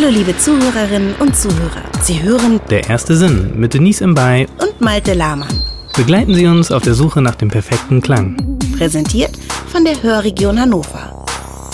[0.00, 1.82] Hallo liebe Zuhörerinnen und Zuhörer.
[2.00, 4.46] Sie hören Der erste Sinn mit Denise Imbay.
[4.58, 5.62] und Malte Lahmann.
[5.94, 8.58] Begleiten Sie uns auf der Suche nach dem perfekten Klang.
[8.78, 9.36] Präsentiert
[9.66, 11.26] von der Hörregion Hannover.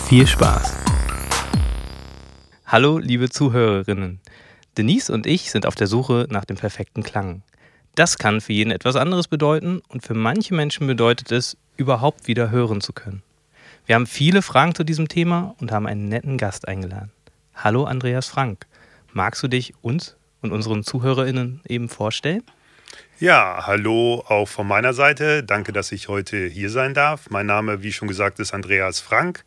[0.08, 0.74] Viel Spaß.
[2.66, 4.18] Hallo, liebe Zuhörerinnen.
[4.76, 7.42] Denise und ich sind auf der Suche nach dem perfekten Klang.
[7.94, 12.50] Das kann für jeden etwas anderes bedeuten und für manche Menschen bedeutet es, überhaupt wieder
[12.50, 13.22] hören zu können.
[13.86, 17.12] Wir haben viele Fragen zu diesem Thema und haben einen netten Gast eingeladen.
[17.56, 18.66] Hallo Andreas Frank.
[19.14, 22.42] Magst du dich uns und unseren ZuhörerInnen eben vorstellen?
[23.18, 25.42] Ja, hallo auch von meiner Seite.
[25.42, 27.30] Danke, dass ich heute hier sein darf.
[27.30, 29.46] Mein Name, wie schon gesagt, ist Andreas Frank.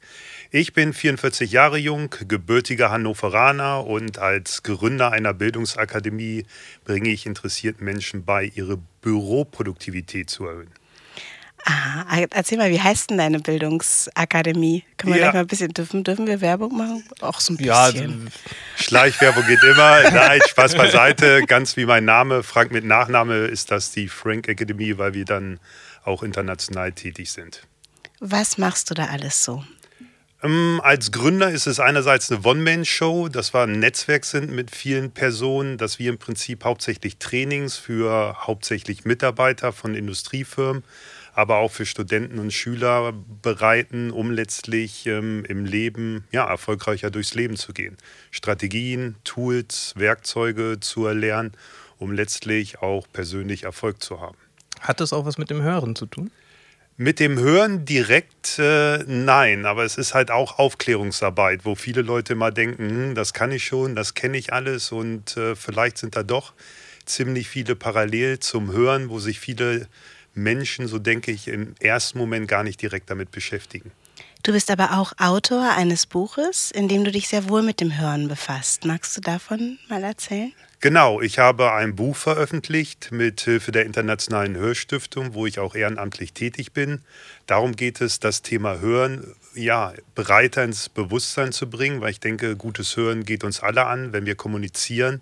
[0.50, 6.48] Ich bin 44 Jahre jung, gebürtiger Hannoveraner und als Gründer einer Bildungsakademie
[6.86, 10.79] bringe ich interessierten Menschen bei, ihre Büroproduktivität zu erhöhen.
[11.66, 14.84] Ah, erzähl mal, wie heißt denn deine Bildungsakademie?
[14.98, 15.26] Können wir Ja.
[15.26, 17.04] gleich mal ein bisschen, dürfen, dürfen wir Werbung machen?
[17.22, 18.32] Auch so ein Ja, bisschen.
[18.78, 20.10] Schleichwerbung geht immer.
[20.12, 21.44] Nein, Spaß beiseite.
[21.46, 25.60] Ganz wie mein Name, Frank mit Nachname, ist das die Frank Academy, weil wir dann
[26.06, 27.64] auch international tätig sind.
[28.20, 29.64] Was machst du da alles so?
[30.42, 35.12] Ähm, als Gründer ist es einerseits eine One-Man-Show, dass wir ein Netzwerk sind mit vielen
[35.12, 40.84] Personen, dass wir im Prinzip hauptsächlich Trainings für hauptsächlich Mitarbeiter von Industriefirmen,
[41.40, 47.34] aber auch für Studenten und Schüler bereiten, um letztlich ähm, im Leben ja, erfolgreicher durchs
[47.34, 47.96] Leben zu gehen.
[48.30, 51.54] Strategien, Tools, Werkzeuge zu erlernen,
[51.98, 54.36] um letztlich auch persönlich Erfolg zu haben.
[54.82, 56.30] Hat das auch was mit dem Hören zu tun?
[56.98, 62.34] Mit dem Hören direkt äh, nein, aber es ist halt auch Aufklärungsarbeit, wo viele Leute
[62.34, 66.18] immer denken, hm, das kann ich schon, das kenne ich alles und äh, vielleicht sind
[66.18, 66.52] da doch
[67.06, 69.88] ziemlich viele parallel zum Hören, wo sich viele
[70.44, 73.92] Menschen, so denke ich, im ersten Moment gar nicht direkt damit beschäftigen.
[74.44, 78.00] Du bist aber auch Autor eines Buches, in dem du dich sehr wohl mit dem
[78.00, 78.86] Hören befasst.
[78.86, 80.54] Magst du davon mal erzählen?
[80.82, 86.32] Genau, ich habe ein Buch veröffentlicht mit Hilfe der Internationalen Hörstiftung, wo ich auch ehrenamtlich
[86.32, 87.02] tätig bin.
[87.48, 92.56] Darum geht es, das Thema Hören ja, breiter ins Bewusstsein zu bringen, weil ich denke,
[92.56, 95.22] gutes Hören geht uns alle an, wenn wir kommunizieren.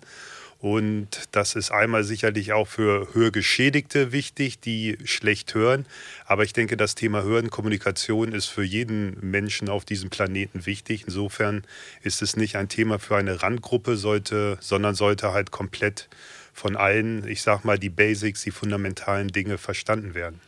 [0.60, 5.86] Und das ist einmal sicherlich auch für Hörgeschädigte wichtig, die schlecht hören.
[6.26, 11.04] Aber ich denke, das Thema Hören, Kommunikation ist für jeden Menschen auf diesem Planeten wichtig.
[11.06, 11.62] Insofern
[12.02, 16.08] ist es nicht ein Thema für eine Randgruppe, sollte, sondern sollte halt komplett
[16.52, 20.40] von allen, ich sag mal, die Basics, die fundamentalen Dinge verstanden werden.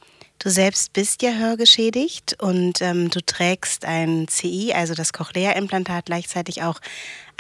[0.43, 6.63] Du selbst bist ja hörgeschädigt und ähm, du trägst ein CI, also das Cochlea-Implantat, gleichzeitig
[6.63, 6.81] auch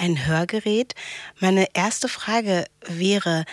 [0.01, 0.95] ein Hörgerät.
[1.39, 3.45] Meine erste Frage wäre,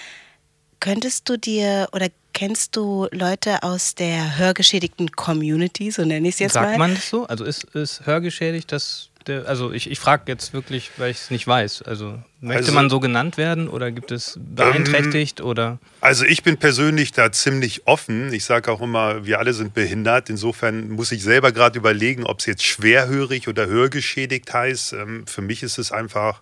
[0.79, 6.39] könntest du dir oder kennst du Leute aus der hörgeschädigten Community, so nenne ich es
[6.39, 6.77] jetzt Sagt mal?
[6.77, 7.25] man das so?
[7.25, 11.31] Also ist, ist hörgeschädigt das der, also ich, ich frage jetzt wirklich, weil ich es
[11.31, 11.81] nicht weiß.
[11.83, 16.57] Also möchte Also- man so genannt werden oder gibt es beeinträchtigt oder Also ich bin
[16.57, 18.31] persönlich da ziemlich offen.
[18.33, 20.29] Ich sage auch immer, wir alle sind behindert.
[20.29, 24.93] Insofern muss ich selber gerade überlegen, ob es jetzt schwerhörig oder hörgeschädigt heißt.
[24.93, 26.41] Ähm, für mich ist es einfach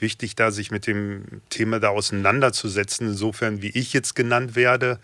[0.00, 3.08] wichtig, da sich mit dem Thema da auseinanderzusetzen.
[3.08, 4.98] Insofern, wie ich jetzt genannt werde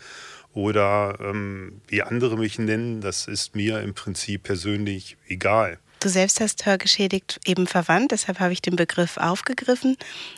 [0.52, 5.78] oder ähm, wie andere mich nennen, das ist mir im Prinzip persönlich egal.
[6.04, 9.96] Du selbst hast hörgeschädigt eben verwandt, deshalb habe ich den Begriff aufgegriffen.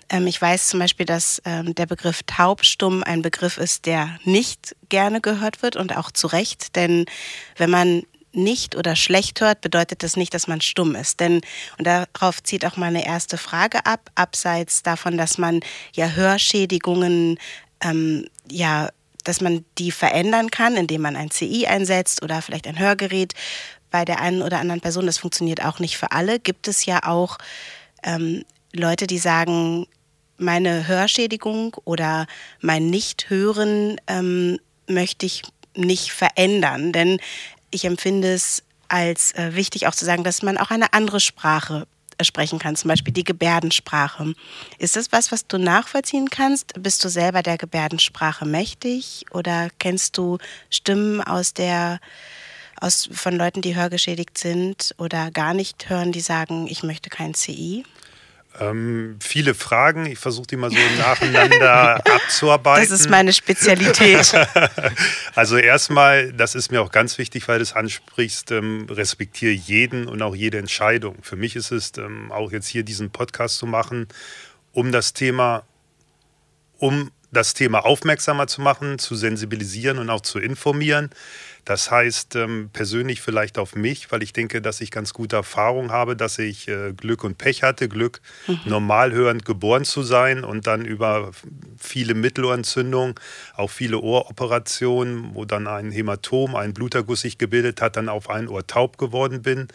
[0.08, 4.76] Ähm, ich weiß zum Beispiel, dass ähm, der Begriff taubstumm ein Begriff ist, der nicht
[4.90, 7.06] gerne gehört wird und auch zu Recht, denn
[7.56, 11.18] wenn man nicht oder schlecht hört, bedeutet das nicht, dass man stumm ist.
[11.18, 11.40] Denn,
[11.78, 15.58] und darauf zieht auch meine erste Frage ab, abseits davon, dass man
[15.92, 17.40] ja Hörschädigungen
[17.80, 18.90] ähm, ja
[19.26, 23.34] dass man die verändern kann, indem man ein CI einsetzt oder vielleicht ein Hörgerät
[23.96, 25.06] bei der einen oder anderen Person.
[25.06, 26.38] Das funktioniert auch nicht für alle.
[26.38, 27.38] Gibt es ja auch
[28.02, 29.86] ähm, Leute, die sagen,
[30.36, 32.26] meine Hörschädigung oder
[32.60, 37.20] mein Nichthören ähm, möchte ich nicht verändern, denn
[37.70, 41.86] ich empfinde es als äh, wichtig auch zu sagen, dass man auch eine andere Sprache
[42.18, 44.34] äh, sprechen kann, zum Beispiel die Gebärdensprache.
[44.78, 46.74] Ist das was, was du nachvollziehen kannst?
[46.82, 50.36] Bist du selber der Gebärdensprache mächtig oder kennst du
[50.68, 51.98] Stimmen aus der
[52.80, 57.34] aus, von Leuten, die hörgeschädigt sind oder gar nicht hören, die sagen, ich möchte kein
[57.34, 57.84] CI?
[58.58, 62.88] Ähm, viele Fragen, ich versuche die mal so nacheinander abzuarbeiten.
[62.88, 64.32] Das ist meine Spezialität.
[65.34, 70.08] Also erstmal, das ist mir auch ganz wichtig, weil du es ansprichst, ähm, respektiere jeden
[70.08, 71.18] und auch jede Entscheidung.
[71.20, 74.08] Für mich ist es ähm, auch jetzt hier diesen Podcast zu machen,
[74.72, 75.64] um das Thema,
[76.78, 81.10] um das Thema aufmerksamer zu machen, zu sensibilisieren und auch zu informieren.
[81.66, 85.90] Das heißt, ähm, persönlich vielleicht auf mich, weil ich denke, dass ich ganz gute Erfahrung
[85.90, 87.88] habe, dass ich äh, Glück und Pech hatte.
[87.88, 88.60] Glück, mhm.
[88.66, 91.32] normal hörend geboren zu sein und dann über
[91.76, 93.16] viele Mittelohrentzündungen,
[93.56, 98.46] auch viele Ohroperationen, wo dann ein Hämatom, ein Bluterguss sich gebildet hat, dann auf ein
[98.46, 99.66] Ohr taub geworden bin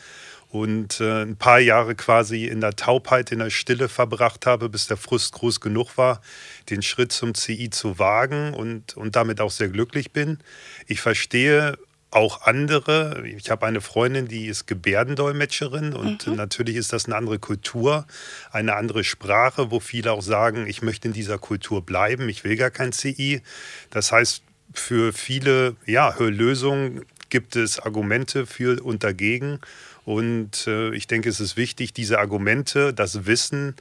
[0.52, 4.88] und äh, ein paar Jahre quasi in der Taubheit, in der Stille verbracht habe, bis
[4.88, 6.22] der Frust groß genug war,
[6.70, 10.40] den Schritt zum CI zu wagen und, und damit auch sehr glücklich bin.
[10.88, 11.78] Ich verstehe
[12.12, 13.24] auch andere.
[13.26, 16.36] Ich habe eine Freundin, die ist Gebärdendolmetscherin und mhm.
[16.36, 18.06] natürlich ist das eine andere Kultur,
[18.52, 22.58] eine andere Sprache, wo viele auch sagen, ich möchte in dieser Kultur bleiben, ich will
[22.58, 23.42] gar kein CI.
[23.90, 24.44] Das heißt,
[24.74, 29.60] für viele ja, Lösungen gibt es Argumente für und dagegen.
[30.04, 33.76] Und äh, ich denke, es ist wichtig, diese Argumente, das Wissen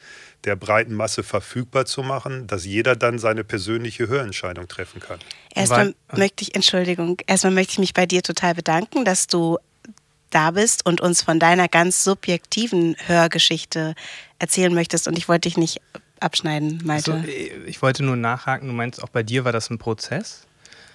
[0.45, 5.19] der breiten Masse verfügbar zu machen, dass jeder dann seine persönliche Hörentscheidung treffen kann.
[5.55, 9.59] Erstmal möchte ich, Entschuldigung, erstmal möchte ich mich bei dir total bedanken, dass du
[10.31, 13.95] da bist und uns von deiner ganz subjektiven Hörgeschichte
[14.39, 15.09] erzählen möchtest.
[15.09, 15.81] Und ich wollte dich nicht
[16.21, 17.15] abschneiden, Malte.
[17.15, 17.27] Also,
[17.67, 20.47] ich wollte nur nachhaken, du meinst, auch bei dir war das ein Prozess?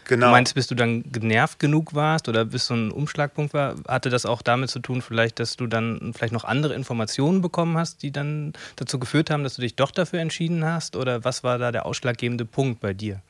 [0.05, 0.27] Genau.
[0.27, 4.09] Du meinst, bis du dann genervt genug warst oder bis so ein Umschlagpunkt war, hatte
[4.09, 8.03] das auch damit zu tun, vielleicht, dass du dann vielleicht noch andere Informationen bekommen hast,
[8.03, 10.95] die dann dazu geführt haben, dass du dich doch dafür entschieden hast?
[10.95, 13.21] Oder was war da der ausschlaggebende Punkt bei dir?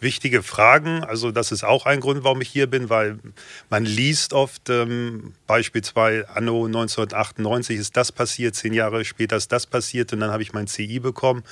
[0.00, 1.04] Wichtige Fragen.
[1.04, 3.18] Also das ist auch ein Grund, warum ich hier bin, weil
[3.70, 9.66] man liest oft ähm, beispielsweise anno 1998 ist das passiert, zehn Jahre später ist das
[9.66, 11.44] passiert und dann habe ich mein CI bekommen.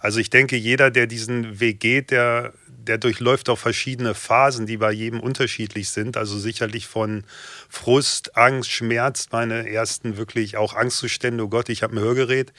[0.00, 2.54] Also ich denke, jeder, der diesen Weg geht, der
[2.88, 6.16] der durchläuft auch verschiedene Phasen, die bei jedem unterschiedlich sind.
[6.16, 7.24] Also sicherlich von
[7.68, 11.44] Frust, Angst, Schmerz, meine ersten wirklich auch Angstzustände.
[11.44, 12.52] Oh Gott, ich habe ein Hörgerät.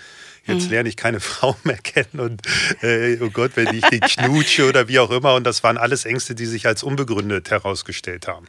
[0.45, 0.71] Jetzt mhm.
[0.71, 2.41] lerne ich keine Frau mehr kennen und
[2.81, 5.35] äh, oh Gott, wenn ich die knutsche oder wie auch immer.
[5.35, 8.47] Und das waren alles Ängste, die sich als unbegründet herausgestellt haben.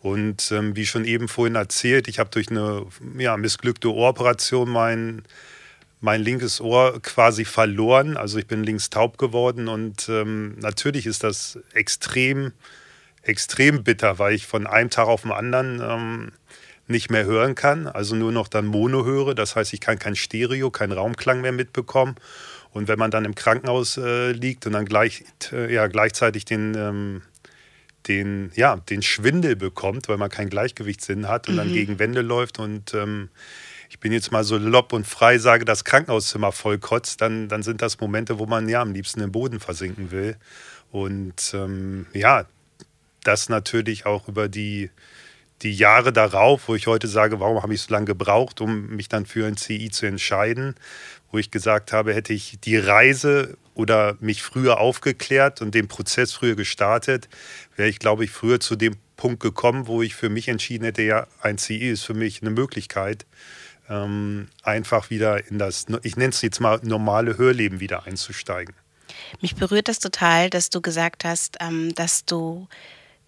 [0.00, 2.86] Und ähm, wie schon eben vorhin erzählt, ich habe durch eine
[3.18, 5.22] ja, missglückte Ohroperation meinen
[6.06, 8.16] mein linkes Ohr quasi verloren.
[8.16, 12.52] Also ich bin links taub geworden und ähm, natürlich ist das extrem,
[13.22, 16.32] extrem bitter, weil ich von einem Tag auf den anderen ähm,
[16.86, 19.34] nicht mehr hören kann, also nur noch dann Mono höre.
[19.34, 22.14] Das heißt, ich kann kein Stereo, keinen Raumklang mehr mitbekommen.
[22.70, 26.76] Und wenn man dann im Krankenhaus äh, liegt und dann gleich, äh, ja, gleichzeitig den,
[26.76, 27.22] ähm,
[28.06, 31.58] den, ja, den Schwindel bekommt, weil man keinen Gleichgewichtssinn hat und mhm.
[31.58, 33.28] dann gegen Wände läuft und ähm,
[33.88, 37.82] ich bin jetzt mal so lopp und frei sage, das Krankenhauszimmer vollkotzt, dann, dann sind
[37.82, 40.36] das Momente, wo man ja am liebsten im Boden versinken will.
[40.90, 42.46] Und ähm, ja,
[43.22, 44.90] das natürlich auch über die,
[45.62, 49.08] die Jahre darauf, wo ich heute sage, warum habe ich so lange gebraucht, um mich
[49.08, 50.74] dann für ein CI zu entscheiden,
[51.30, 56.32] wo ich gesagt habe, hätte ich die Reise oder mich früher aufgeklärt und den Prozess
[56.32, 57.28] früher gestartet,
[57.76, 61.02] wäre ich, glaube ich, früher zu dem Punkt gekommen, wo ich für mich entschieden hätte,
[61.02, 63.26] ja, ein CI ist für mich eine Möglichkeit,
[63.88, 68.74] ähm, einfach wieder in das, ich nenne es jetzt mal normale Hörleben wieder einzusteigen.
[69.40, 72.68] Mich berührt das total, dass du gesagt hast, ähm, dass du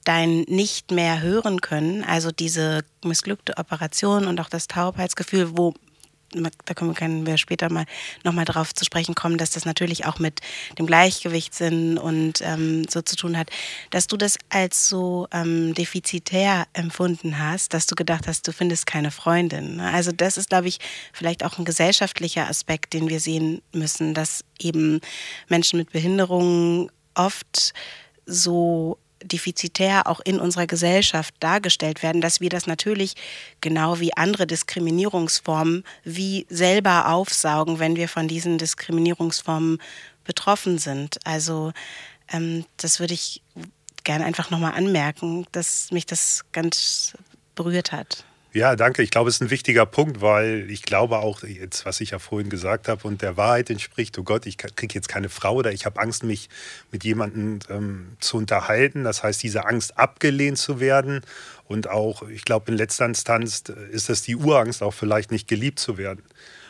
[0.05, 5.75] dein nicht mehr hören können, also diese missglückte Operation und auch das Taubheitsgefühl, wo
[6.33, 7.87] da können wir später mal
[8.23, 10.41] nochmal drauf zu sprechen kommen, dass das natürlich auch mit
[10.79, 13.51] dem Gleichgewichtssinn und ähm, so zu tun hat,
[13.91, 18.87] dass du das als so ähm, defizitär empfunden hast, dass du gedacht hast, du findest
[18.87, 19.77] keine Freundin.
[19.77, 19.91] Ne?
[19.91, 20.79] Also das ist, glaube ich,
[21.13, 25.01] vielleicht auch ein gesellschaftlicher Aspekt, den wir sehen müssen, dass eben
[25.49, 27.73] Menschen mit Behinderungen oft
[28.27, 33.15] so defizitär auch in unserer Gesellschaft dargestellt werden, dass wir das natürlich
[33.61, 39.79] genau wie andere Diskriminierungsformen wie selber aufsaugen, wenn wir von diesen Diskriminierungsformen
[40.25, 41.19] betroffen sind.
[41.25, 41.73] Also
[42.31, 43.43] ähm, das würde ich
[44.05, 47.15] gerne einfach nochmal anmerken, dass mich das ganz
[47.55, 48.25] berührt hat.
[48.55, 49.03] Ja, danke.
[49.03, 52.19] Ich glaube, es ist ein wichtiger Punkt, weil ich glaube auch jetzt, was ich ja
[52.19, 55.71] vorhin gesagt habe und der Wahrheit entspricht, oh Gott, ich kriege jetzt keine Frau oder
[55.71, 56.49] ich habe Angst, mich
[56.91, 59.05] mit jemandem ähm, zu unterhalten.
[59.05, 61.21] Das heißt, diese Angst, abgelehnt zu werden
[61.67, 65.79] und auch, ich glaube, in letzter Instanz ist das die Urangst, auch vielleicht nicht geliebt
[65.79, 66.23] zu werden.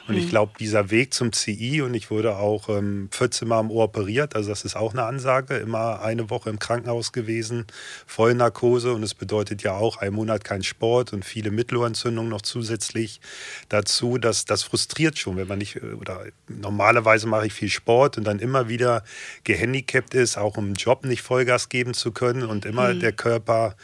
[0.09, 0.31] Und ich mhm.
[0.31, 4.35] glaube, dieser Weg zum CI, und ich wurde auch ähm, 14 Mal am Ohr operiert,
[4.35, 7.67] also das ist auch eine Ansage, immer eine Woche im Krankenhaus gewesen,
[8.07, 8.95] Vollnarkose.
[8.95, 13.21] Und es bedeutet ja auch ein Monat kein Sport und viele Mittelohrentzündungen noch zusätzlich
[13.69, 14.17] dazu.
[14.17, 18.25] Dass, das frustriert schon, wenn man nicht, äh, oder normalerweise mache ich viel Sport und
[18.25, 19.05] dann immer wieder
[19.45, 23.01] gehandicapt ist, auch im Job nicht Vollgas geben zu können und immer mhm.
[23.01, 23.77] der Körper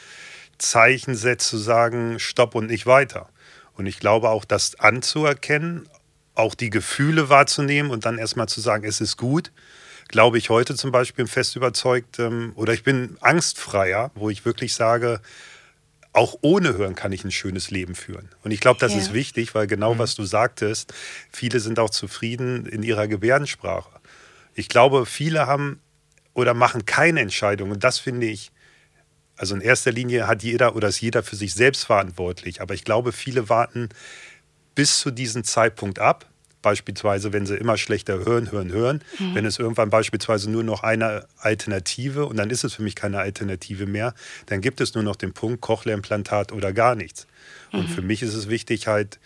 [0.57, 3.29] Zeichen setzt, zu sagen, stopp und nicht weiter.
[3.77, 5.89] Und ich glaube auch, das anzuerkennen,
[6.35, 9.53] auch die Gefühle wahrzunehmen und dann erstmal zu sagen, es ist gut,
[10.09, 14.75] glaube ich heute zum Beispiel fest überzeugt, ähm, oder ich bin angstfreier, wo ich wirklich
[14.75, 15.21] sage,
[16.13, 18.29] auch ohne Hören kann ich ein schönes Leben führen.
[18.45, 18.99] Und ich glaube, das ja.
[18.99, 19.99] ist wichtig, weil genau mhm.
[19.99, 20.95] was du sagtest,
[21.31, 23.91] viele sind auch zufrieden in ihrer Gebärdensprache.
[24.55, 25.81] Ich glaube, viele haben
[26.33, 27.73] oder machen keine Entscheidung.
[27.73, 28.53] Und das finde ich,
[29.37, 32.61] also in erster Linie hat jeder oder ist jeder für sich selbst verantwortlich.
[32.61, 33.89] Aber ich glaube, viele warten
[34.75, 36.27] bis zu diesem Zeitpunkt ab,
[36.65, 39.35] beispielsweise, wenn sie immer schlechter hören, hören, hören, mhm.
[39.35, 43.19] wenn es irgendwann beispielsweise nur noch eine Alternative und dann ist es für mich keine
[43.19, 44.15] Alternative mehr,
[44.47, 47.27] dann gibt es nur noch den Punkt Cochlea-Implantat oder gar nichts.
[47.71, 47.81] Mhm.
[47.81, 49.21] Und für mich ist es wichtig, halt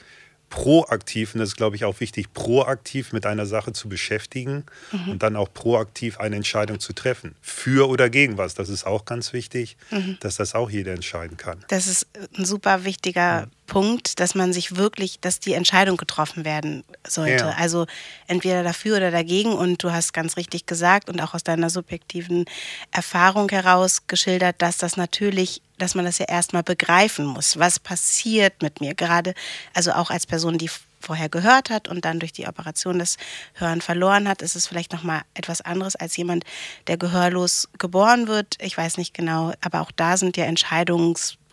[0.50, 5.12] proaktiv, und das ist, glaube ich, auch wichtig, proaktiv mit einer Sache zu beschäftigen mhm.
[5.12, 7.34] und dann auch proaktiv eine Entscheidung zu treffen.
[7.40, 8.54] Für oder gegen was.
[8.54, 10.16] Das ist auch ganz wichtig, mhm.
[10.20, 11.64] dass das auch jeder entscheiden kann.
[11.68, 13.50] Das ist ein super wichtiger mhm.
[13.68, 17.44] Punkt, dass man sich wirklich, dass die Entscheidung getroffen werden sollte.
[17.44, 17.54] Ja.
[17.56, 17.86] Also
[18.26, 19.52] entweder dafür oder dagegen.
[19.52, 22.46] Und du hast ganz richtig gesagt und auch aus deiner subjektiven
[22.90, 27.56] Erfahrung heraus geschildert, dass das natürlich dass man das ja erstmal begreifen muss.
[27.56, 28.96] Was passiert mit mir?
[28.96, 29.32] Gerade,
[29.74, 30.68] also auch als Person, die
[31.00, 33.16] vorher gehört hat und dann durch die Operation das
[33.54, 36.44] Hören verloren hat, ist es vielleicht nochmal etwas anderes als jemand,
[36.88, 38.56] der gehörlos geboren wird.
[38.60, 40.46] Ich weiß nicht genau, aber auch da sind ja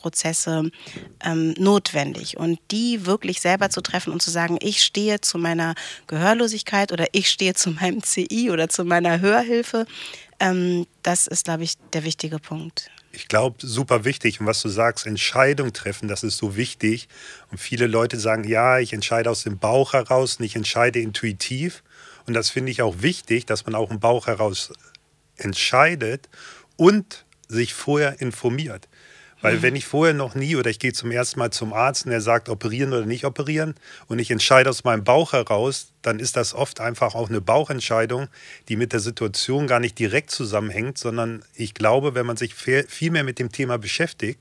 [0.05, 0.71] Entscheidungsprozesse
[1.23, 2.37] ähm, notwendig.
[2.37, 5.75] Und die wirklich selber zu treffen und zu sagen, ich stehe zu meiner
[6.07, 9.85] Gehörlosigkeit oder ich stehe zu meinem CI oder zu meiner Hörhilfe,
[10.39, 14.41] ähm, das ist, glaube ich, der wichtige Punkt ich glaube, super wichtig.
[14.41, 17.07] Und was du sagst, Entscheidung treffen, das ist so wichtig.
[17.49, 21.81] Und viele Leute sagen, ja, ich entscheide aus dem Bauch heraus und ich entscheide intuitiv.
[22.27, 24.73] Und das finde ich auch wichtig, dass man auch im Bauch heraus
[25.37, 26.27] entscheidet
[26.75, 28.89] und sich vorher informiert.
[29.45, 32.11] Weil wenn ich vorher noch nie oder ich gehe zum ersten Mal zum Arzt und
[32.11, 33.75] er sagt, operieren oder nicht operieren
[34.07, 38.27] und ich entscheide aus meinem Bauch heraus, dann ist das oft einfach auch eine Bauchentscheidung,
[38.69, 43.11] die mit der Situation gar nicht direkt zusammenhängt, sondern ich glaube, wenn man sich viel
[43.11, 44.39] mehr mit dem Thema beschäftigt,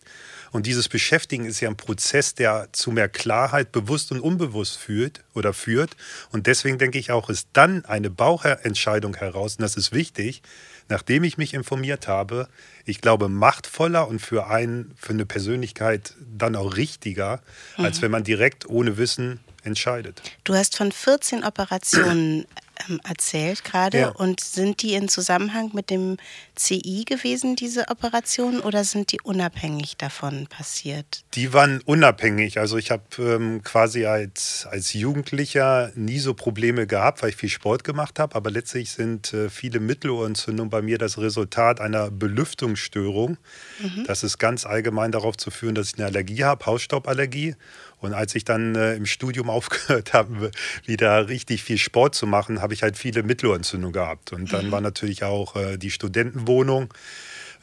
[0.55, 5.25] und dieses Beschäftigen ist ja ein Prozess, der zu mehr Klarheit bewusst und unbewusst führt
[5.35, 5.97] oder führt.
[6.31, 10.43] Und deswegen denke ich auch, ist dann eine Bauchentscheidung heraus, und das ist wichtig,
[10.89, 12.49] nachdem ich mich informiert habe,
[12.85, 17.41] ich glaube, machtvoller und für einen, für eine Persönlichkeit dann auch richtiger,
[17.77, 17.85] mhm.
[17.85, 20.23] als wenn man direkt ohne Wissen entscheidet.
[20.45, 22.47] Du hast von 14 Operationen
[22.89, 23.99] ähm, erzählt gerade.
[23.99, 24.09] Ja.
[24.09, 26.17] Und sind die in Zusammenhang mit dem
[26.55, 31.25] CI gewesen, diese Operationen, oder sind die unabhängig davon passiert?
[31.35, 32.59] Die waren unabhängig.
[32.59, 37.49] Also ich habe ähm, quasi als, als Jugendlicher nie so Probleme gehabt, weil ich viel
[37.49, 38.35] Sport gemacht habe.
[38.35, 43.39] Aber letztlich sind äh, viele Mittelohrentzündungen bei mir das Resultat einer Belüftungsstörung.
[43.81, 44.05] Mhm.
[44.07, 47.57] Das ist ganz allgemein darauf zu führen, dass ich eine Allergie habe, Hausstauballergie.
[48.05, 50.51] Und als ich dann äh, im Studium aufgehört habe,
[50.85, 54.33] wieder richtig viel Sport zu machen, habe ich halt viele Mittelohrentzündungen gehabt.
[54.33, 54.73] Und dann mhm.
[54.73, 56.93] war natürlich auch äh, die Studentenwohnung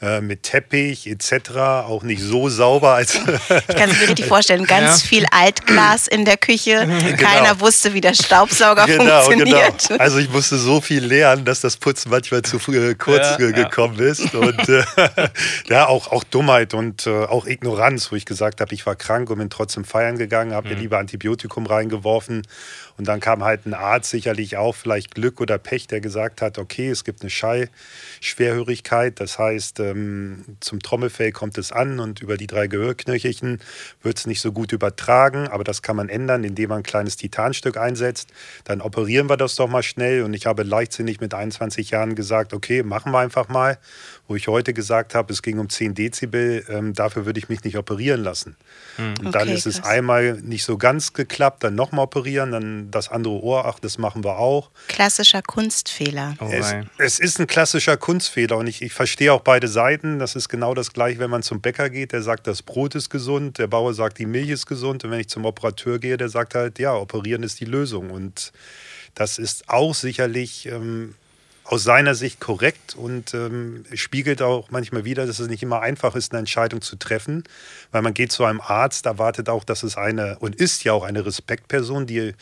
[0.02, 1.50] äh, mit Teppich etc.
[1.86, 3.14] auch nicht so sauber als.
[3.68, 5.08] ich kann es mir richtig vorstellen, ganz ja.
[5.08, 6.86] viel Altglas in der Küche.
[6.86, 7.16] Genau.
[7.16, 9.88] Keiner wusste, wie der Staubsauger genau, funktioniert.
[9.88, 10.00] Genau.
[10.00, 13.96] Also ich musste so viel lernen, dass das Putzen manchmal zu äh, kurz ja, gekommen
[13.98, 14.06] ja.
[14.06, 14.34] ist.
[14.34, 14.82] Und äh,
[15.68, 19.30] ja, auch, auch Dummheit und äh, auch Ignoranz, wo ich gesagt habe, ich war krank
[19.30, 20.74] und bin trotzdem feiern gegangen, habe mhm.
[20.74, 22.42] mir lieber Antibiotikum reingeworfen
[23.02, 26.56] und dann kam halt ein Arzt, sicherlich auch vielleicht Glück oder Pech, der gesagt hat,
[26.56, 29.18] okay, es gibt eine Schallschwerhörigkeit.
[29.18, 33.58] Das heißt, ähm, zum Trommelfell kommt es an und über die drei Gehörknöchelchen
[34.04, 35.48] wird es nicht so gut übertragen.
[35.48, 38.28] Aber das kann man ändern, indem man ein kleines Titanstück einsetzt.
[38.62, 40.22] Dann operieren wir das doch mal schnell.
[40.22, 43.78] Und ich habe leichtsinnig mit 21 Jahren gesagt, okay, machen wir einfach mal
[44.32, 47.64] wo ich heute gesagt habe, es ging um 10 Dezibel, ähm, dafür würde ich mich
[47.64, 48.56] nicht operieren lassen.
[48.96, 49.26] Mhm.
[49.26, 53.10] Und dann okay, ist es einmal nicht so ganz geklappt, dann nochmal operieren, dann das
[53.10, 54.70] andere Ohr, ach, das machen wir auch.
[54.88, 56.34] Klassischer Kunstfehler.
[56.40, 60.18] Oh es, es, ist ein klassischer Kunstfehler und ich, ich verstehe auch beide Seiten.
[60.18, 63.10] Das ist genau das gleiche, wenn man zum Bäcker geht, der sagt, das Brot ist
[63.10, 66.30] gesund, der Bauer sagt, die Milch ist gesund und wenn ich zum Operateur gehe, der
[66.30, 68.50] sagt halt, ja, operieren ist die Lösung und
[69.14, 71.16] das ist auch sicherlich ähm,
[71.72, 76.14] aus seiner Sicht korrekt und ähm, spiegelt auch manchmal wieder, dass es nicht immer einfach
[76.14, 77.44] ist, eine Entscheidung zu treffen,
[77.92, 81.02] weil man geht zu einem Arzt, erwartet auch, dass es eine und ist ja auch
[81.02, 82.34] eine Respektperson, die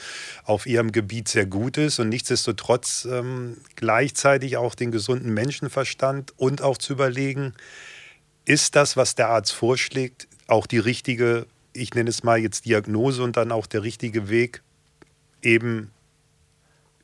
[0.42, 6.60] auf ihrem Gebiet sehr gut ist und nichtsdestotrotz ähm, gleichzeitig auch den gesunden Menschenverstand und
[6.60, 7.54] auch zu überlegen,
[8.46, 13.22] ist das, was der Arzt vorschlägt, auch die richtige, ich nenne es mal jetzt Diagnose
[13.22, 14.60] und dann auch der richtige Weg,
[15.40, 15.92] eben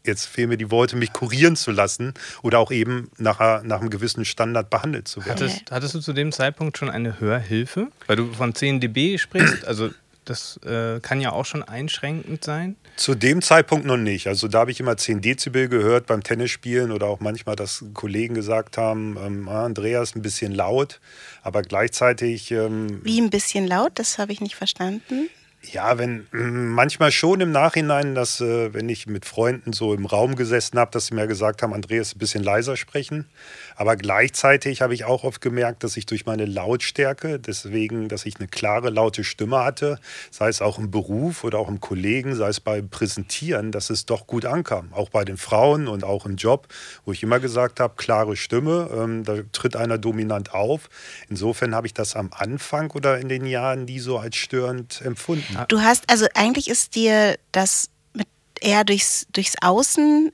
[0.07, 3.91] jetzt fehlen mir die Worte, mich kurieren zu lassen oder auch eben nach, nach einem
[3.91, 5.49] gewissen Standard behandelt zu werden.
[5.49, 7.89] Hattest, hattest du zu dem Zeitpunkt schon eine Hörhilfe?
[8.07, 9.91] Weil du von 10 dB sprichst, also
[10.25, 12.75] Das äh, kann ja auch schon einschränkend sein.
[12.97, 14.27] Zu dem Zeitpunkt noch nicht.
[14.27, 18.35] Also da habe ich immer 10 Dezibel gehört beim Tennisspielen oder auch manchmal, dass Kollegen
[18.35, 20.99] gesagt haben, ähm, ah, Andreas ein bisschen laut,
[21.43, 22.51] aber gleichzeitig...
[22.51, 23.93] Ähm, Wie ein bisschen laut?
[23.95, 25.29] Das habe ich nicht verstanden.
[25.73, 30.37] Ja, wenn manchmal schon im Nachhinein, dass äh, wenn ich mit Freunden so im Raum
[30.37, 33.27] gesessen habe, dass sie mir gesagt haben, Andreas, ein bisschen leiser sprechen.
[33.75, 38.37] Aber gleichzeitig habe ich auch oft gemerkt, dass ich durch meine Lautstärke, deswegen, dass ich
[38.37, 39.99] eine klare, laute Stimme hatte,
[40.31, 44.07] sei es auch im Beruf oder auch im Kollegen, sei es beim Präsentieren, dass es
[44.07, 44.93] doch gut ankam.
[44.93, 46.69] Auch bei den Frauen und auch im Job,
[47.05, 50.89] wo ich immer gesagt habe, klare Stimme, ähm, da tritt einer dominant auf.
[51.29, 55.56] Insofern habe ich das am Anfang oder in den Jahren nie so als störend empfunden.
[55.65, 58.29] Du hast, also eigentlich ist dir das mit
[58.61, 60.33] eher durchs, durchs Außen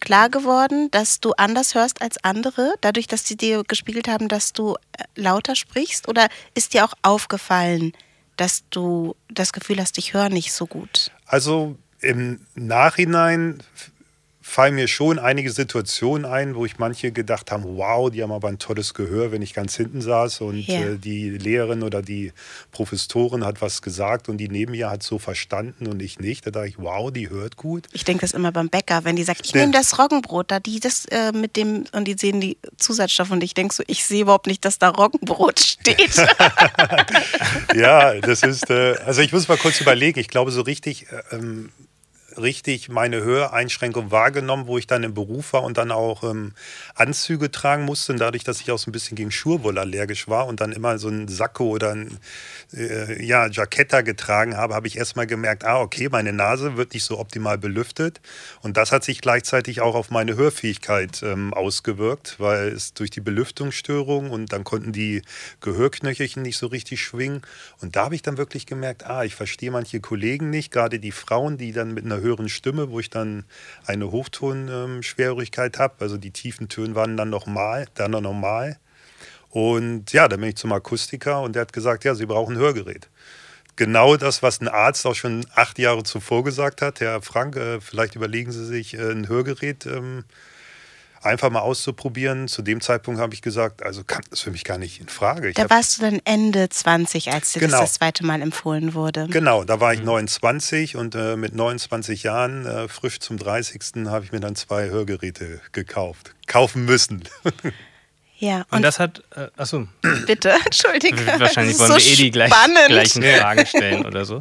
[0.00, 4.52] klar geworden, dass du anders hörst als andere, dadurch, dass sie dir gespiegelt haben, dass
[4.52, 6.08] du äh, lauter sprichst?
[6.08, 7.92] Oder ist dir auch aufgefallen,
[8.36, 11.10] dass du das Gefühl hast, ich höre nicht so gut?
[11.26, 13.58] Also im Nachhinein
[14.48, 18.48] fallen mir schon einige Situationen ein, wo ich manche gedacht habe, wow, die haben aber
[18.48, 20.80] ein tolles Gehör, wenn ich ganz hinten saß und ja.
[20.80, 22.32] äh, die Lehrerin oder die
[22.72, 26.46] Professorin hat was gesagt und die neben mir hat so verstanden und ich nicht.
[26.46, 27.88] Da dachte ich, wow, die hört gut.
[27.92, 30.80] Ich denke das immer beim Bäcker, wenn die sagt, ich nehme das Roggenbrot, da die
[30.80, 34.22] das äh, mit dem und die sehen die Zusatzstoffe und ich denke so, ich sehe
[34.22, 36.16] überhaupt nicht, dass da Roggenbrot steht.
[37.74, 41.36] ja, das ist, äh, also ich muss mal kurz überlegen, ich glaube so richtig, äh,
[41.36, 41.70] ähm,
[42.40, 46.52] richtig meine Höreinschränkung wahrgenommen, wo ich dann im Beruf war und dann auch ähm,
[46.94, 48.12] Anzüge tragen musste.
[48.12, 50.98] Und dadurch, dass ich auch so ein bisschen gegen Schurwolle allergisch war und dann immer
[50.98, 52.18] so ein Sakko oder ein
[52.74, 57.04] äh, ja, Jacketta getragen habe, habe ich erstmal gemerkt, ah, okay, meine Nase wird nicht
[57.04, 58.20] so optimal belüftet.
[58.62, 63.20] Und das hat sich gleichzeitig auch auf meine Hörfähigkeit ähm, ausgewirkt, weil es durch die
[63.20, 65.22] Belüftungsstörung und dann konnten die
[65.60, 67.42] Gehörknöchelchen nicht so richtig schwingen.
[67.80, 71.12] Und da habe ich dann wirklich gemerkt, ah, ich verstehe manche Kollegen nicht, gerade die
[71.12, 73.44] Frauen, die dann mit einer höheren Stimme, wo ich dann
[73.86, 78.78] eine Hochtonschwerhörigkeit ähm, habe, also die tiefen Töne waren dann normal, dann noch.
[79.50, 82.60] Und ja, dann bin ich zum Akustiker und der hat gesagt, ja, Sie brauchen ein
[82.60, 83.08] Hörgerät.
[83.76, 87.00] Genau das, was ein Arzt auch schon acht Jahre zuvor gesagt hat.
[87.00, 90.24] Herr Frank, äh, vielleicht überlegen Sie sich äh, ein Hörgerät ähm,
[91.22, 92.48] einfach mal auszuprobieren.
[92.48, 95.50] Zu dem Zeitpunkt habe ich gesagt, also kam das für mich gar nicht in Frage.
[95.50, 97.72] Ich da warst du dann Ende 20, als dir genau.
[97.72, 99.26] das das zweite Mal empfohlen wurde.
[99.30, 101.00] Genau, da war ich 29 mhm.
[101.00, 104.06] und äh, mit 29 Jahren, äh, frisch zum 30.
[104.06, 106.34] habe ich mir dann zwei Hörgeräte gekauft.
[106.46, 107.24] Kaufen müssen.
[108.40, 109.88] Ja, und, und das hat, äh, achso.
[110.26, 111.26] Bitte, entschuldige.
[111.26, 112.52] Wahrscheinlich wollen so wir eh die gleich,
[112.86, 114.40] gleichen Fragen stellen oder so.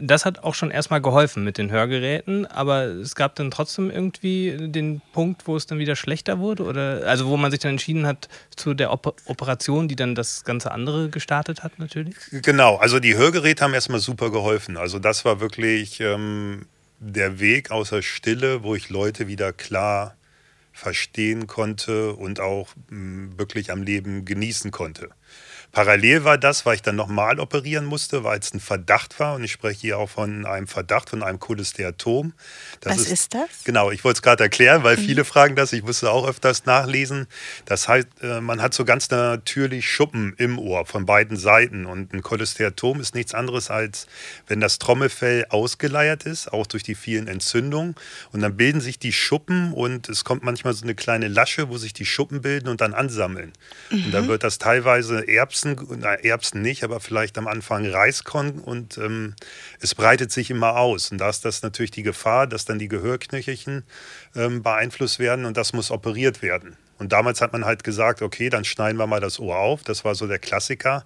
[0.00, 4.56] Das hat auch schon erstmal geholfen mit den Hörgeräten, aber es gab dann trotzdem irgendwie
[4.58, 6.64] den Punkt, wo es dann wieder schlechter wurde?
[6.64, 10.44] Oder also wo man sich dann entschieden hat zu der Op Operation, die dann das
[10.44, 12.16] ganze andere gestartet hat, natürlich?
[12.30, 14.76] Genau, also die Hörgeräte haben erstmal super geholfen.
[14.76, 16.66] Also das war wirklich ähm,
[16.98, 20.16] der Weg außer Stille, wo ich Leute wieder klar
[20.72, 25.10] verstehen konnte und auch mh, mm, wirklich am Leben genießen konnte.
[25.72, 29.34] Parallel war das, weil ich dann nochmal operieren musste, weil es ein Verdacht war.
[29.34, 32.32] Und ich spreche hier auch von einem Verdacht, von einem Cholesteatom.
[32.80, 33.64] Das Was ist, ist, das?
[33.64, 35.02] Genau, ich wollte es gerade erklären, weil mhm.
[35.02, 35.72] viele fragen das.
[35.72, 37.26] Ich musste auch öfters nachlesen.
[37.66, 41.84] Das heißt, äh, man hat so ganz natürlich Schuppen im Ohr von beiden Seiten.
[41.84, 44.06] Und ein Cholesteatom ist nichts anderes als,
[44.46, 47.94] wenn das Trommelfell ausgeleiert ist, auch durch die vielen Entzündungen.
[48.32, 51.76] Und dann bilden sich die Schuppen und es kommt manchmal so eine kleine Lasche, wo
[51.76, 53.52] sich die Schuppen bilden und dann ansammeln.
[53.90, 54.06] Mhm.
[54.06, 58.58] Und dann wird das teilweise Erbsen Erbsen, na, Erbsen nicht, aber vielleicht am Anfang Reiskorn
[58.58, 59.34] und ähm,
[59.80, 61.10] es breitet sich immer aus.
[61.10, 63.84] Und da ist das natürlich die Gefahr, dass dann die Gehörknöchelchen
[64.36, 66.76] ähm, beeinflusst werden und das muss operiert werden.
[66.98, 69.82] Und damals hat man halt gesagt, okay, dann schneiden wir mal das Ohr auf.
[69.84, 71.04] Das war so der Klassiker.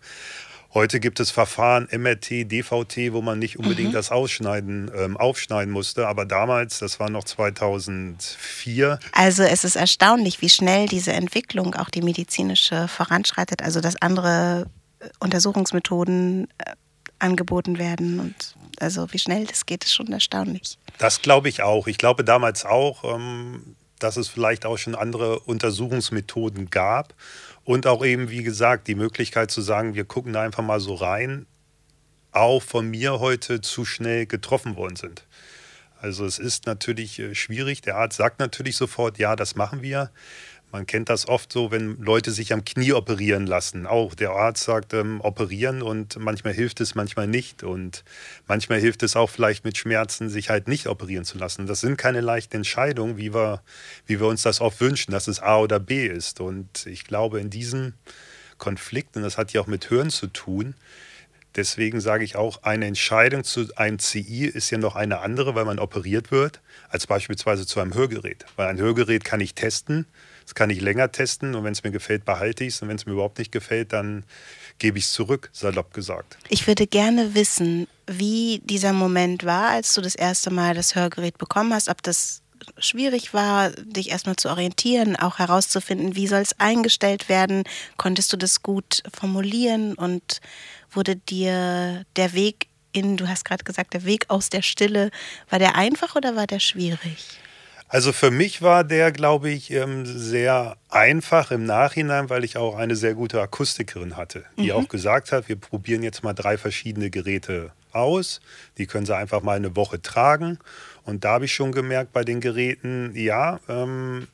[0.74, 3.94] Heute gibt es Verfahren MRT, DVT, wo man nicht unbedingt mhm.
[3.94, 6.08] das Ausschneiden, ähm, aufschneiden musste.
[6.08, 8.98] Aber damals, das war noch 2004.
[9.12, 13.62] Also es ist erstaunlich, wie schnell diese Entwicklung, auch die medizinische, voranschreitet.
[13.62, 16.72] Also dass andere äh, Untersuchungsmethoden äh,
[17.18, 18.34] angeboten werden und
[18.80, 20.78] also wie schnell das geht, ist schon erstaunlich.
[20.96, 21.86] Das glaube ich auch.
[21.86, 27.14] Ich glaube damals auch, ähm, dass es vielleicht auch schon andere Untersuchungsmethoden gab
[27.64, 30.94] und auch eben, wie gesagt, die Möglichkeit zu sagen, wir gucken da einfach mal so
[30.94, 31.46] rein,
[32.32, 35.26] auch von mir heute zu schnell getroffen worden sind.
[36.00, 37.80] Also es ist natürlich äh, schwierig.
[37.82, 40.10] Der Arzt sagt natürlich sofort, ja, das machen wir.
[40.72, 43.86] Man kennt das oft so, wenn Leute sich am Knie operieren lassen.
[43.86, 47.62] Auch der Arzt sagt, ähm, operieren und manchmal hilft es, manchmal nicht.
[47.62, 48.04] Und
[48.46, 51.66] manchmal hilft es auch vielleicht mit Schmerzen, sich halt nicht operieren zu lassen.
[51.66, 53.62] Das sind keine leichten Entscheidungen, wie wir,
[54.06, 56.40] wie wir uns das oft wünschen, dass es A oder B ist.
[56.40, 57.92] Und ich glaube, in diesem
[58.56, 60.74] Konflikt, und das hat ja auch mit Hören zu tun,
[61.54, 65.66] Deswegen sage ich auch, eine Entscheidung zu einem CI ist ja noch eine andere, weil
[65.66, 68.46] man operiert wird, als beispielsweise zu einem Hörgerät.
[68.56, 70.06] Weil ein Hörgerät kann ich testen,
[70.44, 72.96] das kann ich länger testen und wenn es mir gefällt, behalte ich es und wenn
[72.96, 74.24] es mir überhaupt nicht gefällt, dann
[74.78, 76.38] gebe ich es zurück, salopp gesagt.
[76.48, 81.38] Ich würde gerne wissen, wie dieser Moment war, als du das erste Mal das Hörgerät
[81.38, 82.42] bekommen hast, ob das
[82.78, 87.64] schwierig war, dich erstmal zu orientieren, auch herauszufinden, wie soll es eingestellt werden.
[87.96, 90.40] Konntest du das gut formulieren und
[90.90, 95.10] wurde dir der Weg in, du hast gerade gesagt, der Weg aus der Stille,
[95.48, 97.38] war der einfach oder war der schwierig?
[97.92, 102.74] Also für mich war der, glaube ich, ähm, sehr einfach im Nachhinein, weil ich auch
[102.74, 104.72] eine sehr gute Akustikerin hatte, die mhm.
[104.72, 108.40] auch gesagt hat, wir probieren jetzt mal drei verschiedene Geräte aus.
[108.78, 110.58] Die können sie einfach mal eine Woche tragen.
[111.04, 114.26] Und da habe ich schon gemerkt bei den Geräten, ja, ähm,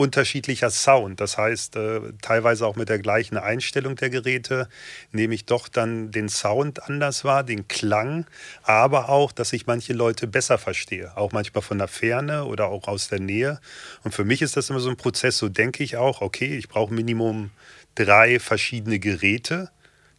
[0.00, 1.20] unterschiedlicher Sound.
[1.20, 4.66] Das heißt, äh, teilweise auch mit der gleichen Einstellung der Geräte
[5.12, 8.26] nehme ich doch dann den Sound anders wahr, den Klang,
[8.62, 11.14] aber auch, dass ich manche Leute besser verstehe.
[11.16, 13.60] Auch manchmal von der Ferne oder auch aus der Nähe.
[14.02, 16.68] Und für mich ist das immer so ein Prozess, so denke ich auch, okay, ich
[16.68, 17.50] brauche Minimum
[17.94, 19.70] drei verschiedene Geräte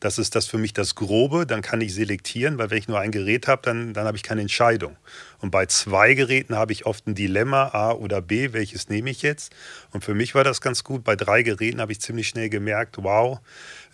[0.02, 1.46] das ist das für mich das Grobe.
[1.46, 4.24] Dann kann ich selektieren, weil wenn ich nur ein Gerät habe, dann, dann habe ich
[4.24, 4.98] keine Entscheidung.
[5.40, 9.22] Und bei zwei Geräten habe ich oft ein Dilemma, A oder B, welches nehme ich
[9.22, 9.54] jetzt?
[9.92, 11.04] Und für mich war das ganz gut.
[11.04, 13.40] Bei drei Geräten habe ich ziemlich schnell gemerkt, wow,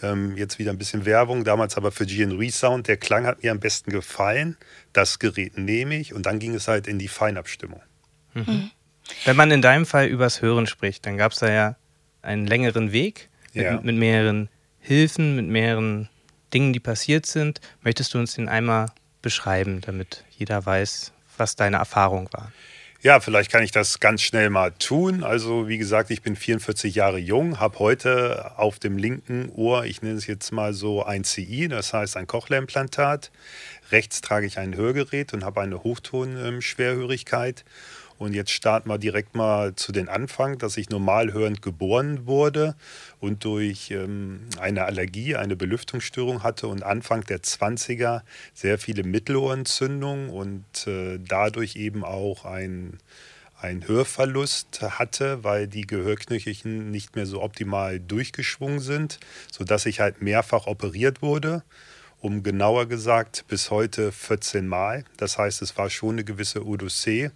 [0.01, 3.51] ähm, jetzt wieder ein bisschen Werbung, damals aber für GN Resound, der Klang hat mir
[3.51, 4.55] am besten gefallen.
[4.93, 7.81] Das Gerät nehme ich und dann ging es halt in die Feinabstimmung.
[8.33, 8.43] Mhm.
[8.47, 8.71] mhm.
[9.23, 11.77] Wenn man in deinem Fall übers Hören spricht, dann gab es da ja
[12.21, 13.79] einen längeren Weg mit, ja.
[13.81, 14.49] mit mehreren
[14.87, 16.07] Hilfen, mit mehreren
[16.53, 17.59] Dingen, die passiert sind.
[17.81, 18.87] Möchtest du uns den einmal
[19.21, 22.53] beschreiben, damit jeder weiß, was deine Erfahrung war?
[23.01, 25.25] Ja, vielleicht kann ich das ganz schnell mal tun.
[25.25, 30.01] Also wie gesagt, ich bin 44 Jahre jung, habe heute auf dem linken Ohr, ich
[30.01, 33.29] nenne es jetzt mal so ein CI, das heißt ein Cochlea-Implantat.
[33.91, 37.65] Rechts trage ich ein Hörgerät und habe eine Hochtonschwerhörigkeit.
[38.17, 42.75] Und jetzt starten wir direkt mal zu den Anfang, dass ich normal hörend geboren wurde
[43.19, 48.21] und durch ähm, eine Allergie, eine Belüftungsstörung hatte und Anfang der 20er
[48.53, 52.97] sehr viele Mittelohrentzündungen und äh, dadurch eben auch ein
[53.59, 59.19] ein Hörverlust hatte, weil die Gehörknöchelchen nicht mehr so optimal durchgeschwungen sind,
[59.51, 61.63] sodass ich halt mehrfach operiert wurde.
[62.19, 65.05] Um genauer gesagt, bis heute 14 Mal.
[65.17, 67.31] Das heißt, es war schon eine gewisse Odyssee.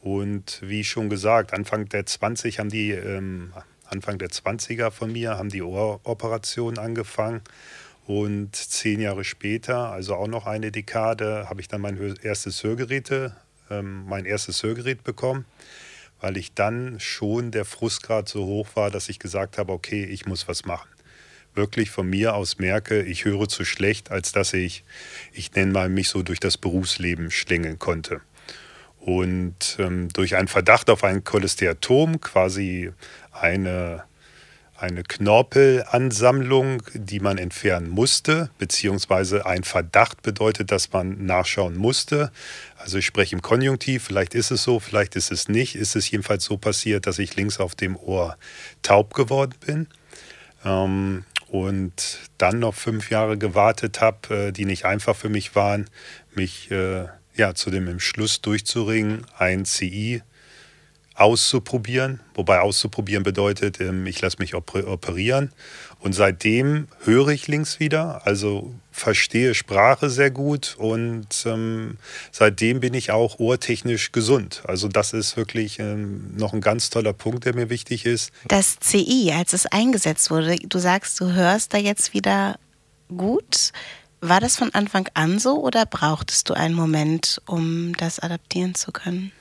[0.00, 3.52] Und wie schon gesagt, Anfang der 20 haben die, ähm,
[3.86, 7.42] Anfang der 20er von mir, haben die Ohroperationen angefangen.
[8.06, 13.36] Und zehn Jahre später, also auch noch eine Dekade, habe ich dann mein erstes Hörgeräte,
[13.70, 15.44] ähm, mein erstes Hörgerät bekommen,
[16.20, 20.24] weil ich dann schon der Frustgrad so hoch war, dass ich gesagt habe, okay, ich
[20.24, 20.88] muss was machen.
[21.54, 24.84] Wirklich von mir aus merke, ich höre zu schlecht, als dass ich,
[25.32, 28.22] ich nenne mal mich so durch das Berufsleben schlängeln konnte.
[29.08, 32.92] Und ähm, durch einen Verdacht auf ein Cholesteatom, quasi
[33.32, 34.04] eine,
[34.76, 42.30] eine Knorpelansammlung, die man entfernen musste, beziehungsweise ein Verdacht bedeutet, dass man nachschauen musste.
[42.76, 45.74] Also ich spreche im Konjunktiv, vielleicht ist es so, vielleicht ist es nicht.
[45.74, 48.36] Ist es jedenfalls so passiert, dass ich links auf dem Ohr
[48.82, 49.86] taub geworden bin.
[50.66, 55.88] Ähm, und dann noch fünf Jahre gewartet habe, äh, die nicht einfach für mich waren,
[56.34, 57.06] mich äh,
[57.38, 60.22] ja, zu dem Entschluss durchzuringen, ein CI
[61.18, 62.20] auszuprobieren.
[62.34, 65.52] Wobei auszuprobieren bedeutet, ähm, ich lasse mich operieren.
[65.98, 71.98] Und seitdem höre ich links wieder, also verstehe Sprache sehr gut und ähm,
[72.30, 74.62] seitdem bin ich auch ohrtechnisch gesund.
[74.66, 78.30] Also das ist wirklich ähm, noch ein ganz toller Punkt, der mir wichtig ist.
[78.46, 82.58] Das CI, als es eingesetzt wurde, du sagst, du hörst da jetzt wieder
[83.08, 83.72] gut.
[84.20, 88.90] War das von Anfang an so oder brauchtest du einen Moment, um das adaptieren zu
[88.90, 89.32] können?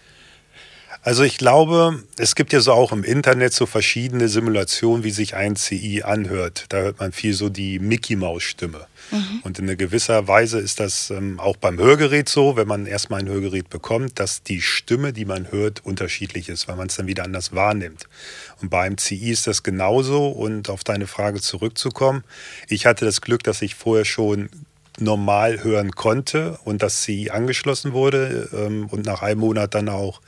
[1.03, 5.35] Also ich glaube, es gibt ja so auch im Internet so verschiedene Simulationen, wie sich
[5.35, 6.65] ein CI anhört.
[6.69, 8.87] Da hört man viel so die Mickey-Maus-Stimme.
[9.11, 9.39] Mhm.
[9.43, 13.29] Und in gewisser Weise ist das ähm, auch beim Hörgerät so, wenn man erstmal ein
[13.29, 17.23] Hörgerät bekommt, dass die Stimme, die man hört, unterschiedlich ist, weil man es dann wieder
[17.23, 18.09] anders wahrnimmt.
[18.61, 20.27] Und beim CI ist das genauso.
[20.27, 22.23] Und auf deine Frage zurückzukommen,
[22.67, 24.49] ich hatte das Glück, dass ich vorher schon
[24.99, 30.21] normal hören konnte und dass sie angeschlossen wurde ähm, und nach einem Monat dann auch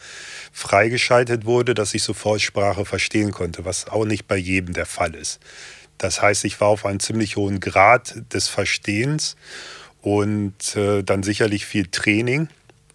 [0.51, 5.15] freigeschaltet wurde, dass ich sofort Sprache verstehen konnte, was auch nicht bei jedem der Fall
[5.15, 5.39] ist.
[5.97, 9.35] Das heißt, ich war auf einem ziemlich hohen Grad des Verstehens
[10.01, 12.47] und äh, dann sicherlich viel Training.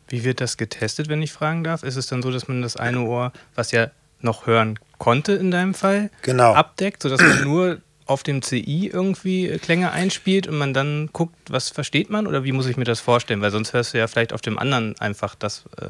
[0.08, 1.82] Wie wird das getestet, wenn ich fragen darf?
[1.82, 5.50] Ist es dann so, dass man das eine Ohr, was ja noch hören konnte in
[5.50, 6.54] deinem Fall, genau.
[6.54, 11.34] abdeckt, sodass man nur auf dem CI irgendwie äh, Klänge einspielt und man dann guckt,
[11.48, 13.40] was versteht man oder wie muss ich mir das vorstellen?
[13.40, 15.64] Weil sonst hörst du ja vielleicht auf dem anderen einfach das.
[15.80, 15.88] Äh,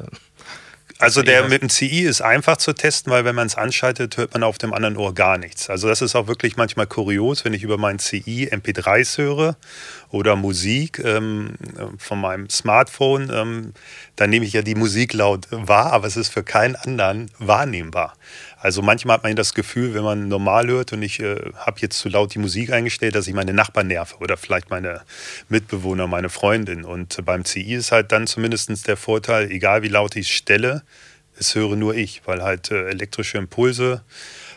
[0.97, 4.33] also der mit dem CI ist einfach zu testen, weil wenn man es anschaltet, hört
[4.33, 5.69] man auf dem anderen Ohr gar nichts.
[5.69, 9.57] Also das ist auch wirklich manchmal kurios, wenn ich über mein CI MP3s höre
[10.09, 11.55] oder Musik ähm,
[11.97, 13.73] von meinem Smartphone, ähm,
[14.15, 18.13] dann nehme ich ja die Musik laut wahr, aber es ist für keinen anderen wahrnehmbar.
[18.65, 21.99] Also manchmal hat man das Gefühl, wenn man normal hört und ich äh, habe jetzt
[21.99, 25.01] zu laut die Musik eingestellt, dass ich meine Nachbarn nerve oder vielleicht meine
[25.49, 26.83] Mitbewohner, meine Freundin.
[26.83, 30.81] Und beim CI ist halt dann zumindest der Vorteil, egal wie laut ich stelle,
[31.37, 34.01] es höre nur ich, weil halt äh, elektrische Impulse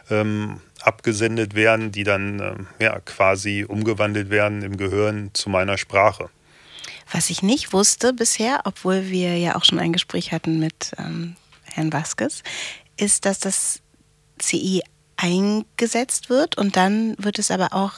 [0.09, 6.31] ähm, abgesendet werden, die dann äh, ja, quasi umgewandelt werden im Gehirn zu meiner Sprache.
[7.12, 11.37] Was ich nicht wusste bisher, obwohl wir ja auch schon ein Gespräch hatten mit ähm,
[11.64, 12.42] Herrn Vasquez,
[12.97, 13.83] ist, dass das
[14.38, 14.83] CI
[15.16, 17.92] eingesetzt wird und dann wird es aber auch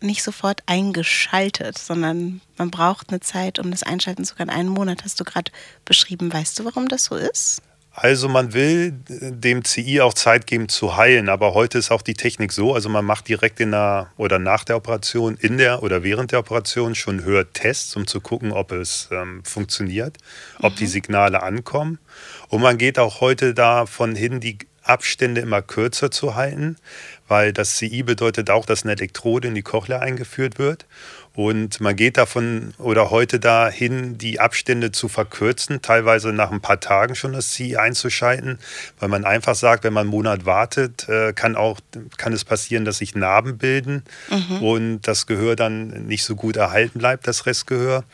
[0.00, 4.50] nicht sofort eingeschaltet, sondern man braucht eine Zeit, um das einschalten zu können.
[4.50, 5.52] Einen Monat hast du gerade
[5.84, 6.32] beschrieben.
[6.32, 7.62] Weißt du, warum das so ist?
[7.94, 12.14] Also man will dem CI auch Zeit geben zu heilen, aber heute ist auch die
[12.14, 16.02] Technik so, also man macht direkt in der oder nach der Operation, in der oder
[16.02, 20.16] während der Operation schon Hörtests, um zu gucken, ob es ähm, funktioniert,
[20.60, 20.76] ob mhm.
[20.76, 21.98] die Signale ankommen.
[22.48, 26.76] Und man geht auch heute davon hin, die Abstände immer kürzer zu halten,
[27.28, 30.86] weil das CI bedeutet auch, dass eine Elektrode in die Cochlea eingeführt wird.
[31.34, 36.80] Und man geht davon oder heute dahin, die Abstände zu verkürzen, teilweise nach ein paar
[36.80, 38.58] Tagen schon das CI einzuschalten,
[38.98, 41.78] weil man einfach sagt, wenn man einen Monat wartet, äh, kann, auch,
[42.18, 44.62] kann es passieren, dass sich Narben bilden mhm.
[44.62, 48.04] und das Gehör dann nicht so gut erhalten bleibt, das Restgehör.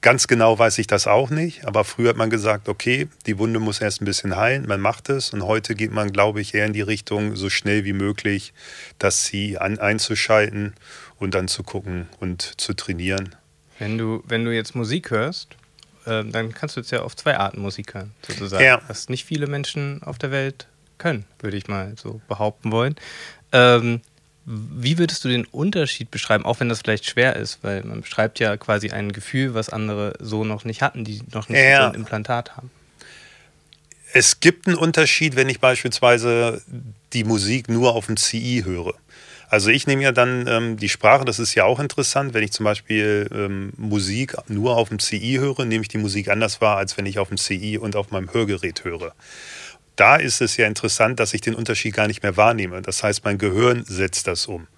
[0.00, 3.58] Ganz genau weiß ich das auch nicht, aber früher hat man gesagt, okay, die Wunde
[3.58, 6.66] muss erst ein bisschen heilen, man macht es und heute geht man, glaube ich, eher
[6.66, 8.52] in die Richtung, so schnell wie möglich
[8.98, 10.74] das sie an, einzuschalten
[11.18, 13.34] und dann zu gucken und zu trainieren.
[13.78, 15.56] Wenn du, wenn du jetzt Musik hörst,
[16.06, 18.64] äh, dann kannst du jetzt ja auf zwei Arten Musik hören, sozusagen.
[18.64, 18.80] Ja.
[18.86, 22.96] Was nicht viele Menschen auf der Welt können, würde ich mal so behaupten wollen.
[23.52, 24.00] Ähm,
[24.50, 28.38] wie würdest du den Unterschied beschreiben, auch wenn das vielleicht schwer ist, weil man beschreibt
[28.38, 31.82] ja quasi ein Gefühl, was andere so noch nicht hatten, die noch nicht ja.
[31.82, 32.70] so ein Implantat haben?
[34.14, 36.62] Es gibt einen Unterschied, wenn ich beispielsweise
[37.12, 38.94] die Musik nur auf dem CI höre.
[39.50, 42.52] Also ich nehme ja dann ähm, die Sprache, das ist ja auch interessant, wenn ich
[42.52, 46.78] zum Beispiel ähm, Musik nur auf dem CI höre, nehme ich die Musik anders wahr,
[46.78, 49.12] als wenn ich auf dem CI und auf meinem Hörgerät höre
[49.98, 52.82] da ist es ja interessant, dass ich den Unterschied gar nicht mehr wahrnehme.
[52.82, 54.68] Das heißt, mein Gehirn setzt das um.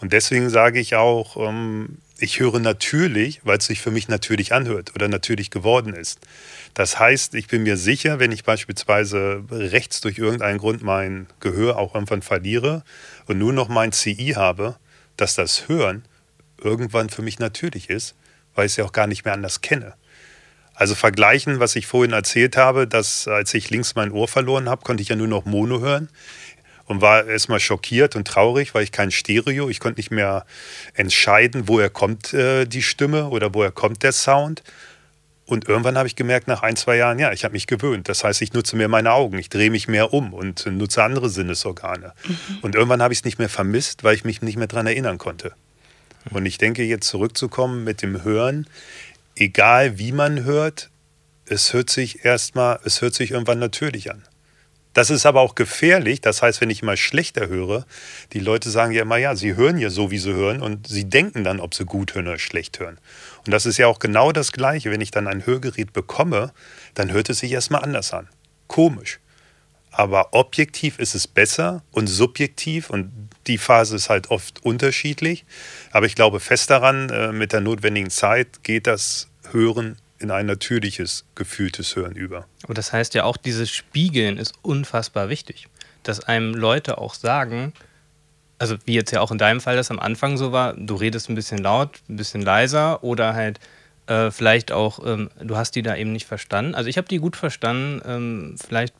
[0.00, 4.52] Und deswegen sage ich auch, ähm, ich höre natürlich, weil es sich für mich natürlich
[4.52, 6.18] anhört oder natürlich geworden ist.
[6.74, 11.78] Das heißt, ich bin mir sicher, wenn ich beispielsweise rechts durch irgendeinen Grund mein Gehör
[11.78, 12.82] auch irgendwann verliere
[13.26, 14.76] und nur noch mein CI habe,
[15.16, 16.04] dass das Hören
[16.60, 18.16] irgendwann für mich natürlich ist,
[18.54, 19.94] weil ich es ja auch gar nicht mehr anders kenne.
[20.76, 24.82] Also vergleichen, was ich vorhin erzählt habe, dass als ich links mein Ohr verloren habe,
[24.84, 26.10] konnte ich ja nur noch Mono hören
[26.84, 30.44] und war erstmal schockiert und traurig, weil ich kein Stereo, ich konnte nicht mehr
[30.92, 34.62] entscheiden, woher kommt äh, die Stimme oder woher kommt der Sound.
[35.46, 38.08] Und irgendwann habe ich gemerkt, nach ein, zwei Jahren, ja, ich habe mich gewöhnt.
[38.10, 41.30] Das heißt, ich nutze mehr meine Augen, ich drehe mich mehr um und nutze andere
[41.30, 42.12] Sinnesorgane.
[42.26, 42.58] Mhm.
[42.62, 45.16] Und irgendwann habe ich es nicht mehr vermisst, weil ich mich nicht mehr daran erinnern
[45.16, 45.52] konnte.
[46.30, 48.66] Und ich denke, jetzt zurückzukommen mit dem Hören,
[49.36, 50.90] egal wie man hört,
[51.46, 54.24] es hört sich erstmal, es hört sich irgendwann natürlich an.
[54.96, 56.22] Das ist aber auch gefährlich.
[56.22, 57.84] Das heißt, wenn ich immer schlechter höre,
[58.32, 61.04] die Leute sagen ja immer, ja, sie hören ja so, wie sie hören und sie
[61.04, 62.98] denken dann, ob sie gut hören oder schlecht hören.
[63.44, 64.90] Und das ist ja auch genau das Gleiche.
[64.90, 66.50] Wenn ich dann ein Hörgerät bekomme,
[66.94, 68.28] dann hört es sich erstmal anders an.
[68.68, 69.20] Komisch.
[69.96, 73.10] Aber objektiv ist es besser und subjektiv und
[73.46, 75.46] die Phase ist halt oft unterschiedlich.
[75.90, 80.44] Aber ich glaube fest daran, äh, mit der notwendigen Zeit geht das Hören in ein
[80.44, 82.46] natürliches, gefühltes Hören über.
[82.62, 85.66] Aber das heißt ja auch, dieses Spiegeln ist unfassbar wichtig.
[86.02, 87.72] Dass einem Leute auch sagen,
[88.58, 91.30] also wie jetzt ja auch in deinem Fall das am Anfang so war, du redest
[91.30, 93.60] ein bisschen laut, ein bisschen leiser oder halt
[94.08, 96.74] äh, vielleicht auch, ähm, du hast die da eben nicht verstanden.
[96.74, 98.94] Also ich habe die gut verstanden, ähm, vielleicht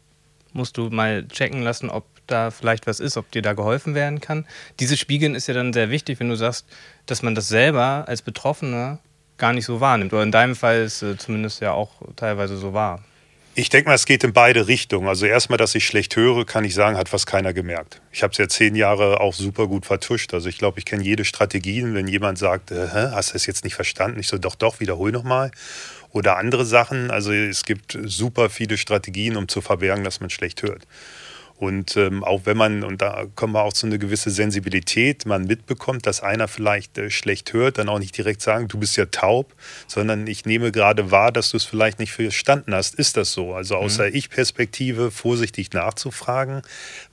[0.56, 4.20] musst du mal checken lassen, ob da vielleicht was ist, ob dir da geholfen werden
[4.20, 4.46] kann.
[4.80, 6.66] Dieses Spiegeln ist ja dann sehr wichtig, wenn du sagst,
[7.06, 8.98] dass man das selber als Betroffener
[9.38, 10.12] gar nicht so wahrnimmt.
[10.12, 13.04] Oder in deinem Fall ist es zumindest ja auch teilweise so wahr.
[13.58, 15.08] Ich denke mal, es geht in beide Richtungen.
[15.08, 18.02] Also erstmal, dass ich schlecht höre, kann ich sagen, hat fast keiner gemerkt.
[18.12, 20.34] Ich habe es ja zehn Jahre auch super gut vertuscht.
[20.34, 21.82] Also ich glaube, ich kenne jede Strategie.
[21.82, 24.20] Wenn jemand sagt, äh, hast du es jetzt nicht verstanden?
[24.20, 25.52] Ich so, doch, doch, wiederhol nochmal.
[26.16, 27.10] Oder andere Sachen.
[27.10, 30.86] Also es gibt super viele Strategien, um zu verbergen, dass man schlecht hört.
[31.56, 35.44] Und ähm, auch wenn man, und da kommen wir auch zu einer gewissen Sensibilität, man
[35.44, 39.04] mitbekommt, dass einer vielleicht äh, schlecht hört, dann auch nicht direkt sagen, du bist ja
[39.06, 39.54] taub,
[39.86, 42.94] sondern ich nehme gerade wahr, dass du es vielleicht nicht verstanden hast.
[42.94, 43.52] Ist das so?
[43.52, 43.98] Also aus mhm.
[43.98, 46.62] der Ich-Perspektive vorsichtig nachzufragen,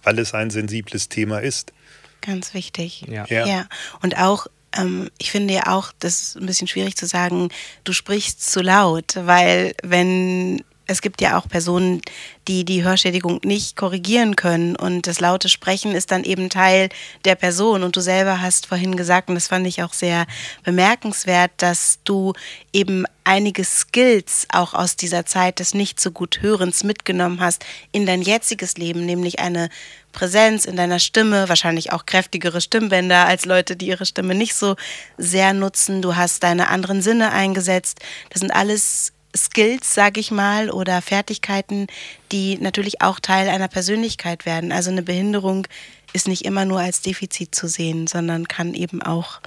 [0.03, 1.73] weil es ein sensibles Thema ist.
[2.21, 3.05] Ganz wichtig.
[3.09, 3.25] Ja.
[3.27, 3.45] ja.
[3.45, 3.65] ja.
[4.01, 7.49] Und auch ähm, ich finde ja auch, das ist ein bisschen schwierig zu sagen,
[7.83, 12.01] du sprichst zu laut, weil wenn es gibt ja auch Personen,
[12.47, 16.89] die die Hörschädigung nicht korrigieren können und das laute Sprechen ist dann eben Teil
[17.23, 20.25] der Person und du selber hast vorhin gesagt und das fand ich auch sehr
[20.63, 22.33] bemerkenswert, dass du
[22.73, 28.05] eben einige Skills auch aus dieser Zeit des nicht so gut Hörens mitgenommen hast in
[28.05, 29.69] dein jetziges Leben, nämlich eine
[30.11, 34.75] Präsenz in deiner Stimme, wahrscheinlich auch kräftigere Stimmbänder als Leute, die ihre Stimme nicht so
[35.17, 36.01] sehr nutzen.
[36.01, 37.99] Du hast deine anderen Sinne eingesetzt.
[38.29, 41.87] Das sind alles Skills, sage ich mal, oder Fertigkeiten,
[42.31, 44.71] die natürlich auch Teil einer Persönlichkeit werden.
[44.71, 45.67] Also eine Behinderung
[46.13, 49.41] ist nicht immer nur als Defizit zu sehen, sondern kann eben auch,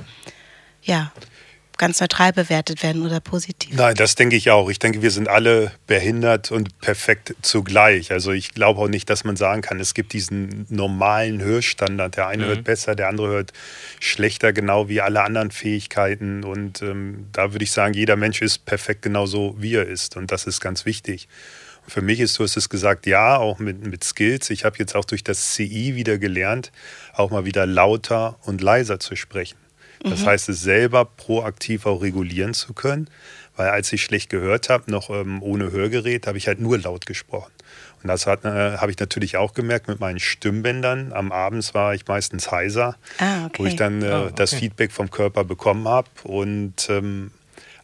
[0.83, 1.13] ja,
[1.77, 3.75] ganz neutral bewertet werden oder positiv.
[3.77, 4.69] Nein, das denke ich auch.
[4.71, 8.13] Ich denke, wir sind alle behindert und perfekt zugleich.
[8.13, 12.17] Also ich glaube auch nicht, dass man sagen kann, es gibt diesen normalen Hörstandard.
[12.17, 12.49] Der eine mhm.
[12.49, 13.53] hört besser, der andere hört
[14.01, 16.45] schlechter, genau wie alle anderen Fähigkeiten.
[16.45, 20.17] Und ähm, da würde ich sagen, jeder Mensch ist perfekt genauso, wie er ist.
[20.17, 21.29] Und das ist ganz wichtig.
[21.89, 24.51] Für mich ist, du hast es gesagt, ja, auch mit, mit Skills.
[24.51, 26.73] Ich habe jetzt auch durch das CI wieder gelernt,
[27.13, 29.57] auch mal wieder lauter und leiser zu sprechen.
[30.01, 30.27] Das mhm.
[30.27, 33.09] heißt, es selber proaktiv auch regulieren zu können.
[33.57, 37.07] Weil als ich schlecht gehört habe, noch ähm, ohne Hörgerät, habe ich halt nur laut
[37.07, 37.53] gesprochen.
[38.03, 41.13] Und das äh, habe ich natürlich auch gemerkt mit meinen Stimmbändern.
[41.13, 43.55] Am Abend war ich meistens heiser, ah, okay.
[43.59, 44.33] wo ich dann äh, oh, okay.
[44.37, 47.31] das Feedback vom Körper bekommen habe und ähm,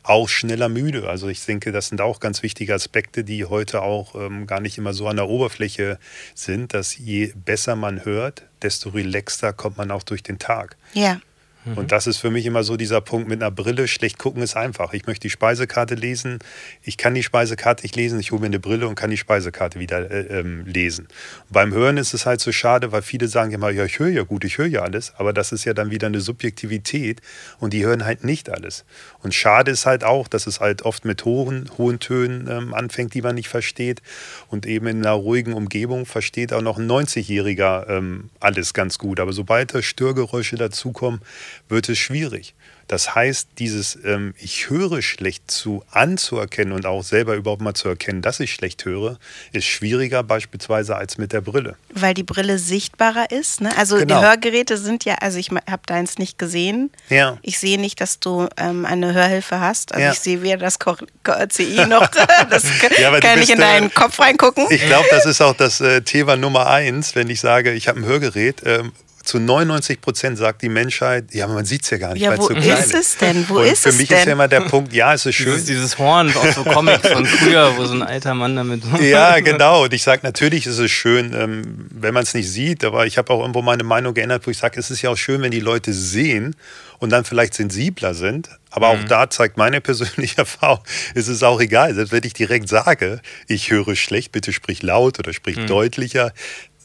[0.03, 1.09] auch schneller müde.
[1.09, 4.79] Also ich denke, das sind auch ganz wichtige Aspekte, die heute auch ähm, gar nicht
[4.79, 5.99] immer so an der Oberfläche
[6.35, 10.77] sind, dass je besser man hört, desto relaxter kommt man auch durch den Tag.
[10.93, 11.21] Ja.
[11.65, 11.79] Mhm.
[11.79, 13.89] Und das ist für mich immer so dieser Punkt mit einer Brille.
[13.89, 14.93] Schlecht gucken ist einfach.
[14.93, 16.39] Ich möchte die Speisekarte lesen.
[16.83, 18.19] Ich kann die Speisekarte nicht lesen.
[18.21, 21.07] Ich hole mir eine Brille und kann die Speisekarte wieder äh, ähm, lesen.
[21.07, 24.09] Und beim Hören ist es halt so schade, weil viele sagen immer, ja, ich höre
[24.09, 25.13] ja gut, ich höre ja alles.
[25.17, 27.21] Aber das ist ja dann wieder eine Subjektivität
[27.59, 28.85] und die hören halt nicht alles.
[29.23, 33.15] Und schade ist halt auch, dass es halt oft mit hohen, hohen Tönen ähm, anfängt,
[33.15, 34.03] die man nicht versteht.
[34.49, 39.21] Und eben in einer ruhigen Umgebung versteht auch noch ein 90-Jähriger ähm, alles ganz gut.
[39.21, 41.21] Aber sobald da Störgeräusche dazukommen,
[41.69, 42.55] wird es schwierig.
[42.89, 47.89] Das heißt, dieses ähm, Ich höre schlecht zu anzuerkennen und auch selber überhaupt mal zu
[47.89, 49.19] erkennen, dass ich schlecht höre,
[49.53, 51.77] ist schwieriger beispielsweise als mit der Brille.
[51.93, 53.61] Weil die Brille sichtbarer ist.
[53.61, 53.71] Ne?
[53.77, 54.21] Also genau.
[54.21, 56.91] die Hörgeräte sind ja, also ich habe deins nicht gesehen.
[57.09, 57.39] Ja.
[57.43, 59.93] Ich sehe nicht, dass du ähm, eine Hörhilfe hast.
[59.93, 60.13] Also ja.
[60.13, 62.07] ich sehe weder das CI noch.
[62.51, 62.65] das
[62.99, 64.67] ja, kann ich in deinen äh, Kopf reingucken.
[64.71, 68.01] Ich glaube, das ist auch das äh, Thema Nummer eins, wenn ich sage, ich habe
[68.01, 68.63] ein Hörgerät.
[68.65, 72.37] Ähm, zu 99 Prozent sagt die Menschheit, ja, man sieht es ja gar nicht, ja,
[72.37, 73.49] wo ist es denn?
[73.49, 74.19] Wo und ist für mich denn?
[74.19, 75.53] ist ja immer der Punkt, ja, es ist schön.
[75.53, 78.83] Dieses, dieses Horn aus so Comics von früher, wo so ein alter Mann damit.
[79.01, 79.85] ja, genau.
[79.85, 83.19] Und ich sage, natürlich ist es schön, ähm, wenn man es nicht sieht, aber ich
[83.19, 85.51] habe auch irgendwo meine Meinung geändert, wo ich sage, es ist ja auch schön, wenn
[85.51, 86.57] die Leute sehen
[86.99, 88.49] und dann vielleicht sensibler sind.
[88.71, 89.01] Aber mhm.
[89.01, 93.21] auch da zeigt meine persönliche Erfahrung, es ist auch egal, selbst wenn ich direkt sage,
[93.49, 95.67] ich höre schlecht, bitte sprich laut oder sprich mhm.
[95.67, 96.33] deutlicher.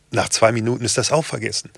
[0.09, 1.69] Nach zwei Minuten ist das auch vergessen.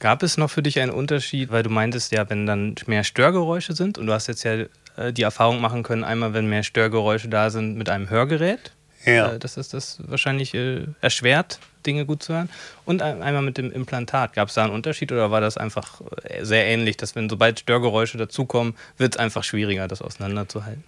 [0.00, 3.74] Gab es noch für dich einen Unterschied, weil du meintest ja, wenn dann mehr Störgeräusche
[3.74, 4.64] sind und du hast jetzt ja
[4.96, 8.72] äh, die Erfahrung machen können, einmal wenn mehr Störgeräusche da sind mit einem Hörgerät,
[9.04, 9.32] ja.
[9.32, 12.50] Äh, dass es das wahrscheinlich äh, erschwert, Dinge gut zu hören.
[12.84, 14.34] Und einmal mit dem Implantat.
[14.34, 17.60] Gab es da einen Unterschied oder war das einfach äh, sehr ähnlich, dass wenn sobald
[17.60, 20.84] Störgeräusche dazukommen, wird es einfach schwieriger, das auseinanderzuhalten?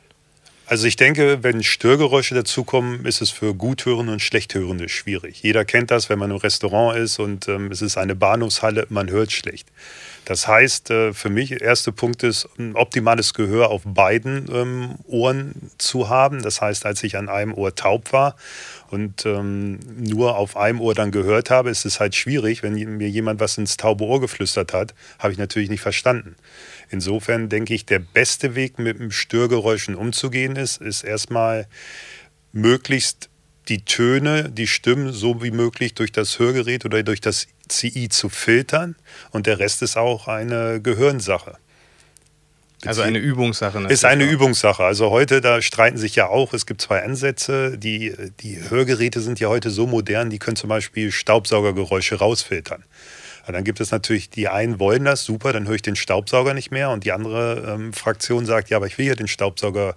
[0.73, 5.43] Also ich denke, wenn Störgeräusche dazukommen, ist es für Guthörende und Schlechthörende schwierig.
[5.43, 9.11] Jeder kennt das, wenn man im Restaurant ist und ähm, es ist eine Bahnhofshalle, man
[9.11, 9.69] hört schlecht.
[10.25, 15.71] Das heißt, äh, für mich, erster Punkt ist, ein optimales Gehör auf beiden ähm, Ohren
[15.79, 16.43] zu haben.
[16.43, 18.37] Das heißt, als ich an einem Ohr taub war
[18.91, 22.63] und ähm, nur auf einem Ohr dann gehört habe, ist es halt schwierig.
[22.63, 26.37] Wenn mir jemand was ins taube Ohr geflüstert hat, habe ich natürlich nicht verstanden.
[26.91, 31.67] Insofern denke ich, der beste Weg, mit dem Störgeräuschen umzugehen ist, ist erstmal
[32.53, 33.29] möglichst
[33.69, 37.47] die Töne, die Stimmen so wie möglich durch das Hörgerät oder durch das
[37.79, 38.97] CI zu filtern.
[39.31, 41.57] Und der Rest ist auch eine Gehirnsache.
[42.85, 43.81] Also eine Übungssache.
[43.81, 43.89] Ne?
[43.89, 44.83] Ist eine Übungssache.
[44.83, 47.79] Also heute, da streiten sich ja auch, es gibt zwei Ansätze.
[47.79, 52.85] Die, die Hörgeräte sind ja heute so modern, die können zum Beispiel Staubsaugergeräusche rausfiltern.
[53.47, 56.55] Ja, dann gibt es natürlich, die einen wollen das, super, dann höre ich den Staubsauger
[56.55, 56.91] nicht mehr.
[56.91, 59.95] Und die andere ähm, Fraktion sagt, ja, aber ich will ja den Staubsauger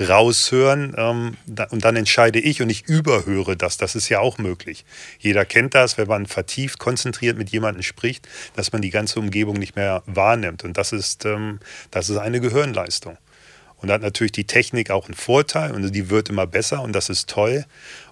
[0.00, 0.94] raushören.
[0.96, 3.76] Ähm, da, und dann entscheide ich und ich überhöre das.
[3.76, 4.84] Das ist ja auch möglich.
[5.18, 9.56] Jeder kennt das, wenn man vertieft, konzentriert mit jemandem spricht, dass man die ganze Umgebung
[9.56, 10.64] nicht mehr wahrnimmt.
[10.64, 13.18] Und das ist, ähm, das ist eine Gehirnleistung.
[13.78, 16.92] Und da hat natürlich die Technik auch einen Vorteil und die wird immer besser und
[16.92, 17.66] das ist toll.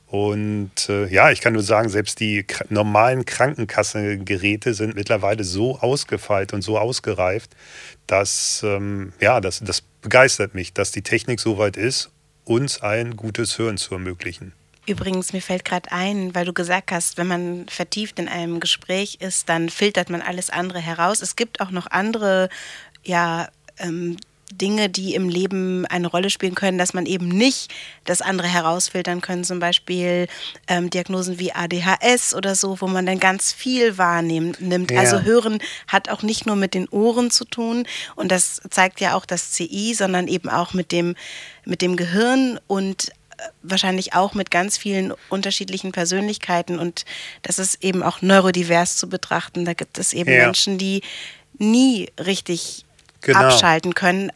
[0.07, 6.53] Und äh, ja, ich kann nur sagen, selbst die normalen Krankenkassengeräte sind mittlerweile so ausgefeilt
[6.53, 7.51] und so ausgereift,
[8.07, 12.11] dass ähm, ja, das, das begeistert mich, dass die Technik so weit ist,
[12.45, 14.53] uns ein gutes Hören zu ermöglichen.
[14.87, 19.17] Übrigens, mir fällt gerade ein, weil du gesagt hast, wenn man vertieft in einem Gespräch
[19.21, 21.23] ist, dann filtert man alles andere heraus.
[21.23, 22.51] Es gibt auch noch andere
[23.03, 23.49] ja,
[23.79, 24.17] ähm,
[24.53, 27.73] Dinge, die im Leben eine Rolle spielen können, dass man eben nicht
[28.05, 30.29] das andere herausfiltern können, zum Beispiel
[30.69, 34.59] ähm, Diagnosen wie ADHS oder so, wo man dann ganz viel wahrnimmt.
[34.91, 35.01] Ja.
[35.01, 37.87] Also Hören hat auch nicht nur mit den Ohren zu tun
[38.17, 41.17] und das zeigt ja auch das CI, sondern eben auch mit dem,
[41.65, 47.05] mit dem Gehirn und äh, wahrscheinlich auch mit ganz vielen unterschiedlichen Persönlichkeiten und
[47.43, 49.65] das ist eben auch neurodivers zu betrachten.
[49.65, 50.45] Da gibt es eben ja.
[50.45, 51.03] Menschen, die
[51.59, 52.84] nie richtig
[53.25, 53.41] genau.
[53.41, 54.31] abschalten können,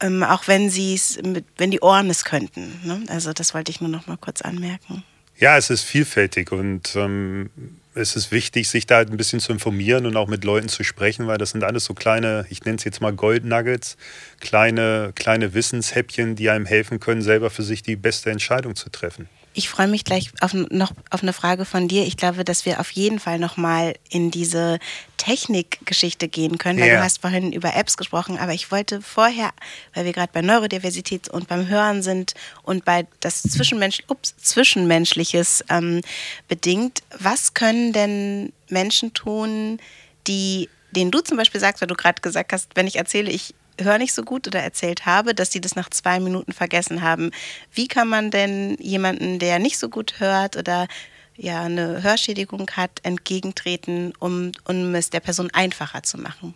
[0.00, 1.18] ähm, auch wenn sie es,
[1.56, 2.80] wenn die Ohren es könnten.
[2.84, 3.04] Ne?
[3.08, 5.04] Also das wollte ich nur noch mal kurz anmerken.
[5.38, 7.50] Ja, es ist vielfältig und ähm,
[7.94, 10.82] es ist wichtig, sich da halt ein bisschen zu informieren und auch mit Leuten zu
[10.82, 13.96] sprechen, weil das sind alles so kleine, ich nenne es jetzt mal Goldnuggets,
[14.40, 19.28] kleine, kleine Wissenshäppchen, die einem helfen können, selber für sich die beste Entscheidung zu treffen.
[19.54, 22.06] Ich freue mich gleich auf, noch auf eine Frage von dir.
[22.06, 24.78] Ich glaube, dass wir auf jeden Fall noch mal in diese
[25.18, 26.98] Technikgeschichte gehen können, weil yeah.
[26.98, 29.50] du hast vorhin über Apps gesprochen, aber ich wollte vorher,
[29.94, 35.64] weil wir gerade bei Neurodiversität und beim Hören sind und bei das Zwischenmensch, ups, Zwischenmenschliches
[35.68, 36.00] ähm,
[36.48, 39.78] bedingt, was können denn Menschen tun,
[40.26, 43.54] die, denen du zum Beispiel sagst, weil du gerade gesagt hast, wenn ich erzähle, ich
[43.80, 47.30] höre nicht so gut oder erzählt habe, dass sie das nach zwei Minuten vergessen haben.
[47.72, 50.88] Wie kann man denn jemanden, der nicht so gut hört oder
[51.36, 56.54] ja eine Hörschädigung hat, entgegentreten, um, um es der Person einfacher zu machen?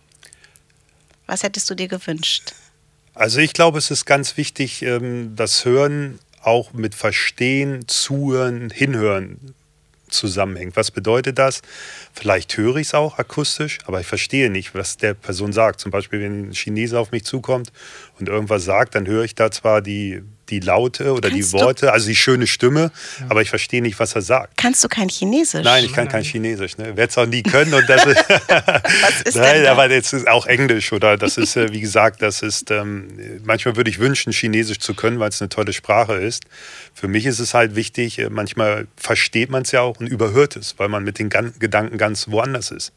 [1.27, 2.53] Was hättest du dir gewünscht?
[3.15, 9.55] Also ich glaube, es ist ganz wichtig, ähm, das Hören auch mit Verstehen, Zuhören, Hinhören
[10.09, 10.77] zusammenhängt.
[10.77, 11.63] Was bedeutet das?
[12.13, 15.81] Vielleicht höre ich es auch akustisch, aber ich verstehe nicht, was der Person sagt.
[15.81, 17.73] Zum Beispiel, wenn ein Chinese auf mich zukommt
[18.19, 21.93] und irgendwas sagt, dann höre ich da zwar die die Laute oder Kannst die Worte,
[21.93, 22.91] also die schöne Stimme,
[23.21, 23.27] ja.
[23.29, 24.57] aber ich verstehe nicht, was er sagt.
[24.57, 25.65] Kannst du kein Chinesisch?
[25.65, 26.79] Nein, ich kann kein Chinesisch.
[26.79, 26.97] Ne?
[26.97, 27.75] Werde es auch nie können.
[27.75, 31.57] Und das ist, was ist Nein, denn aber jetzt ist auch Englisch oder das ist,
[31.57, 35.41] äh, wie gesagt, das ist, ähm, manchmal würde ich wünschen, Chinesisch zu können, weil es
[35.41, 36.45] eine tolle Sprache ist.
[36.95, 40.57] Für mich ist es halt wichtig, äh, manchmal versteht man es ja auch und überhört
[40.57, 42.93] es, weil man mit den Gedanken ganz woanders ist.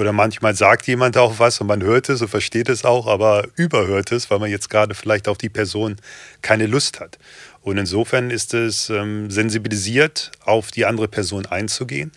[0.00, 3.46] Oder manchmal sagt jemand auch was und man hört es und versteht es auch, aber
[3.56, 5.96] überhört es, weil man jetzt gerade vielleicht auf die Person
[6.40, 7.18] keine Lust hat.
[7.62, 12.10] Und insofern ist es ähm, sensibilisiert, auf die andere Person einzugehen.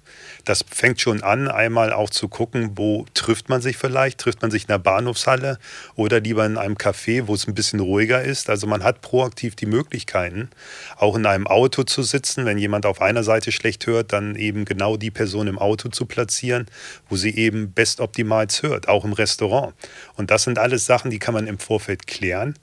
[0.45, 4.19] Das fängt schon an, einmal auch zu gucken, wo trifft man sich vielleicht?
[4.19, 5.59] Trifft man sich in der Bahnhofshalle
[5.95, 8.49] oder lieber in einem Café, wo es ein bisschen ruhiger ist?
[8.49, 10.49] Also man hat proaktiv die Möglichkeiten,
[10.97, 12.45] auch in einem Auto zu sitzen.
[12.45, 16.05] Wenn jemand auf einer Seite schlecht hört, dann eben genau die Person im Auto zu
[16.05, 16.67] platzieren,
[17.09, 19.73] wo sie eben bestoptimals hört, auch im Restaurant.
[20.15, 22.55] Und das sind alles Sachen, die kann man im Vorfeld klären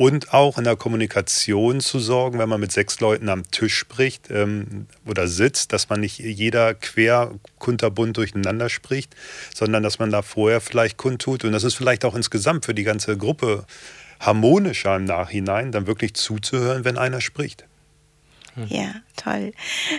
[0.00, 4.30] und auch in der Kommunikation zu sorgen, wenn man mit sechs Leuten am Tisch spricht
[4.30, 9.14] ähm, oder sitzt, dass man nicht jeder quer kunterbunt durcheinander spricht,
[9.54, 12.82] sondern dass man da vorher vielleicht kundtut und das ist vielleicht auch insgesamt für die
[12.82, 13.66] ganze Gruppe
[14.20, 17.66] harmonischer im Nachhinein, dann wirklich zuzuhören, wenn einer spricht.
[18.68, 19.52] Ja, toll.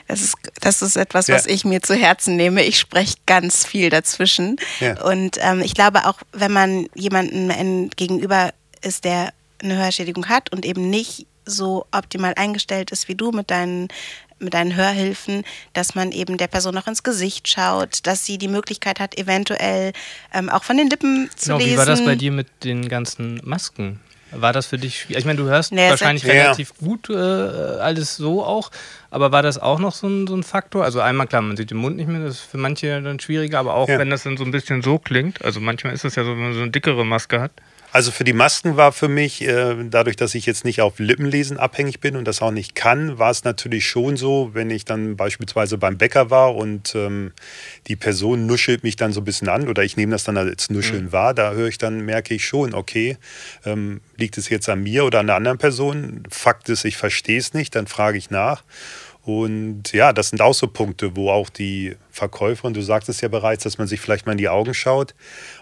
[0.07, 1.51] Das ist, das ist etwas, was ja.
[1.51, 2.63] ich mir zu Herzen nehme.
[2.63, 4.55] Ich spreche ganz viel dazwischen.
[4.79, 4.99] Ja.
[5.03, 9.31] Und ähm, ich glaube auch, wenn man jemanden gegenüber ist, der
[9.63, 13.87] eine Hörschädigung hat und eben nicht so optimal eingestellt ist wie du mit deinen
[14.39, 15.43] mit deinen Hörhilfen,
[15.73, 19.93] dass man eben der Person noch ins Gesicht schaut, dass sie die Möglichkeit hat, eventuell
[20.33, 21.71] ähm, auch von den Lippen zu genau, lesen.
[21.73, 23.99] Wie war das bei dir mit den ganzen Masken?
[24.31, 26.87] War das für dich Ich meine, du hörst nee, wahrscheinlich relativ ja.
[26.87, 28.71] gut äh, alles so auch,
[29.09, 30.85] aber war das auch noch so ein, so ein, Faktor?
[30.85, 33.59] Also einmal klar, man sieht den Mund nicht mehr, das ist für manche dann schwieriger,
[33.59, 33.99] aber auch ja.
[33.99, 36.43] wenn das dann so ein bisschen so klingt, also manchmal ist das ja so, wenn
[36.43, 37.51] man so eine dickere Maske hat.
[37.93, 41.57] Also für die Masken war für mich, äh, dadurch, dass ich jetzt nicht auf Lippenlesen
[41.57, 45.17] abhängig bin und das auch nicht kann, war es natürlich schon so, wenn ich dann
[45.17, 47.33] beispielsweise beim Bäcker war und ähm,
[47.87, 50.69] die Person nuschelt mich dann so ein bisschen an oder ich nehme das dann als
[50.69, 51.11] Nuscheln mhm.
[51.11, 53.17] wahr, da höre ich dann, merke ich schon, okay,
[53.65, 56.23] ähm, liegt es jetzt an mir oder an einer anderen Person?
[56.29, 58.63] Fakt ist, ich verstehe es nicht, dann frage ich nach.
[59.23, 63.63] Und ja, das sind auch so Punkte, wo auch die Verkäuferin, du sagtest ja bereits,
[63.63, 65.13] dass man sich vielleicht mal in die Augen schaut.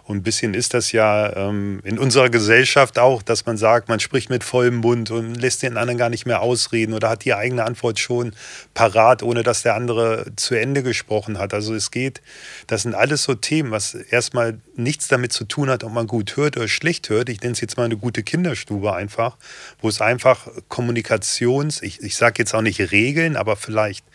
[0.10, 4.00] Und ein bisschen ist das ja ähm, in unserer Gesellschaft auch, dass man sagt, man
[4.00, 7.36] spricht mit vollem Mund und lässt den anderen gar nicht mehr ausreden oder hat die
[7.36, 8.34] eigene Antwort schon
[8.74, 11.54] parat, ohne dass der andere zu Ende gesprochen hat.
[11.54, 12.24] Also es geht,
[12.66, 16.38] das sind alles so Themen, was erstmal nichts damit zu tun hat, ob man gut
[16.38, 17.30] hört oder schlecht hört.
[17.30, 19.38] Ich nenne es jetzt mal eine gute Kinderstube einfach,
[19.80, 24.06] wo es einfach Kommunikations, ich, ich sage jetzt auch nicht Regeln, aber vielleicht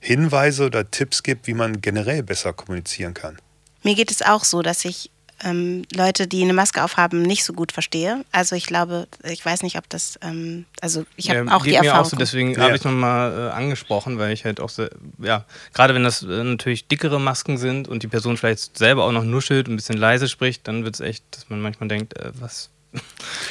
[0.00, 3.36] Hinweise oder Tipps gibt, wie man generell besser kommunizieren kann.
[3.82, 5.10] Mir geht es auch so, dass ich
[5.42, 8.24] ähm, Leute, die eine Maske aufhaben, nicht so gut verstehe.
[8.32, 11.74] Also ich glaube, ich weiß nicht, ob das, ähm, also ich habe ja, auch die
[11.74, 11.96] Erfahrung.
[11.96, 12.60] Mir auch so, deswegen ja.
[12.60, 14.86] habe ich nochmal äh, angesprochen, weil ich halt auch so,
[15.18, 19.12] ja, gerade wenn das äh, natürlich dickere Masken sind und die Person vielleicht selber auch
[19.12, 22.18] noch nuschelt und ein bisschen leise spricht, dann wird es echt, dass man manchmal denkt,
[22.18, 22.70] äh, was,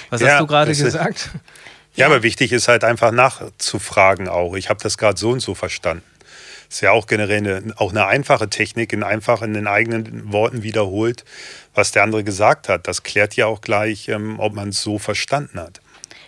[0.09, 1.31] was ja, hast du gerade gesagt?
[1.95, 4.55] Ja, aber wichtig ist halt einfach nachzufragen auch.
[4.55, 6.03] Ich habe das gerade so und so verstanden.
[6.69, 10.61] Ist ja auch generell eine, auch eine einfache Technik, in einfach in den eigenen Worten
[10.61, 11.25] wiederholt,
[11.73, 12.87] was der andere gesagt hat.
[12.87, 15.81] Das klärt ja auch gleich, ähm, ob man es so verstanden hat.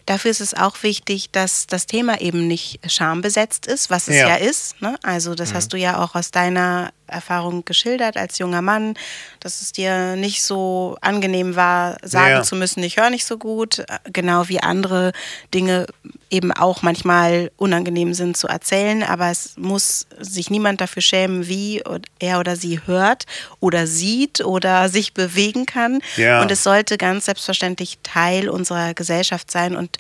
[0.06, 4.30] Dafür ist es auch wichtig, dass das Thema eben nicht schambesetzt ist, was es ja,
[4.30, 4.82] ja ist.
[4.82, 4.98] Ne?
[5.04, 5.56] Also das mhm.
[5.56, 8.96] hast du ja auch aus deiner Erfahrung geschildert als junger Mann,
[9.40, 12.44] dass es dir nicht so angenehm war, sagen ja.
[12.44, 15.12] zu müssen, ich höre nicht so gut, genau wie andere
[15.54, 15.88] Dinge
[16.30, 21.84] eben auch manchmal unangenehm sind zu erzählen, aber es muss sich niemand dafür schämen, wie
[22.20, 23.26] er oder sie hört
[23.60, 26.02] oder sieht oder sich bewegen kann.
[26.16, 26.42] Ja.
[26.42, 29.98] Und es sollte ganz selbstverständlich Teil unserer Gesellschaft sein und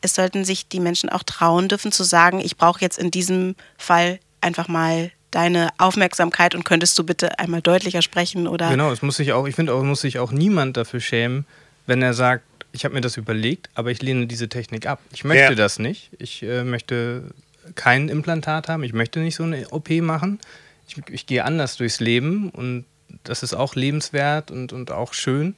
[0.00, 3.56] es sollten sich die Menschen auch trauen dürfen zu sagen, ich brauche jetzt in diesem
[3.76, 8.70] Fall einfach mal deine Aufmerksamkeit und könntest du bitte einmal deutlicher sprechen oder.
[8.70, 11.44] Genau, es muss sich auch, ich finde auch, muss sich auch niemand dafür schämen,
[11.86, 15.00] wenn er sagt, ich habe mir das überlegt, aber ich lehne diese Technik ab.
[15.12, 15.54] Ich möchte ja.
[15.54, 16.10] das nicht.
[16.18, 17.34] Ich äh, möchte
[17.74, 18.82] kein Implantat haben.
[18.82, 20.40] Ich möchte nicht so eine OP machen.
[20.88, 22.86] Ich, ich gehe anders durchs Leben und
[23.24, 25.54] das ist auch lebenswert und, und auch schön.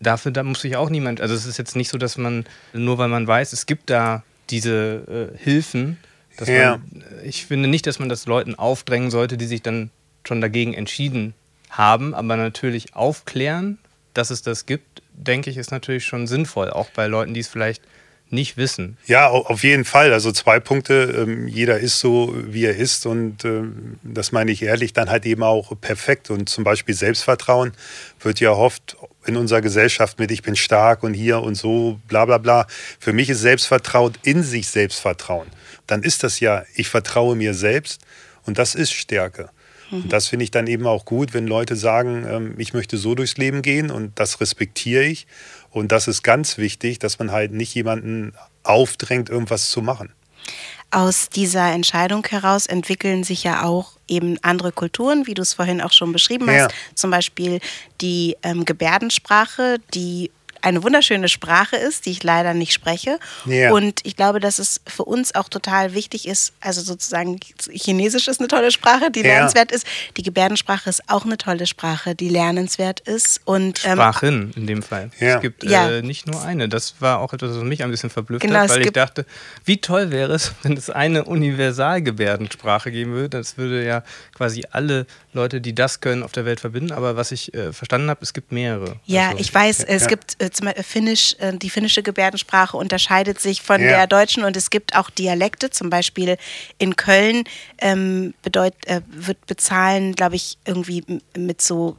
[0.00, 2.98] Dafür da muss sich auch niemand, also es ist jetzt nicht so, dass man, nur
[2.98, 5.98] weil man weiß, es gibt da diese äh, Hilfen,
[6.40, 6.78] ja.
[6.78, 9.90] man, ich finde nicht, dass man das Leuten aufdrängen sollte, die sich dann
[10.26, 11.34] schon dagegen entschieden
[11.70, 13.78] haben, aber natürlich aufklären,
[14.14, 17.48] dass es das gibt, denke ich, ist natürlich schon sinnvoll, auch bei Leuten, die es
[17.48, 17.82] vielleicht
[18.32, 18.96] nicht wissen.
[19.06, 20.12] Ja, auf jeden Fall.
[20.12, 21.24] Also zwei Punkte.
[21.28, 25.26] Ähm, jeder ist so, wie er ist und ähm, das meine ich ehrlich, dann halt
[25.26, 26.30] eben auch perfekt.
[26.30, 27.72] Und zum Beispiel Selbstvertrauen
[28.20, 32.24] wird ja oft in unserer Gesellschaft mit ich bin stark und hier und so, bla
[32.24, 32.66] bla bla.
[32.98, 35.48] Für mich ist Selbstvertrauen in sich Selbstvertrauen
[35.86, 38.02] dann ist das ja, ich vertraue mir selbst
[38.44, 39.50] und das ist Stärke.
[39.92, 43.14] Und das finde ich dann eben auch gut, wenn Leute sagen, ähm, ich möchte so
[43.14, 45.26] durchs Leben gehen und das respektiere ich.
[45.70, 50.10] Und das ist ganz wichtig, dass man halt nicht jemanden aufdrängt, irgendwas zu machen.
[50.90, 55.80] Aus dieser Entscheidung heraus entwickeln sich ja auch eben andere Kulturen, wie du es vorhin
[55.80, 56.56] auch schon beschrieben hast.
[56.56, 56.68] Ja.
[56.94, 57.60] Zum Beispiel
[58.00, 60.30] die ähm, Gebärdensprache, die
[60.62, 63.18] eine wunderschöne Sprache ist, die ich leider nicht spreche.
[63.46, 63.72] Yeah.
[63.72, 67.38] Und ich glaube, dass es für uns auch total wichtig ist, also sozusagen
[67.70, 69.34] Chinesisch ist eine tolle Sprache, die yeah.
[69.34, 69.86] lernenswert ist.
[70.16, 73.40] Die Gebärdensprache ist auch eine tolle Sprache, die lernenswert ist.
[73.44, 75.10] Und, ähm, Sprachen in dem Fall.
[75.18, 75.36] Ja.
[75.36, 75.90] Es gibt ja.
[75.90, 76.68] äh, nicht nur eine.
[76.68, 79.26] Das war auch etwas, was mich ein bisschen verblüfft genau, hat, weil ich dachte,
[79.64, 83.30] wie toll wäre es, wenn es eine Universalgebärdensprache geben würde.
[83.30, 84.04] Das würde ja
[84.34, 86.92] quasi alle Leute, die das können, auf der Welt verbinden.
[86.92, 88.96] Aber was ich äh, verstanden habe, es gibt mehrere.
[89.06, 90.08] Ja, also, ich weiß, es ja.
[90.08, 93.88] gibt äh, zum Beispiel Finnisch, äh, die finnische Gebärdensprache unterscheidet sich von ja.
[93.88, 95.70] der deutschen und es gibt auch Dialekte.
[95.70, 96.36] Zum Beispiel
[96.78, 97.44] in Köln
[97.78, 101.04] ähm, bedeut, äh, wird bezahlen, glaube ich, irgendwie
[101.36, 101.96] mit so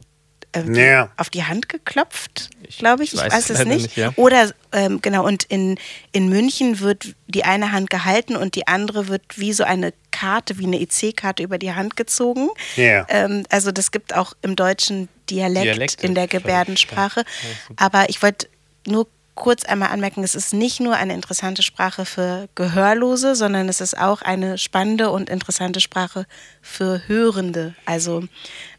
[0.54, 1.10] äh, ja.
[1.16, 3.14] auf die Hand geklopft, glaube ich.
[3.14, 3.82] Ich weiß, weiß es nicht.
[3.82, 4.12] nicht ja.
[4.16, 5.78] Oder ähm, genau, und in,
[6.12, 10.58] in München wird die eine Hand gehalten und die andere wird wie so eine Karte,
[10.58, 12.48] wie eine EC-Karte über die Hand gezogen.
[12.76, 13.04] Ja.
[13.08, 17.24] Ähm, also das gibt auch im deutschen Dialekt Dialekte, in der Gebärdensprache.
[17.76, 18.48] Aber ich wollte
[18.86, 23.80] nur kurz einmal anmerken, es ist nicht nur eine interessante Sprache für Gehörlose, sondern es
[23.80, 26.26] ist auch eine spannende und interessante Sprache
[26.62, 27.74] für Hörende.
[27.84, 28.20] Also,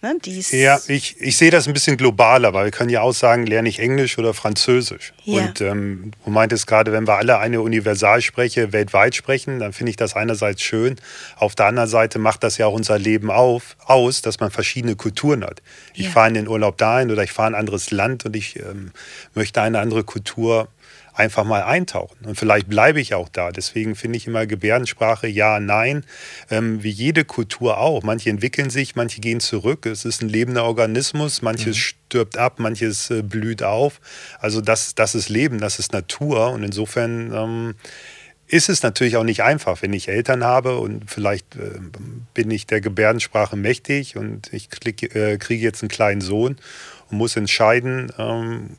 [0.01, 3.13] ne, dies Ja, ich, ich sehe das ein bisschen globaler, weil wir können ja auch
[3.13, 5.13] sagen, lerne ich Englisch oder Französisch.
[5.23, 5.41] Ja.
[5.41, 9.97] Und ähm, du meintest gerade, wenn wir alle eine Universalspreche weltweit sprechen, dann finde ich
[9.97, 10.95] das einerseits schön.
[11.35, 14.95] Auf der anderen Seite macht das ja auch unser Leben auf, aus, dass man verschiedene
[14.95, 15.61] Kulturen hat.
[15.93, 16.11] Ich ja.
[16.11, 18.91] fahre in den Urlaub dahin oder ich fahre in ein anderes Land und ich ähm,
[19.33, 20.44] möchte eine andere Kultur
[21.15, 22.25] einfach mal eintauchen.
[22.25, 23.51] Und vielleicht bleibe ich auch da.
[23.51, 26.03] Deswegen finde ich immer Gebärdensprache ja, nein,
[26.51, 28.03] ähm, wie jede Kultur auch.
[28.03, 29.85] Manche entwickeln sich, manche gehen zurück.
[29.85, 31.79] Es ist ein lebender Organismus, manches mhm.
[31.79, 34.01] stirbt ab, manches äh, blüht auf.
[34.39, 36.51] Also das, das ist Leben, das ist Natur.
[36.51, 37.75] Und insofern ähm,
[38.47, 41.79] ist es natürlich auch nicht einfach, wenn ich Eltern habe und vielleicht äh,
[42.33, 44.69] bin ich der Gebärdensprache mächtig und ich
[45.15, 46.57] äh, kriege jetzt einen kleinen Sohn
[47.09, 48.77] und muss entscheiden, ähm,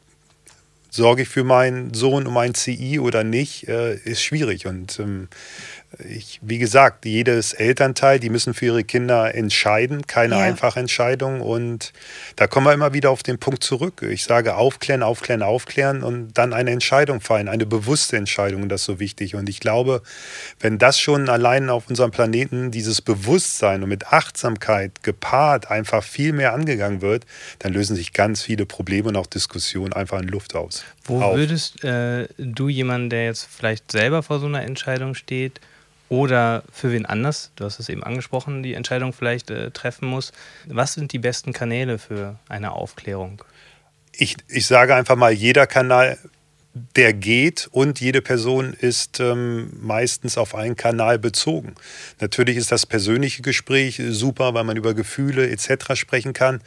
[0.96, 4.66] sorge ich für meinen Sohn um ein CI oder nicht, äh, ist schwierig.
[4.66, 5.28] Und ähm,
[5.98, 10.42] ich, wie gesagt, jedes Elternteil, die müssen für ihre Kinder entscheiden, keine ja.
[10.42, 11.40] einfache Entscheidung.
[11.40, 11.92] Und
[12.34, 14.02] da kommen wir immer wieder auf den Punkt zurück.
[14.02, 18.82] Ich sage aufklären, aufklären, aufklären und dann eine Entscheidung fallen, eine bewusste Entscheidung, und das
[18.82, 19.34] ist so wichtig.
[19.36, 20.02] Und ich glaube,
[20.60, 26.32] wenn das schon allein auf unserem Planeten dieses Bewusstsein und mit Achtsamkeit gepaart einfach viel
[26.32, 27.24] mehr angegangen wird,
[27.60, 30.84] dann lösen sich ganz viele Probleme und auch Diskussionen einfach in Luft aus.
[31.06, 31.36] Wo auf.
[31.36, 35.60] würdest äh, du jemanden, der jetzt vielleicht selber vor so einer Entscheidung steht,
[36.08, 40.32] oder für wen anders, du hast es eben angesprochen, die Entscheidung vielleicht äh, treffen muss.
[40.66, 43.42] Was sind die besten Kanäle für eine Aufklärung?
[44.12, 46.18] Ich, ich sage einfach mal, jeder Kanal
[46.94, 51.74] der geht und jede Person ist ähm, meistens auf einen Kanal bezogen.
[52.20, 55.94] Natürlich ist das persönliche Gespräch super, weil man über Gefühle etc.
[55.94, 56.60] sprechen kann.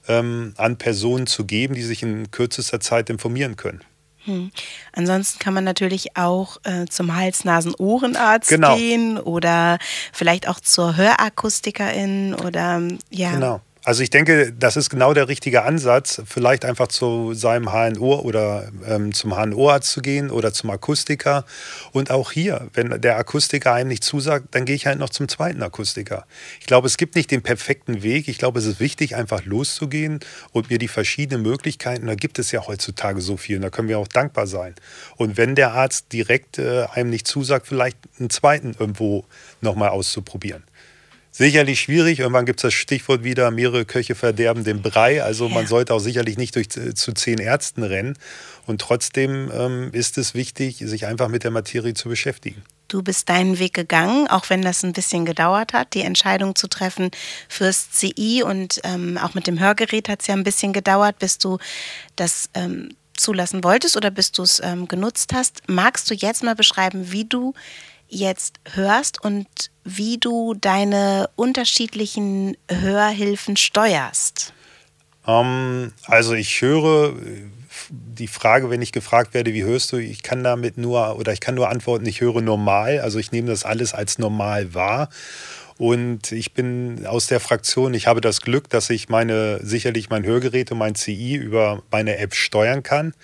[0.07, 3.81] ähm, an Personen zu geben, die sich in kürzester Zeit informieren können.
[4.23, 4.51] Hm.
[4.93, 8.77] Ansonsten kann man natürlich auch äh, zum Hals-Nasen-Ohrenarzt genau.
[8.77, 9.79] gehen oder
[10.13, 13.31] vielleicht auch zur Hörakustikerin oder ja.
[13.31, 13.61] Genau.
[13.84, 18.71] Also ich denke, das ist genau der richtige Ansatz, vielleicht einfach zu seinem HNO oder
[18.86, 21.45] ähm, zum HNO-Arzt zu gehen oder zum Akustiker.
[21.91, 25.27] Und auch hier, wenn der Akustiker einem nicht zusagt, dann gehe ich halt noch zum
[25.27, 26.27] zweiten Akustiker.
[26.59, 28.27] Ich glaube, es gibt nicht den perfekten Weg.
[28.27, 30.19] Ich glaube, es ist wichtig, einfach loszugehen
[30.51, 33.88] und mir die verschiedenen Möglichkeiten, da gibt es ja heutzutage so viel, und da können
[33.88, 34.75] wir auch dankbar sein.
[35.15, 39.25] Und wenn der Arzt direkt äh, einem nicht zusagt, vielleicht einen zweiten irgendwo
[39.59, 40.63] nochmal auszuprobieren
[41.32, 42.19] sicherlich schwierig.
[42.19, 45.23] Irgendwann gibt es das Stichwort wieder, mehrere Köche verderben den Brei.
[45.23, 45.53] Also ja.
[45.53, 48.17] man sollte auch sicherlich nicht durch, äh, zu zehn Ärzten rennen.
[48.67, 52.61] Und trotzdem ähm, ist es wichtig, sich einfach mit der Materie zu beschäftigen.
[52.88, 56.67] Du bist deinen Weg gegangen, auch wenn das ein bisschen gedauert hat, die Entscheidung zu
[56.67, 57.09] treffen
[57.47, 61.38] fürs CI und ähm, auch mit dem Hörgerät hat es ja ein bisschen gedauert, bis
[61.38, 61.57] du
[62.17, 65.61] das ähm, zulassen wolltest oder bis du es ähm, genutzt hast.
[65.67, 67.53] Magst du jetzt mal beschreiben, wie du
[68.12, 69.47] jetzt hörst und
[69.84, 74.53] wie du deine unterschiedlichen Hörhilfen steuerst.
[75.26, 77.16] Ähm, also ich höre
[77.89, 81.39] die Frage, wenn ich gefragt werde, wie hörst du, ich kann damit nur oder ich
[81.39, 82.99] kann nur antworten, ich höre normal.
[82.99, 85.09] Also ich nehme das alles als normal wahr
[85.82, 90.23] und ich bin aus der Fraktion, ich habe das Glück, dass ich meine, sicherlich mein
[90.23, 93.15] Hörgerät und mein CI über meine App steuern kann.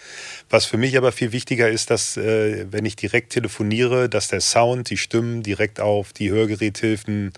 [0.49, 4.41] Was für mich aber viel wichtiger ist, dass, äh, wenn ich direkt telefoniere, dass der
[4.41, 7.31] Sound, die Stimmen direkt auf die Hörgeräthilfen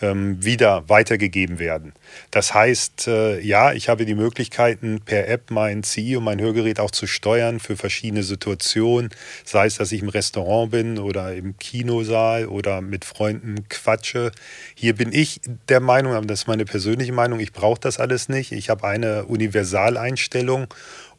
[0.00, 1.92] ähm, wieder weitergegeben werden.
[2.30, 6.80] Das heißt, äh, ja, ich habe die Möglichkeiten, per App mein CI und mein Hörgerät
[6.80, 9.10] auch zu steuern für verschiedene Situationen,
[9.44, 14.30] sei es, dass ich im Restaurant bin oder im Kinosaal oder mit Freunden quatsche.
[14.74, 18.28] Hier bin ich der Meinung, aber das ist meine persönliche Meinung, ich brauche das alles
[18.28, 18.52] nicht.
[18.52, 20.68] Ich habe eine Universaleinstellung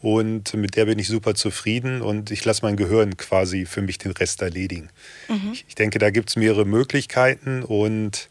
[0.02, 3.98] und mit der bin ich super zufrieden und ich lasse mein Gehirn quasi für mich
[3.98, 4.90] den Rest erledigen.
[5.28, 5.54] Mhm.
[5.68, 8.30] Ich denke, da gibt es mehrere Möglichkeiten und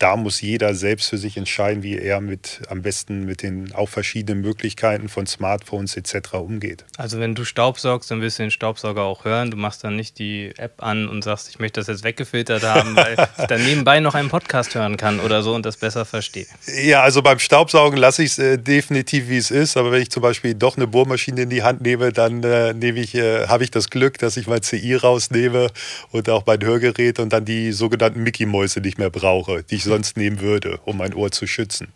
[0.00, 3.88] da muss jeder selbst für sich entscheiden, wie er mit am besten mit den auch
[3.88, 6.34] verschiedenen Möglichkeiten von Smartphones etc.
[6.34, 6.86] umgeht.
[6.96, 9.50] Also wenn du Staubsaugst, dann wirst du den Staubsauger auch hören.
[9.50, 12.96] Du machst dann nicht die App an und sagst, ich möchte das jetzt weggefiltert haben,
[12.96, 16.46] weil ich dann nebenbei noch einen Podcast hören kann oder so und das besser verstehe.
[16.82, 19.76] Ja, also beim Staubsaugen lasse ich es äh, definitiv, wie es ist.
[19.76, 23.00] Aber wenn ich zum Beispiel doch eine Bohrmaschine in die Hand nehme, dann äh, nehme
[23.00, 25.68] ich, äh, habe ich das Glück, dass ich mein CI rausnehme
[26.10, 30.16] und auch mein Hörgerät und dann die sogenannten Mickey-Mäuse nicht mehr brauche, die ich sonst
[30.16, 31.88] nehmen würde, um mein Ohr zu schützen.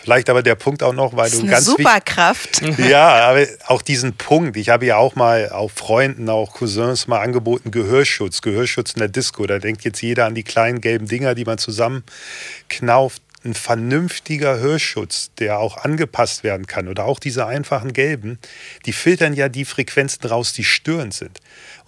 [0.00, 2.62] Vielleicht aber der Punkt auch noch, weil das ist du eine ganz Superkraft.
[2.78, 4.56] Ja, aber auch diesen Punkt.
[4.56, 9.08] Ich habe ja auch mal auch Freunden, auch Cousins mal angeboten Gehörschutz, Gehörschutz in der
[9.08, 9.44] Disco.
[9.46, 13.22] Da denkt jetzt jeder an die kleinen gelben Dinger, die man zusammenknauft.
[13.44, 18.38] ein vernünftiger Hörschutz, der auch angepasst werden kann oder auch diese einfachen gelben,
[18.86, 21.40] die filtern ja die Frequenzen raus, die störend sind.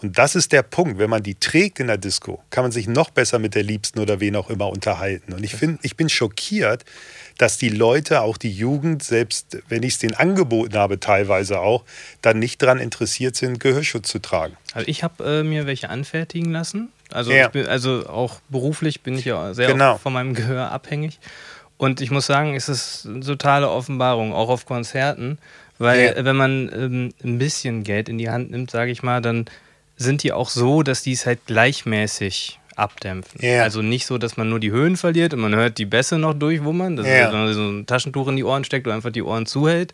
[0.03, 0.98] Und das ist der Punkt.
[0.98, 3.98] Wenn man die trägt in der Disco, kann man sich noch besser mit der Liebsten
[3.98, 5.32] oder wen auch immer unterhalten.
[5.32, 6.84] Und ich, find, ich bin schockiert,
[7.38, 11.84] dass die Leute, auch die Jugend, selbst wenn ich es denen angeboten habe, teilweise auch,
[12.22, 14.57] dann nicht daran interessiert sind, Gehörschutz zu tragen.
[14.72, 16.90] Also ich habe äh, mir welche anfertigen lassen.
[17.11, 17.48] Also, ja.
[17.48, 19.98] bin, also auch beruflich bin ich ja sehr genau.
[19.98, 21.18] von meinem Gehör abhängig.
[21.76, 25.38] Und ich muss sagen, es ist eine totale Offenbarung, auch auf Konzerten.
[25.78, 26.24] Weil ja.
[26.26, 29.46] wenn man ähm, ein bisschen Geld in die Hand nimmt, sage ich mal, dann
[30.01, 33.40] sind die auch so, dass die es halt gleichmäßig abdämpfen.
[33.42, 33.62] Yeah.
[33.62, 36.34] Also nicht so, dass man nur die Höhen verliert und man hört die Bässe noch
[36.34, 37.30] durchwummern, dass yeah.
[37.30, 39.92] man so ein Taschentuch in die Ohren steckt und einfach die Ohren zuhält,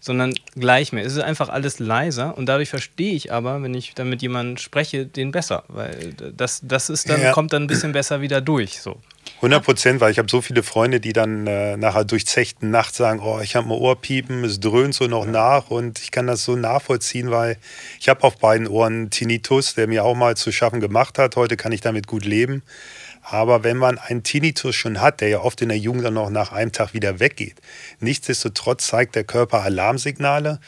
[0.00, 1.06] sondern gleichmäßig.
[1.08, 4.58] Es ist einfach alles leiser und dadurch verstehe ich aber, wenn ich dann mit jemandem
[4.58, 7.32] spreche, den besser, weil das, das ist dann, yeah.
[7.32, 8.80] kommt dann ein bisschen besser wieder durch.
[8.80, 9.00] So.
[9.38, 13.20] 100 Prozent, weil ich habe so viele Freunde, die dann äh, nachher durchzechten Nacht sagen,
[13.20, 15.30] oh, ich habe ein Ohrpiepen, es dröhnt so noch ja.
[15.30, 17.56] nach und ich kann das so nachvollziehen, weil
[18.00, 21.36] ich habe auf beiden Ohren Tinnitus, der mir auch mal zu schaffen gemacht hat.
[21.36, 22.64] Heute kann ich damit gut leben.
[23.22, 26.30] Aber wenn man einen Tinnitus schon hat, der ja oft in der Jugend dann noch
[26.30, 27.56] nach einem Tag wieder weggeht,
[28.00, 30.58] nichtsdestotrotz zeigt der Körper Alarmsignale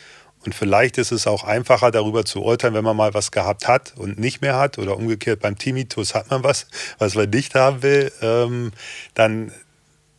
[0.44, 3.92] und vielleicht ist es auch einfacher, darüber zu urteilen, wenn man mal was gehabt hat
[3.96, 4.78] und nicht mehr hat.
[4.78, 6.66] Oder umgekehrt beim Tinnitus hat man was,
[6.98, 8.10] was man nicht haben will.
[8.22, 8.72] Ähm,
[9.12, 9.52] dann,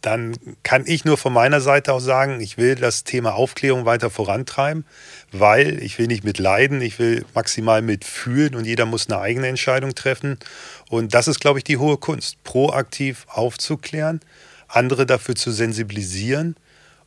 [0.02, 4.12] dann kann ich nur von meiner Seite aus sagen, ich will das Thema Aufklärung weiter
[4.12, 4.86] vorantreiben,
[5.32, 9.48] weil ich will nicht mit leiden, ich will maximal mitfühlen und jeder muss eine eigene
[9.48, 10.38] Entscheidung treffen.
[10.90, 14.20] Und das ist, glaube ich, die hohe Kunst, proaktiv aufzuklären,
[14.68, 16.56] andere dafür zu sensibilisieren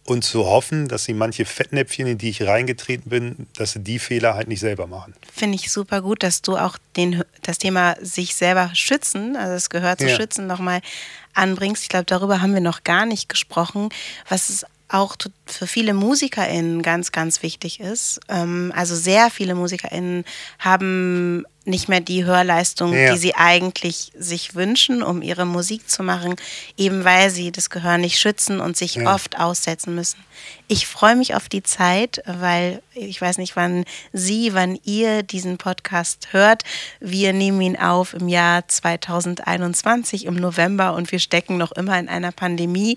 [0.04, 3.98] und zu hoffen, dass sie manche Fettnäpfchen, in die ich reingetreten bin, dass sie die
[3.98, 5.14] Fehler halt nicht selber machen.
[5.32, 9.70] Finde ich super gut, dass du auch den, das Thema sich selber schützen, also das
[9.70, 10.16] Gehör zu ja.
[10.16, 10.80] schützen, nochmal
[11.32, 11.82] anbringst.
[11.82, 13.88] Ich glaube, darüber haben wir noch gar nicht gesprochen,
[14.28, 18.20] was es auch für viele MusikerInnen ganz, ganz wichtig ist.
[18.28, 20.24] Ähm, also sehr viele MusikerInnen
[20.58, 23.12] haben nicht mehr die Hörleistung, ja.
[23.12, 26.36] die sie eigentlich sich wünschen, um ihre Musik zu machen,
[26.76, 29.14] eben weil sie das Gehör nicht schützen und sich ja.
[29.14, 30.18] oft aussetzen müssen.
[30.66, 35.58] Ich freue mich auf die Zeit, weil ich weiß nicht, wann Sie, wann ihr diesen
[35.58, 36.62] Podcast hört.
[37.00, 42.08] Wir nehmen ihn auf im Jahr 2021 im November und wir stecken noch immer in
[42.08, 42.96] einer Pandemie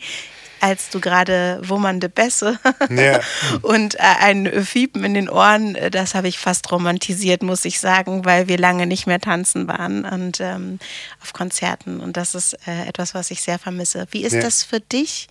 [0.59, 2.59] als du gerade wummernde Bässe
[2.89, 3.19] ja.
[3.61, 7.79] und äh, ein Fiepen in den Ohren, äh, das habe ich fast romantisiert, muss ich
[7.79, 10.79] sagen, weil wir lange nicht mehr tanzen waren und ähm,
[11.21, 11.99] auf Konzerten.
[11.99, 14.07] Und das ist äh, etwas, was ich sehr vermisse.
[14.11, 14.41] Wie ist ja.
[14.41, 15.27] das für dich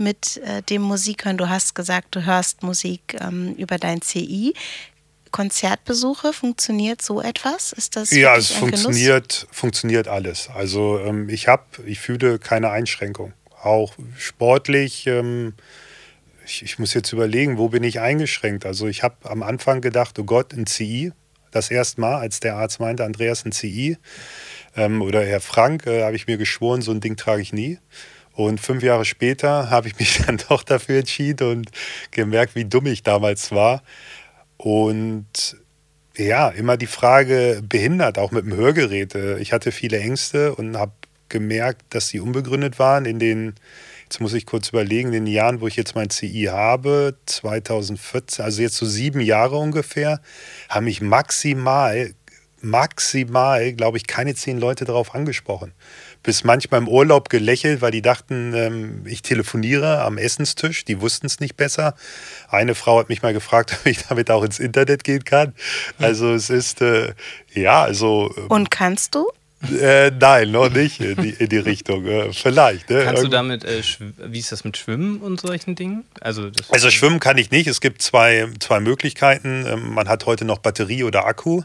[0.00, 1.38] mit äh, dem Musikhören?
[1.38, 4.54] Du hast gesagt, du hörst Musik ähm, über dein CI.
[5.30, 7.72] Konzertbesuche, funktioniert so etwas?
[7.72, 10.48] Ist das ja, es funktioniert, funktioniert alles.
[10.52, 13.32] Also ähm, ich habe, ich fühle keine Einschränkung
[13.62, 15.06] auch sportlich.
[15.06, 15.54] Ähm,
[16.44, 18.66] ich, ich, muss jetzt überlegen, wo bin ich eingeschränkt?
[18.66, 21.12] Also ich habe am Anfang gedacht, oh Gott, ein CI.
[21.52, 23.98] Das erste Mal, als der Arzt meinte, Andreas, ein CI.
[24.76, 27.78] Ähm, oder Herr Frank, äh, habe ich mir geschworen, so ein Ding trage ich nie.
[28.32, 31.70] Und fünf Jahre später habe ich mich dann doch dafür entschieden und
[32.10, 33.82] gemerkt, wie dumm ich damals war.
[34.56, 35.56] Und
[36.16, 39.14] ja, immer die Frage behindert, auch mit dem Hörgerät.
[39.14, 40.92] Äh, ich hatte viele Ängste und habe
[41.28, 43.06] gemerkt, dass sie unbegründet waren.
[43.06, 43.54] In den,
[44.04, 48.44] jetzt muss ich kurz überlegen, in den Jahren, wo ich jetzt mein CI habe, 2014,
[48.44, 50.20] also jetzt so sieben Jahre ungefähr,
[50.68, 52.12] haben mich maximal,
[52.60, 55.72] maximal, glaube ich, keine zehn Leute darauf angesprochen.
[56.22, 60.84] Bis manchmal im Urlaub gelächelt, weil die dachten, ähm, ich telefoniere am Essenstisch.
[60.84, 61.94] Die wussten es nicht besser.
[62.48, 65.54] Eine Frau hat mich mal gefragt, ob ich damit auch ins Internet gehen kann.
[65.98, 67.14] Also es ist, äh,
[67.52, 68.32] ja, also.
[68.36, 69.28] Ähm, Und kannst du?
[69.62, 72.06] Äh, nein, noch nicht in die, in die Richtung.
[72.06, 72.88] Äh, vielleicht.
[72.88, 73.02] Ne?
[73.04, 73.82] Kannst du damit, äh,
[74.26, 76.04] wie ist das mit Schwimmen und solchen Dingen?
[76.22, 77.66] Also, also Schwimmen kann ich nicht.
[77.66, 79.66] Es gibt zwei, zwei Möglichkeiten.
[79.66, 81.62] Ähm, man hat heute noch Batterie oder Akku.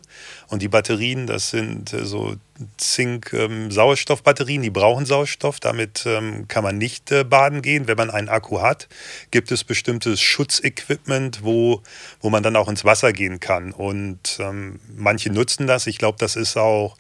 [0.48, 2.36] Und die Batterien, das sind äh, so
[2.78, 5.62] Zink-Sauerstoffbatterien, ähm, die brauchen Sauerstoff.
[5.62, 7.88] Damit ähm, kann man nicht äh, baden gehen.
[7.88, 8.90] Wenn man einen Akku hat,
[9.32, 11.82] gibt es bestimmtes Schutzequipment, wo,
[12.20, 13.72] wo man dann auch ins Wasser gehen kann.
[13.72, 15.88] Und ähm, manche nutzen das.
[15.88, 16.98] Ich glaube, das ist auch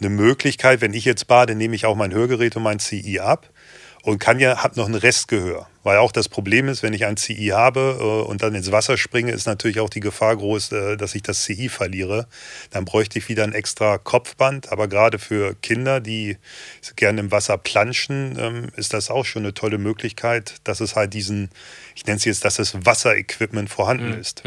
[0.00, 3.50] eine Möglichkeit, wenn ich jetzt bade, nehme ich auch mein Hörgerät und mein CI ab
[4.02, 5.68] und kann ja, habe noch ein Restgehör.
[5.82, 8.96] Weil auch das Problem ist, wenn ich ein CI habe äh, und dann ins Wasser
[8.96, 12.26] springe, ist natürlich auch die Gefahr groß, äh, dass ich das CI verliere.
[12.70, 14.70] Dann bräuchte ich wieder ein extra Kopfband.
[14.70, 16.36] Aber gerade für Kinder, die
[16.96, 21.14] gerne im Wasser planschen, ähm, ist das auch schon eine tolle Möglichkeit, dass es halt
[21.14, 21.50] diesen,
[21.94, 24.20] ich nenne es jetzt, dass das Wasserequipment vorhanden mhm.
[24.20, 24.42] ist.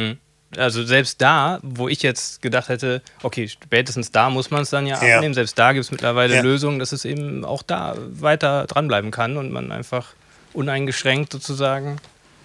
[0.57, 4.85] Also selbst da, wo ich jetzt gedacht hätte, okay, spätestens da muss man es dann
[4.85, 6.41] ja, ja, abnehmen, selbst da gibt es mittlerweile ja.
[6.41, 10.13] Lösungen, dass es eben auch da weiter dranbleiben kann und man einfach
[10.53, 11.97] uneingeschränkt sozusagen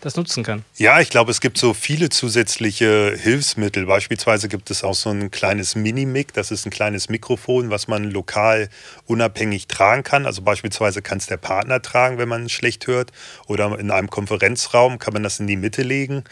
[0.06, 0.64] das nutzen kann.
[0.76, 3.86] Ja, ich glaube, es gibt so viele zusätzliche Hilfsmittel.
[3.86, 8.04] Beispielsweise gibt es auch so ein kleines Mini-Mic, das ist ein kleines Mikrofon, was man
[8.04, 8.68] lokal
[9.06, 10.24] unabhängig tragen kann.
[10.24, 13.10] Also beispielsweise kann es der Partner tragen, wenn man schlecht hört.
[13.46, 16.22] Oder in einem Konferenzraum kann man das in die Mitte legen.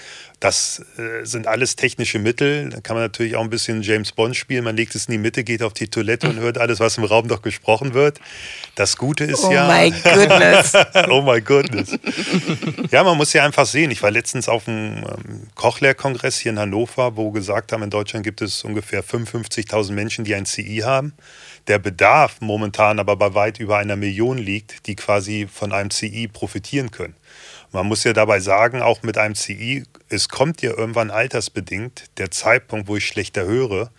[0.44, 2.68] Das äh, sind alles technische Mittel.
[2.68, 4.62] Da kann man natürlich auch ein bisschen James Bond spielen.
[4.64, 7.04] Man legt es in die Mitte, geht auf die Toilette und hört alles, was im
[7.04, 8.20] Raum doch gesprochen wird.
[8.74, 9.66] Das Gute ist oh ja.
[9.66, 10.72] Oh my goodness.
[11.08, 11.98] oh my goodness.
[12.90, 13.90] ja, man muss ja einfach sehen.
[13.90, 18.22] Ich war letztens auf einem ähm, Kochlehrkongress hier in Hannover, wo gesagt haben, in Deutschland
[18.22, 21.14] gibt es ungefähr 55.000 Menschen, die ein CI haben.
[21.68, 26.28] Der Bedarf momentan aber bei weit über einer Million liegt, die quasi von einem CI
[26.28, 27.14] profitieren können.
[27.74, 32.30] Man muss ja dabei sagen, auch mit einem CI, es kommt ja irgendwann altersbedingt der
[32.30, 33.90] Zeitpunkt, wo ich schlechter höre.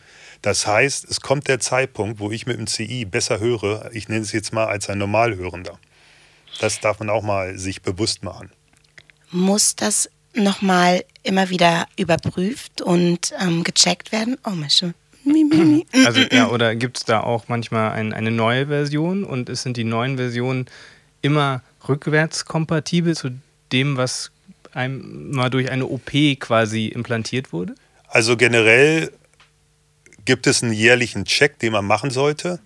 [0.41, 4.21] Das heißt, es kommt der Zeitpunkt, wo ich mit dem CI besser höre, ich nenne
[4.21, 5.77] es jetzt mal als ein Normalhörender.
[6.61, 8.49] Das darf man auch mal sich bewusst machen.
[9.29, 14.37] Muss das nochmal immer wieder überprüft und ähm, gecheckt werden?
[14.45, 14.93] Oh, mein Schön.
[16.05, 19.75] Also ja, oder gibt es da auch manchmal ein, eine neue Version und es sind
[19.75, 20.67] die neuen Versionen
[21.21, 23.31] immer rückwärtskompatibel zu
[23.71, 24.31] dem, was
[24.73, 27.75] einem mal durch eine OP quasi implantiert wurde?
[28.07, 29.11] Also generell
[30.25, 32.59] gibt es einen jährlichen Check, den man machen sollte.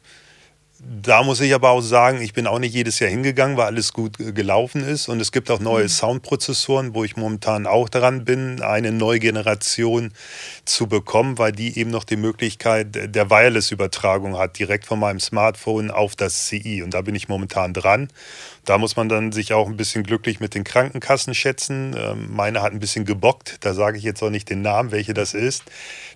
[0.81, 3.91] Da muss ich aber auch sagen, ich bin auch nicht jedes Jahr hingegangen, weil alles
[3.91, 5.09] gut gelaufen ist.
[5.09, 5.89] Und es gibt auch neue mhm.
[5.89, 10.13] Soundprozessoren, wo ich momentan auch dran bin, eine neue Generation
[10.63, 15.91] zu bekommen, weil die eben noch die Möglichkeit der Wireless-Übertragung hat, direkt von meinem Smartphone
[15.91, 16.81] auf das CI.
[16.81, 18.07] Und da bin ich momentan dran.
[18.69, 21.95] Da muss man dann sich auch ein bisschen glücklich mit den Krankenkassen schätzen.
[21.97, 25.15] Ähm, meine hat ein bisschen gebockt, da sage ich jetzt auch nicht den Namen, welche
[25.15, 25.63] das ist.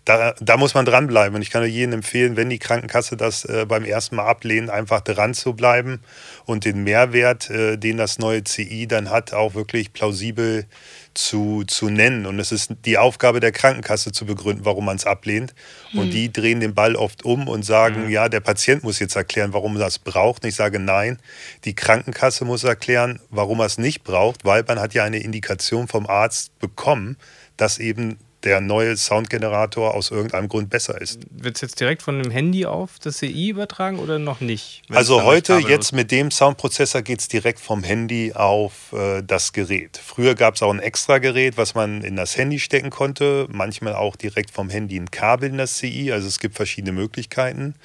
[0.06, 1.36] Da, da muss man dranbleiben.
[1.36, 4.70] Und ich kann nur jedem empfehlen, wenn die Krankenkasse das äh, beim ersten Mal ablehnt,
[4.70, 6.02] einfach dran zu bleiben
[6.46, 10.68] und den Mehrwert, äh, den das neue CI dann hat, auch wirklich plausibel
[11.14, 12.26] zu, zu nennen.
[12.26, 15.54] Und es ist die Aufgabe der Krankenkasse zu begründen, warum man es ablehnt.
[15.94, 16.12] Und mhm.
[16.12, 18.10] die drehen den Ball oft um und sagen, mhm.
[18.10, 20.44] ja, der Patient muss jetzt erklären, warum er das braucht.
[20.44, 21.20] Und ich sage, nein,
[21.66, 25.88] die Krankenkasse muss erklären, warum er es nicht braucht, weil man hat ja eine Indikation
[25.88, 27.18] vom Arzt bekommen,
[27.58, 31.22] dass eben der neue Soundgenerator aus irgendeinem Grund besser ist.
[31.32, 34.82] Wird es jetzt direkt von dem Handy auf das CI übertragen oder noch nicht?
[34.90, 40.00] Also heute, jetzt mit dem Soundprozessor geht es direkt vom Handy auf äh, das Gerät.
[40.04, 43.96] Früher gab es auch ein extra Gerät, was man in das Handy stecken konnte, manchmal
[43.96, 46.12] auch direkt vom Handy ein Kabel in das CI.
[46.12, 47.76] Also es gibt verschiedene Möglichkeiten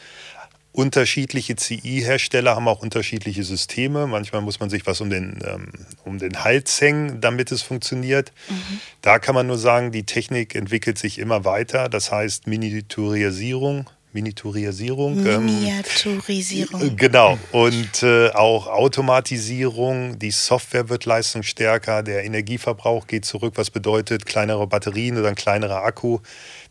[0.78, 4.06] unterschiedliche CI-Hersteller haben auch unterschiedliche Systeme.
[4.06, 5.72] Manchmal muss man sich was um den, ähm,
[6.04, 8.32] um den Hals hängen, damit es funktioniert.
[8.48, 8.78] Mhm.
[9.02, 11.88] Da kann man nur sagen, die Technik entwickelt sich immer weiter.
[11.88, 13.90] Das heißt Miniaturisierung.
[14.12, 15.26] Miniaturisierung.
[15.26, 16.80] Ähm, Miniaturisierung.
[16.80, 17.38] Ähm, genau.
[17.50, 20.16] Und äh, auch Automatisierung.
[20.20, 22.04] Die Software wird leistungsstärker.
[22.04, 26.20] Der Energieverbrauch geht zurück, was bedeutet kleinere Batterien oder ein kleinerer Akku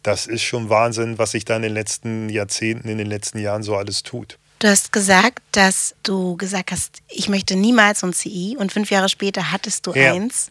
[0.07, 3.61] das ist schon Wahnsinn, was sich da in den letzten Jahrzehnten, in den letzten Jahren
[3.61, 4.39] so alles tut.
[4.59, 9.09] Du hast gesagt, dass du gesagt hast, ich möchte niemals ein CI und fünf Jahre
[9.09, 10.13] später hattest du ja.
[10.13, 10.49] eins.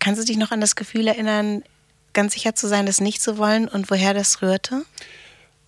[0.00, 1.62] Kannst du dich noch an das Gefühl erinnern,
[2.12, 4.84] ganz sicher zu sein, das nicht zu wollen und woher das rührte?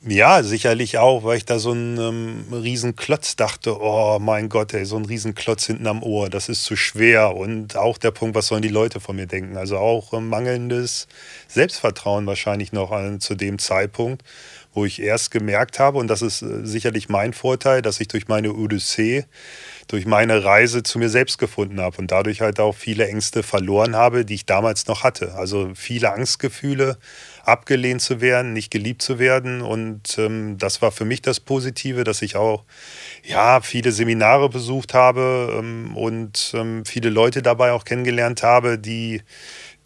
[0.03, 2.95] Ja, sicherlich auch, weil ich da so einen ähm, riesen
[3.37, 6.75] dachte, oh mein Gott, ey, so ein riesen Klotz hinten am Ohr, das ist zu
[6.75, 7.37] schwer.
[7.37, 9.59] Und auch der Punkt, was sollen die Leute von mir denken?
[9.59, 11.07] Also auch ähm, mangelndes
[11.49, 14.23] Selbstvertrauen wahrscheinlich noch an, zu dem Zeitpunkt,
[14.73, 18.27] wo ich erst gemerkt habe, und das ist äh, sicherlich mein Vorteil, dass ich durch
[18.27, 19.27] meine Odyssee,
[19.91, 23.97] durch meine Reise zu mir selbst gefunden habe und dadurch halt auch viele Ängste verloren
[23.97, 25.35] habe, die ich damals noch hatte.
[25.35, 26.97] Also viele Angstgefühle,
[27.45, 29.63] abgelehnt zu werden, nicht geliebt zu werden.
[29.63, 32.63] Und ähm, das war für mich das Positive, dass ich auch
[33.25, 39.23] ja, viele Seminare besucht habe ähm, und ähm, viele Leute dabei auch kennengelernt habe, die,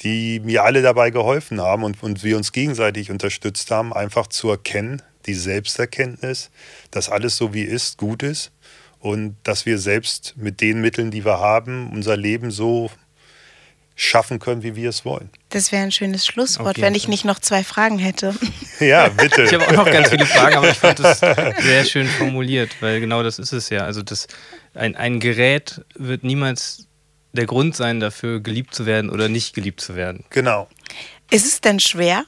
[0.00, 4.50] die mir alle dabei geholfen haben und, und wir uns gegenseitig unterstützt haben, einfach zu
[4.50, 6.50] erkennen, die Selbsterkenntnis,
[6.90, 8.52] dass alles so wie ist, gut ist
[9.04, 12.90] und dass wir selbst mit den Mitteln, die wir haben, unser Leben so
[13.94, 15.28] schaffen können, wie wir es wollen.
[15.50, 18.34] Das wäre ein schönes Schlusswort, wenn ich nicht noch zwei Fragen hätte.
[18.80, 19.44] Ja, bitte.
[19.44, 22.98] ich habe auch noch ganz viele Fragen, aber ich fand das sehr schön formuliert, weil
[22.98, 23.82] genau das ist es ja.
[23.82, 24.26] Also das,
[24.74, 26.88] ein, ein Gerät wird niemals
[27.34, 30.24] der Grund sein, dafür geliebt zu werden oder nicht geliebt zu werden.
[30.30, 30.66] Genau.
[31.30, 32.24] Ist es denn schwer?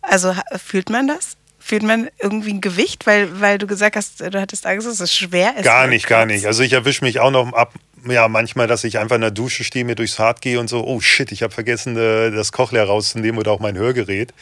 [0.00, 1.36] Also fühlt man das?
[1.66, 5.14] Fühlt man irgendwie ein Gewicht, weil, weil du gesagt hast, du hattest Angst, dass es
[5.14, 5.64] schwer ist?
[5.64, 6.44] Gar nicht, gar nicht.
[6.44, 7.72] Also ich erwische mich auch noch ab,
[8.06, 10.86] ja, manchmal, dass ich einfach in der Dusche stehe, mir durchs Hart gehe und so,
[10.86, 14.34] oh shit, ich habe vergessen, äh, das Kochleer rauszunehmen oder auch mein Hörgerät.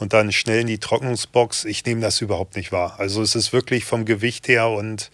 [0.00, 1.64] Und dann schnell in die Trocknungsbox.
[1.64, 2.96] Ich nehme das überhaupt nicht wahr.
[2.98, 5.12] Also es ist wirklich vom Gewicht her und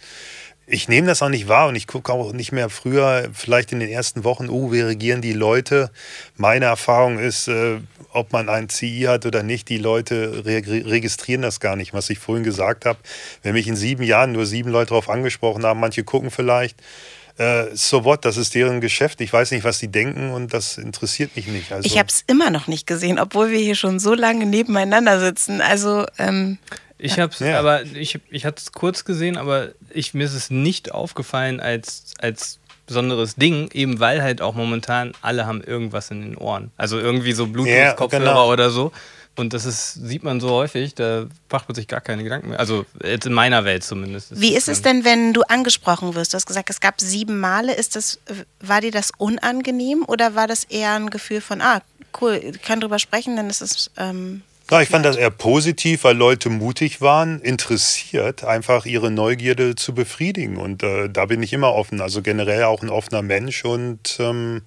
[0.67, 3.81] ich nehme das auch nicht wahr und ich gucke auch nicht mehr früher, vielleicht in
[3.81, 5.91] den ersten Wochen, oh, wie regieren die Leute.
[6.39, 7.81] Meine Erfahrung ist, äh,
[8.13, 12.11] ob man ein CI hat oder nicht, die Leute re registrieren das gar nicht, was
[12.11, 12.99] ich vorhin gesagt habe.
[13.43, 16.81] Wenn mich in sieben Jahren nur sieben Leute darauf angesprochen haben, manche gucken vielleicht,
[17.39, 19.21] äh, so what, das ist deren Geschäft.
[19.21, 21.73] Ich weiß nicht, was sie denken und das interessiert mich nicht.
[21.73, 25.19] Also ich habe es immer noch nicht gesehen, obwohl wir hier schon so lange nebeneinander
[25.21, 25.61] sitzen.
[25.61, 26.59] Also ähm
[27.03, 27.59] ich habe es, ja.
[27.59, 32.13] aber ich, ich hatte es kurz gesehen, aber ich, mir ist es nicht aufgefallen als,
[32.19, 32.60] als
[32.91, 36.73] besonderes Ding, eben weil halt auch momentan alle haben irgendwas in den Ohren.
[36.77, 38.53] Also irgendwie so Bluetooth-Kopfhörer ja, genau.
[38.53, 38.91] oder so.
[39.37, 42.59] Und das ist, sieht man so häufig, da macht man sich gar keine Gedanken mehr.
[42.59, 44.41] Also jetzt in meiner Welt zumindest.
[44.41, 46.33] Wie ist es denn, wenn du angesprochen wirst?
[46.33, 47.73] Du hast gesagt, es gab sieben Male.
[47.73, 48.19] Ist das,
[48.61, 51.81] war dir das unangenehm oder war das eher ein Gefühl von, ah,
[52.21, 56.05] cool, ich kann drüber sprechen, denn es ist ähm, ja, ich fand das eher positiv,
[56.05, 60.57] weil Leute mutig waren, interessiert, einfach ihre Neugierde zu befriedigen.
[60.57, 62.01] Und äh, da bin ich immer offen.
[62.01, 64.63] Also generell auch ein offener Mensch und ähm,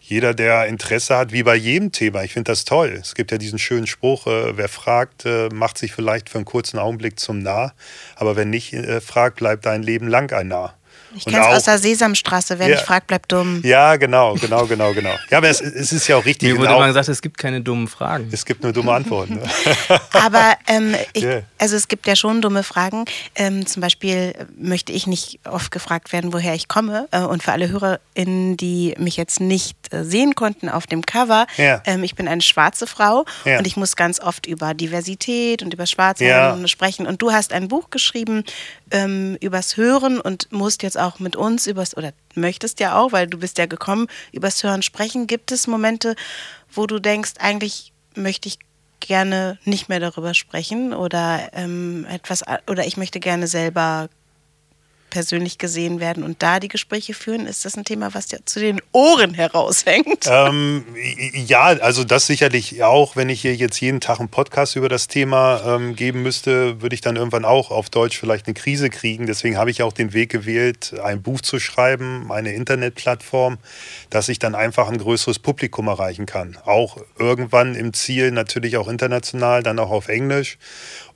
[0.00, 2.22] jeder, der Interesse hat, wie bei jedem Thema.
[2.24, 2.98] Ich finde das toll.
[3.00, 6.44] Es gibt ja diesen schönen Spruch, äh, wer fragt, äh, macht sich vielleicht für einen
[6.44, 7.74] kurzen Augenblick zum Narr.
[8.16, 10.74] Aber wer nicht äh, fragt, bleibt ein Leben lang ein Narr.
[11.16, 12.58] Ich kenne es aus der Sesamstraße.
[12.58, 13.60] Wer ja, nicht fragt, bleibt dumm.
[13.64, 15.14] Ja, genau, genau, genau, genau.
[15.30, 16.52] Ja, aber es, es ist ja auch richtig.
[16.52, 18.28] Mir wurde mal gesagt, es gibt keine dummen Fragen.
[18.32, 19.36] Es gibt nur dumme Antworten.
[19.36, 19.42] Ne?
[20.12, 21.42] aber ähm, ich, yeah.
[21.58, 23.04] also es gibt ja schon dumme Fragen.
[23.34, 27.08] Ähm, zum Beispiel möchte ich nicht oft gefragt werden, woher ich komme.
[27.10, 31.46] Äh, und für alle HörerInnen, die mich jetzt nicht äh, sehen konnten auf dem Cover,
[31.58, 31.82] yeah.
[31.86, 33.58] ähm, ich bin eine schwarze Frau yeah.
[33.58, 36.24] und ich muss ganz oft über Diversität und über Schwarze
[36.66, 37.06] sprechen.
[37.06, 38.44] Und du hast ein Buch geschrieben
[38.90, 43.26] ähm, übers Hören und musst jetzt auch mit uns übers, oder möchtest ja auch, weil
[43.26, 45.26] du bist ja gekommen, übers Hören sprechen.
[45.26, 46.16] Gibt es Momente,
[46.72, 48.58] wo du denkst, eigentlich möchte ich
[49.00, 54.08] gerne nicht mehr darüber sprechen oder ähm, etwas oder ich möchte gerne selber
[55.14, 57.46] persönlich gesehen werden und da die Gespräche führen?
[57.46, 60.26] Ist das ein Thema, was dir zu den Ohren heraushängt?
[60.28, 60.84] Ähm,
[61.46, 63.14] ja, also das sicherlich auch.
[63.14, 66.96] Wenn ich hier jetzt jeden Tag einen Podcast über das Thema ähm, geben müsste, würde
[66.96, 69.26] ich dann irgendwann auch auf Deutsch vielleicht eine Krise kriegen.
[69.26, 73.58] Deswegen habe ich auch den Weg gewählt, ein Buch zu schreiben, eine Internetplattform,
[74.10, 76.58] dass ich dann einfach ein größeres Publikum erreichen kann.
[76.64, 80.58] Auch irgendwann im Ziel natürlich auch international, dann auch auf Englisch.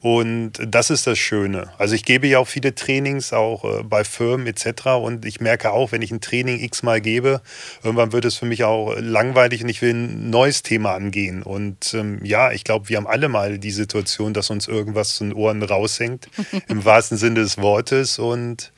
[0.01, 1.71] Und das ist das Schöne.
[1.77, 4.87] Also ich gebe ja auch viele Trainings, auch äh, bei Firmen etc.
[5.03, 7.43] Und ich merke auch, wenn ich ein Training x-mal gebe,
[7.83, 11.43] irgendwann wird es für mich auch langweilig und ich will ein neues Thema angehen.
[11.43, 15.25] Und ähm, ja, ich glaube, wir haben alle mal die Situation, dass uns irgendwas zu
[15.25, 16.29] den Ohren raushängt,
[16.69, 18.21] im wahrsten Sinne des Wortes.
[18.21, 18.73] Und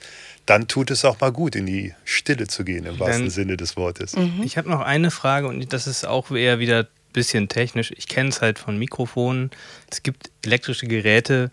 [0.47, 3.57] dann tut es auch mal gut, in die Stille zu gehen, im wahrsten dann, Sinne
[3.59, 4.17] des Wortes.
[4.17, 4.41] Mhm.
[4.43, 7.93] Ich habe noch eine Frage und das ist auch eher wieder bisschen technisch.
[7.97, 9.51] Ich kenne es halt von Mikrofonen.
[9.91, 11.51] Es gibt elektrische Geräte,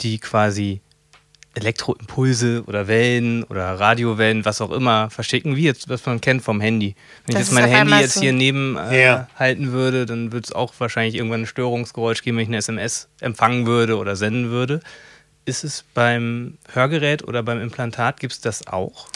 [0.00, 0.80] die quasi
[1.56, 6.60] Elektroimpulse oder Wellen oder Radiowellen, was auch immer, verschicken, wie jetzt, was man kennt vom
[6.60, 6.94] Handy.
[7.24, 9.28] Wenn das ich jetzt mein Handy jetzt hier neben äh, ja.
[9.36, 13.08] halten würde, dann würde es auch wahrscheinlich irgendwann ein Störungsgeräusch geben, wenn ich eine SMS
[13.20, 14.80] empfangen würde oder senden würde.
[15.46, 19.08] Ist es beim Hörgerät oder beim Implantat, gibt es das auch?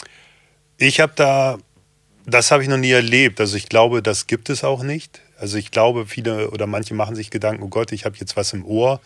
[0.79, 1.59] Ich habe da,
[2.25, 3.41] das habe ich noch nie erlebt.
[3.41, 5.21] Also ich glaube, das gibt es auch nicht.
[5.41, 8.53] Also ich glaube, viele oder manche machen sich Gedanken, oh Gott, ich habe jetzt was
[8.53, 9.01] im Ohr.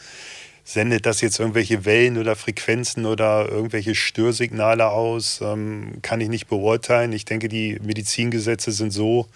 [0.66, 5.40] Sendet das jetzt irgendwelche Wellen oder Frequenzen oder irgendwelche Störsignale aus?
[5.42, 7.12] Ähm, kann ich nicht beurteilen.
[7.12, 9.26] Ich denke, die Medizingesetze sind so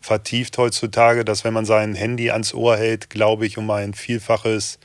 [0.00, 4.78] vertieft heutzutage, dass wenn man sein Handy ans Ohr hält, glaube ich, um ein Vielfaches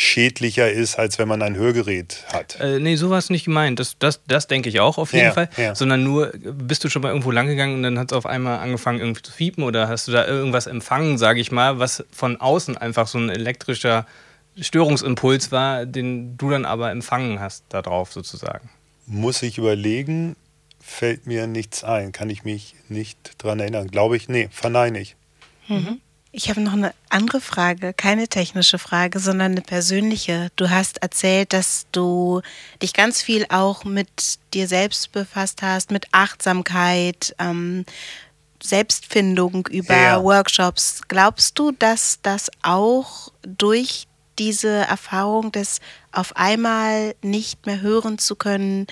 [0.00, 2.58] schädlicher ist, als wenn man ein Hörgerät hat.
[2.58, 3.78] Äh, nee, so war es nicht gemeint.
[3.78, 5.50] Das, das, das denke ich auch auf jeden ja, Fall.
[5.58, 5.74] Ja.
[5.74, 8.60] Sondern nur, bist du schon mal irgendwo lang gegangen und dann hat es auf einmal
[8.60, 12.40] angefangen irgendwie zu fiepen oder hast du da irgendwas empfangen, sage ich mal, was von
[12.40, 14.06] außen einfach so ein elektrischer
[14.58, 18.70] Störungsimpuls war, den du dann aber empfangen hast darauf sozusagen.
[19.06, 20.34] Muss ich überlegen,
[20.80, 23.88] fällt mir nichts ein, kann ich mich nicht dran erinnern.
[23.88, 25.16] Glaube ich, nee, verneine ich.
[25.68, 26.00] Mhm.
[26.32, 30.50] Ich habe noch eine andere Frage, keine technische Frage, sondern eine persönliche.
[30.54, 32.40] Du hast erzählt, dass du
[32.80, 37.84] dich ganz viel auch mit dir selbst befasst hast, mit Achtsamkeit, ähm,
[38.62, 40.22] Selbstfindung über ja.
[40.22, 41.02] Workshops.
[41.08, 44.06] Glaubst du, dass das auch durch
[44.38, 45.80] diese Erfahrung des
[46.12, 48.86] auf einmal nicht mehr hören zu können,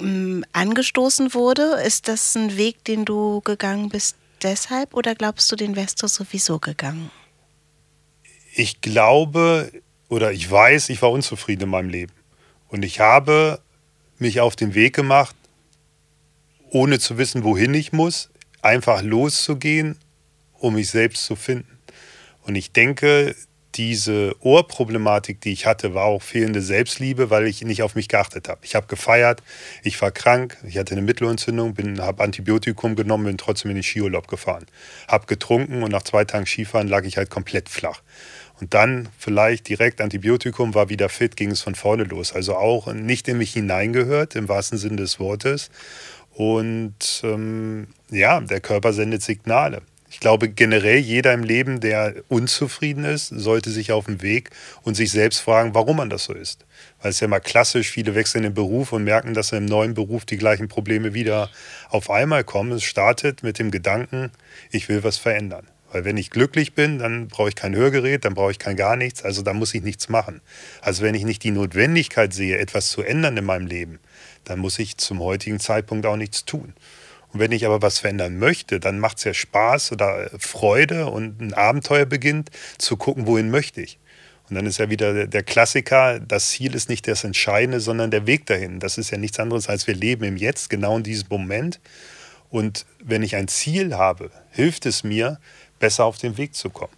[0.00, 1.80] ähm, angestoßen wurde?
[1.86, 6.06] Ist das ein Weg, den du gegangen bist, deshalb oder glaubst du, den wärst du
[6.06, 7.10] sowieso gegangen?
[8.54, 9.72] Ich glaube
[10.08, 12.12] oder ich weiß, ich war unzufrieden in meinem Leben.
[12.68, 13.60] Und ich habe
[14.18, 15.34] mich auf den Weg gemacht,
[16.70, 18.30] ohne zu wissen, wohin ich muss,
[18.62, 19.98] einfach loszugehen,
[20.52, 21.78] um mich selbst zu finden.
[22.42, 23.34] Und ich denke,
[23.74, 28.48] diese Ohrproblematik, die ich hatte, war auch fehlende Selbstliebe, weil ich nicht auf mich geachtet
[28.48, 28.60] habe.
[28.62, 29.42] Ich habe gefeiert,
[29.82, 34.28] ich war krank, ich hatte eine Mittelohrentzündung, habe Antibiotikum genommen, bin trotzdem in den Skiurlaub
[34.28, 34.66] gefahren.
[35.08, 38.02] Habe getrunken und nach zwei Tagen Skifahren lag ich halt komplett flach.
[38.60, 42.32] Und dann vielleicht direkt Antibiotikum, war wieder fit, ging es von vorne los.
[42.32, 45.70] Also auch nicht in mich hineingehört, im wahrsten Sinne des Wortes.
[46.32, 49.82] Und ähm, ja, der Körper sendet Signale.
[50.14, 54.50] Ich glaube, generell jeder im Leben, der unzufrieden ist, sollte sich auf den Weg
[54.82, 56.64] und sich selbst fragen, warum man das so ist.
[57.02, 60.24] Weil es ja mal klassisch, viele wechseln den Beruf und merken, dass im neuen Beruf
[60.24, 61.50] die gleichen Probleme wieder
[61.90, 62.70] auf einmal kommen.
[62.70, 64.30] Es startet mit dem Gedanken,
[64.70, 65.66] ich will was verändern.
[65.90, 68.94] Weil wenn ich glücklich bin, dann brauche ich kein Hörgerät, dann brauche ich kein gar
[68.94, 70.42] nichts, also da muss ich nichts machen.
[70.80, 73.98] Also wenn ich nicht die Notwendigkeit sehe, etwas zu ändern in meinem Leben,
[74.44, 76.72] dann muss ich zum heutigen Zeitpunkt auch nichts tun.
[77.34, 81.40] Und wenn ich aber was verändern möchte, dann macht es ja Spaß oder Freude und
[81.40, 83.98] ein Abenteuer beginnt, zu gucken, wohin möchte ich.
[84.48, 88.28] Und dann ist ja wieder der Klassiker, das Ziel ist nicht das Entscheidende, sondern der
[88.28, 88.78] Weg dahin.
[88.78, 91.80] Das ist ja nichts anderes, als wir leben im Jetzt, genau in diesem Moment.
[92.50, 95.40] Und wenn ich ein Ziel habe, hilft es mir,
[95.80, 96.92] besser auf den Weg zu kommen.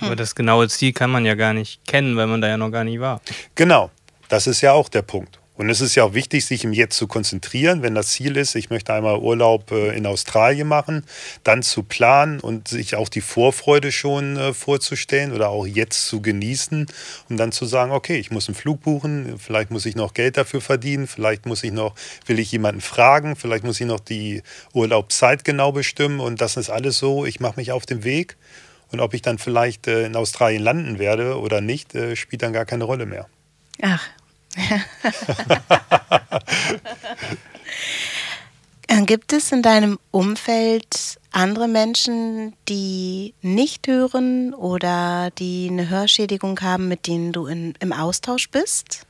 [0.00, 2.70] Aber das genaue Ziel kann man ja gar nicht kennen, weil man da ja noch
[2.70, 3.20] gar nicht war.
[3.56, 3.90] Genau,
[4.30, 5.41] das ist ja auch der Punkt.
[5.54, 8.54] Und es ist ja auch wichtig, sich im Jetzt zu konzentrieren, wenn das Ziel ist,
[8.54, 11.04] ich möchte einmal Urlaub äh, in Australien machen,
[11.44, 16.22] dann zu planen und sich auch die Vorfreude schon äh, vorzustellen oder auch jetzt zu
[16.22, 16.86] genießen,
[17.28, 20.38] um dann zu sagen, okay, ich muss einen Flug buchen, vielleicht muss ich noch Geld
[20.38, 21.94] dafür verdienen, vielleicht muss ich noch,
[22.26, 24.42] will ich jemanden fragen, vielleicht muss ich noch die
[24.72, 26.20] Urlaubszeit genau bestimmen.
[26.20, 28.38] Und das ist alles so, ich mache mich auf den Weg.
[28.90, 32.64] Und ob ich dann vielleicht äh, in Australien landen werde oder nicht, spielt dann gar
[32.64, 33.26] keine Rolle mehr.
[33.80, 34.08] Ach,
[39.06, 46.88] Gibt es in deinem Umfeld andere Menschen, die nicht hören oder die eine Hörschädigung haben,
[46.88, 49.06] mit denen du in, im Austausch bist?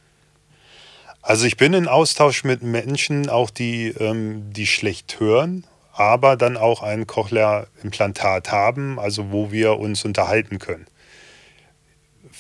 [1.21, 6.57] Also ich bin in Austausch mit Menschen, auch die, ähm, die schlecht hören, aber dann
[6.57, 10.87] auch ein Cochlea-Implantat haben, also wo wir uns unterhalten können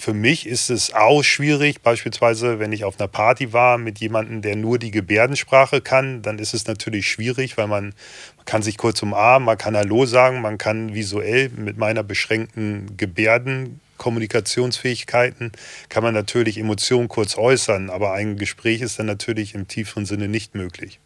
[0.02, 4.42] für mich ist es auch schwierig, beispielsweise, wenn ich auf einer Party war mit jemandem,
[4.42, 7.94] der nur die Gebärdensprache kann, dann ist es natürlich schwierig, weil man,
[8.36, 12.96] man kann sich kurz umarmen, man kann Hallo sagen, man kann visuell mit meiner beschränkten
[12.96, 15.52] Gebärden Kommunikationsfähigkeiten
[15.88, 20.26] kann man natürlich Emotionen kurz äußern, aber ein Gespräch ist dann natürlich im tieferen Sinne
[20.26, 20.98] nicht möglich.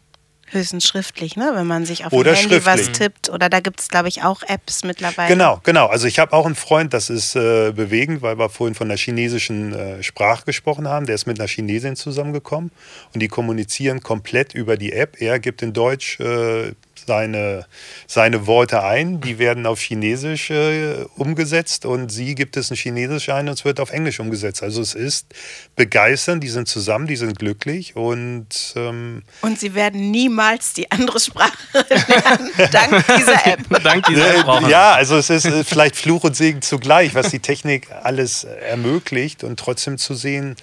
[0.49, 1.51] Höchstens schriftlich, ne?
[1.53, 3.29] wenn man sich auf oder dem Handy was tippt.
[3.29, 5.27] Oder da gibt es, glaube ich, auch Apps mittlerweile.
[5.27, 5.87] Genau, genau.
[5.87, 8.97] Also ich habe auch einen Freund, das ist äh, bewegend, weil wir vorhin von der
[8.97, 11.05] chinesischen äh, Sprache gesprochen haben.
[11.05, 12.71] Der ist mit einer Chinesin zusammengekommen
[13.13, 15.19] und die kommunizieren komplett über die App.
[15.19, 16.73] Er gibt in Deutsch äh,
[17.07, 17.65] seine,
[18.05, 23.29] seine Worte ein, die werden auf Chinesisch äh, umgesetzt und sie gibt es in Chinesisch
[23.29, 24.61] ein und es wird auf Englisch umgesetzt.
[24.61, 25.27] Also es ist
[25.75, 31.19] begeisternd, die sind zusammen, die sind glücklich und ähm Und sie werden niemals die andere
[31.19, 33.59] Sprache lernen, dank dieser App.
[33.83, 34.69] dank dieser App.
[34.69, 39.45] Ja, also es ist äh, vielleicht Fluch und Segen zugleich, was die Technik alles ermöglicht
[39.45, 40.57] und trotzdem zu sehen,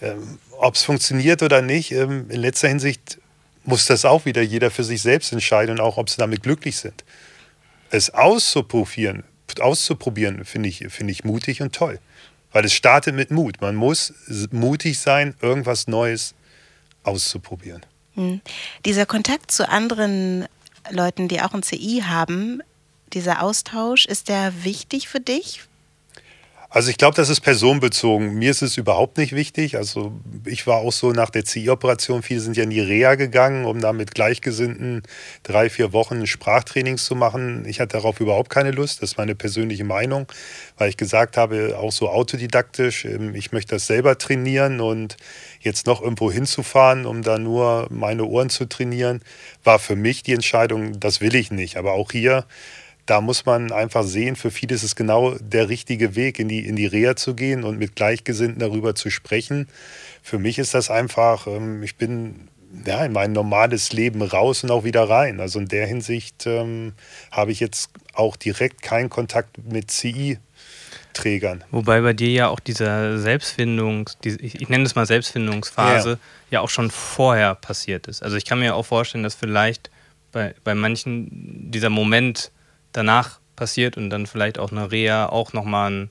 [0.00, 1.92] ähm, ob es funktioniert oder nicht.
[1.92, 3.18] Ähm, in letzter Hinsicht
[3.64, 7.04] muss das auch wieder jeder für sich selbst entscheiden auch, ob sie damit glücklich sind.
[7.90, 9.24] Es auszuprobieren,
[9.60, 11.98] auszuprobieren finde ich, find ich mutig und toll.
[12.52, 13.60] Weil es startet mit Mut.
[13.60, 14.14] Man muss
[14.52, 16.34] mutig sein, irgendwas Neues
[17.02, 17.84] auszuprobieren.
[18.14, 18.40] Hm.
[18.84, 20.46] Dieser Kontakt zu anderen
[20.90, 22.62] Leuten, die auch ein CI haben,
[23.12, 25.62] dieser Austausch, ist der wichtig für dich?
[26.74, 28.34] Also ich glaube, das ist personenbezogen.
[28.34, 29.76] Mir ist es überhaupt nicht wichtig.
[29.76, 30.12] Also
[30.44, 33.80] ich war auch so nach der CI-Operation, viele sind ja in die Reha gegangen, um
[33.80, 35.02] da mit Gleichgesinnten
[35.44, 37.64] drei, vier Wochen Sprachtrainings zu machen.
[37.68, 39.02] Ich hatte darauf überhaupt keine Lust.
[39.02, 40.26] Das ist meine persönliche Meinung,
[40.76, 45.16] weil ich gesagt habe, auch so autodidaktisch, ähm, ich möchte das selber trainieren und
[45.60, 49.20] jetzt noch irgendwo hinzufahren, um da nur meine Ohren zu trainieren,
[49.62, 51.76] war für mich die Entscheidung, das will ich nicht.
[51.76, 52.44] Aber auch hier
[53.06, 56.66] da muss man einfach sehen, für viele ist es genau der richtige Weg, in die,
[56.66, 59.68] in die Reha zu gehen und mit Gleichgesinnten darüber zu sprechen.
[60.22, 62.48] Für mich ist das einfach, ähm, ich bin
[62.86, 65.40] ja, in mein normales Leben raus und auch wieder rein.
[65.40, 66.92] Also in der Hinsicht ähm,
[67.30, 70.38] habe ich jetzt auch direkt keinen Kontakt mit CI.
[71.12, 71.62] Trägern.
[71.70, 76.18] Wobei bei dir ja auch dieser Selbstfindungs, die, ich nenne es mal Selbstfindungsphase, ja.
[76.50, 76.60] ja.
[76.60, 78.20] auch schon vorher passiert ist.
[78.20, 79.90] Also ich kann mir auch vorstellen, dass vielleicht
[80.32, 82.50] bei, bei manchen dieser Moment
[82.94, 86.10] danach passiert und dann vielleicht auch eine Reha auch nochmal ein,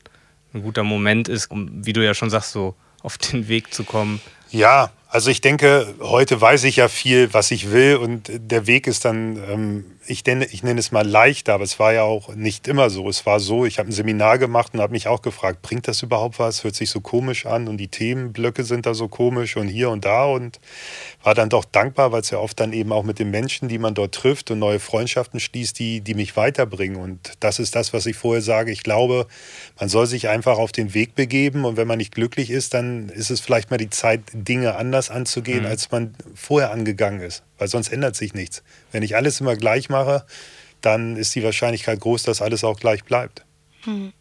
[0.54, 3.84] ein guter Moment ist, um, wie du ja schon sagst, so auf den Weg zu
[3.84, 4.22] kommen.
[4.52, 8.88] Ja, also ich denke, heute weiß ich ja viel, was ich will und der Weg
[8.88, 12.36] ist dann ähm, ich nenne, ich nenne es mal leichter, aber es war ja auch
[12.36, 13.08] nicht immer so.
[13.08, 16.02] Es war so, ich habe ein Seminar gemacht und habe mich auch gefragt, bringt das
[16.02, 16.64] überhaupt was?
[16.64, 20.06] Hört sich so komisch an und die Themenblöcke sind da so komisch und hier und
[20.06, 20.60] da und
[21.24, 23.78] war dann doch dankbar, weil es ja oft dann eben auch mit den Menschen, die
[23.78, 26.98] man dort trifft und neue Freundschaften schließt, die, die mich weiterbringen.
[26.98, 28.72] Und das ist das, was ich vorher sage.
[28.72, 29.28] Ich glaube,
[29.80, 33.10] man soll sich einfach auf den Weg begeben und wenn man nicht glücklich ist, dann
[33.10, 35.68] ist es vielleicht mal die Zeit, Dinge anders anzugehen, mhm.
[35.68, 38.62] als man vorher angegangen ist, weil sonst ändert sich nichts.
[38.92, 40.26] Wenn ich alles immer gleich mache,
[40.82, 43.46] dann ist die Wahrscheinlichkeit groß, dass alles auch gleich bleibt.
[43.86, 44.12] Mhm.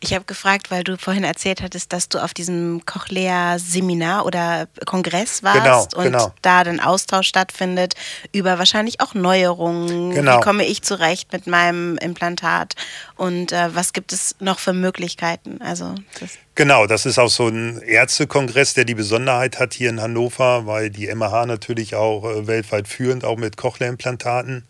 [0.00, 5.42] Ich habe gefragt, weil du vorhin erzählt hattest, dass du auf diesem Cochlea-Seminar oder Kongress
[5.42, 6.34] warst genau, und genau.
[6.42, 7.94] da ein Austausch stattfindet
[8.32, 10.10] über wahrscheinlich auch Neuerungen.
[10.10, 10.38] Genau.
[10.38, 12.74] Wie komme ich zurecht mit meinem Implantat
[13.16, 15.60] und äh, was gibt es noch für Möglichkeiten?
[15.62, 20.02] Also das Genau, das ist auch so ein Ärztekongress, der die Besonderheit hat hier in
[20.02, 24.64] Hannover, weil die MH natürlich auch äh, weltweit führend, auch mit Cochlea-Implantaten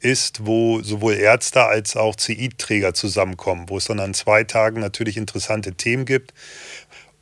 [0.00, 5.16] ist, wo sowohl Ärzte als auch CI-Träger zusammenkommen, wo es dann an zwei Tagen natürlich
[5.16, 6.32] interessante Themen gibt.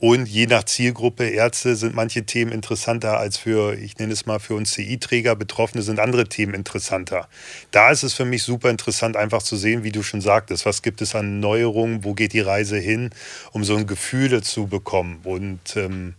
[0.06, 4.38] Und je nach Zielgruppe Ärzte sind manche Themen interessanter als für, ich nenne es mal,
[4.38, 5.34] für uns CI-Träger.
[5.34, 7.26] Betroffene sind andere Themen interessanter.
[7.70, 10.82] Da ist es für mich super interessant, einfach zu sehen, wie du schon sagtest, was
[10.82, 13.10] gibt es an Neuerungen, wo geht die Reise hin,
[13.52, 15.20] um so ein Gefühl zu bekommen.
[15.24, 16.14] Und ähm,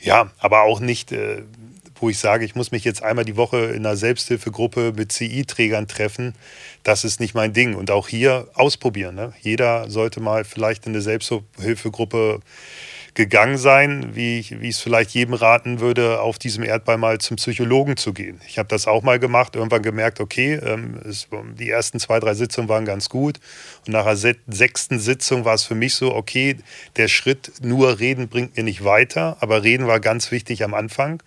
[0.00, 1.42] ja, aber auch nicht, äh,
[2.00, 5.88] wo ich sage, ich muss mich jetzt einmal die Woche in einer Selbsthilfegruppe mit CI-Trägern
[5.88, 6.34] treffen,
[6.82, 7.74] das ist nicht mein Ding.
[7.74, 9.14] Und auch hier ausprobieren.
[9.14, 9.32] Ne?
[9.40, 12.40] Jeder sollte mal vielleicht in eine Selbsthilfegruppe
[13.16, 17.18] gegangen sein, wie ich, wie ich es vielleicht jedem raten würde, auf diesem Erdball mal
[17.18, 18.40] zum Psychologen zu gehen.
[18.46, 21.26] Ich habe das auch mal gemacht, irgendwann gemerkt, okay, ähm, es,
[21.58, 23.40] die ersten zwei, drei Sitzungen waren ganz gut.
[23.86, 26.56] Und nach der sechsten Sitzung war es für mich so, okay,
[26.96, 31.22] der Schritt nur reden bringt mir nicht weiter, aber reden war ganz wichtig am Anfang.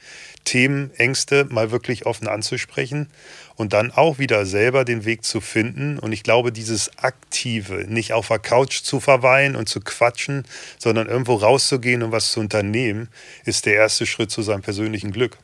[0.50, 3.08] Themen, Ängste mal wirklich offen anzusprechen
[3.56, 6.00] und dann auch wieder selber den Weg zu finden.
[6.00, 10.46] Und ich glaube, dieses Aktive, nicht auf der Couch zu verweilen und zu quatschen,
[10.80, 13.10] sondern irgendwo rauszugehen und was zu unternehmen,
[13.46, 15.38] ist der erste Schritt zu seinem persönlichen Glück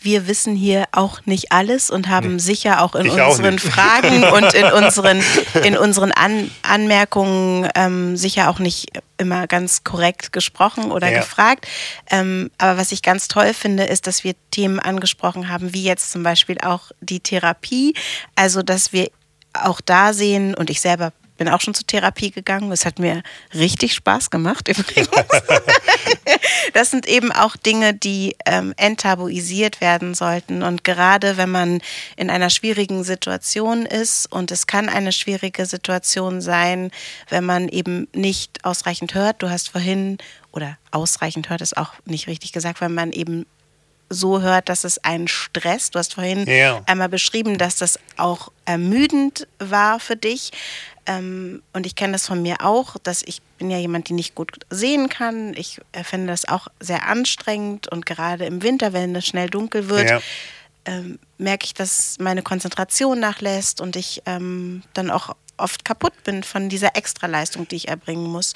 [0.00, 2.38] wir wissen hier auch nicht alles und haben nee.
[2.38, 5.22] sicher auch in ich unseren auch Fragen und in unseren,
[5.64, 8.88] in unseren An Anmerkungen ähm, sicher auch nicht
[9.18, 11.18] immer ganz korrekt gesprochen oder ja.
[11.18, 11.66] gefragt.
[12.10, 16.10] Ähm, aber was ich ganz toll finde, ist, dass wir Themen angesprochen haben, wie jetzt
[16.10, 17.94] zum Beispiel auch die Therapie.
[18.34, 19.10] Also, dass wir
[19.52, 22.72] auch da sehen, und ich selber bin auch schon zur Therapie gegangen.
[22.72, 23.22] Es hat mir
[23.54, 25.08] richtig Spaß gemacht übrigens.
[26.72, 30.62] das sind eben auch Dinge, die ähm, enttabuisiert werden sollten.
[30.62, 31.80] Und gerade wenn man
[32.16, 36.90] in einer schwierigen Situation ist, und es kann eine schwierige Situation sein,
[37.28, 39.42] wenn man eben nicht ausreichend hört.
[39.42, 40.18] Du hast vorhin,
[40.52, 43.46] oder ausreichend hört ist auch nicht richtig gesagt, wenn man eben
[44.08, 45.90] so hört, dass es einen Stress.
[45.90, 46.82] Du hast vorhin ja.
[46.86, 50.52] einmal beschrieben, dass das auch ermüdend war für dich.
[51.06, 54.34] Ähm, und ich kenne das von mir auch, dass ich bin ja jemand, die nicht
[54.34, 55.54] gut sehen kann.
[55.54, 59.88] Ich äh, finde das auch sehr anstrengend und gerade im Winter, wenn es schnell dunkel
[59.88, 60.20] wird, ja.
[60.84, 66.42] ähm, merke ich, dass meine Konzentration nachlässt und ich ähm, dann auch oft kaputt bin
[66.42, 68.54] von dieser Extraleistung, die ich erbringen muss.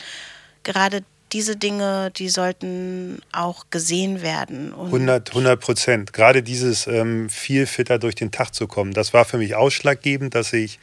[0.62, 1.02] Gerade
[1.32, 4.74] diese Dinge, die sollten auch gesehen werden.
[4.74, 6.12] 100, 100 Prozent.
[6.12, 10.34] Gerade dieses ähm, viel fitter durch den Tag zu kommen, das war für mich ausschlaggebend,
[10.34, 10.80] dass ich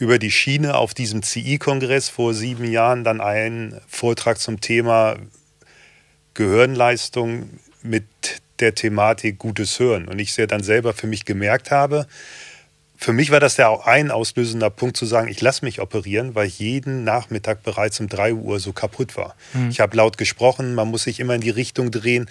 [0.00, 5.16] über die Schiene auf diesem CI-Kongress vor sieben Jahren dann einen Vortrag zum Thema
[6.32, 7.50] Gehirnleistung
[7.82, 8.06] mit
[8.60, 10.08] der Thematik gutes Hören.
[10.08, 12.06] Und ich sehr dann selber für mich gemerkt habe,
[12.96, 16.34] für mich war das ja auch ein auslösender Punkt zu sagen, ich lasse mich operieren,
[16.34, 19.36] weil ich jeden Nachmittag bereits um 3 Uhr so kaputt war.
[19.54, 19.70] Mhm.
[19.70, 22.28] Ich habe laut gesprochen, man muss sich immer in die Richtung drehen,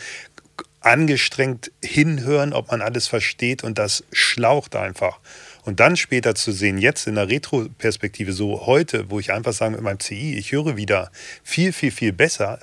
[0.82, 5.20] angestrengt hinhören, ob man alles versteht und das schlaucht einfach.
[5.66, 9.72] Und dann später zu sehen, jetzt in der Retro-Perspektive, so heute, wo ich einfach sage
[9.72, 11.12] mit meinem CI, ich höre wieder
[11.44, 12.60] viel, viel, viel besser.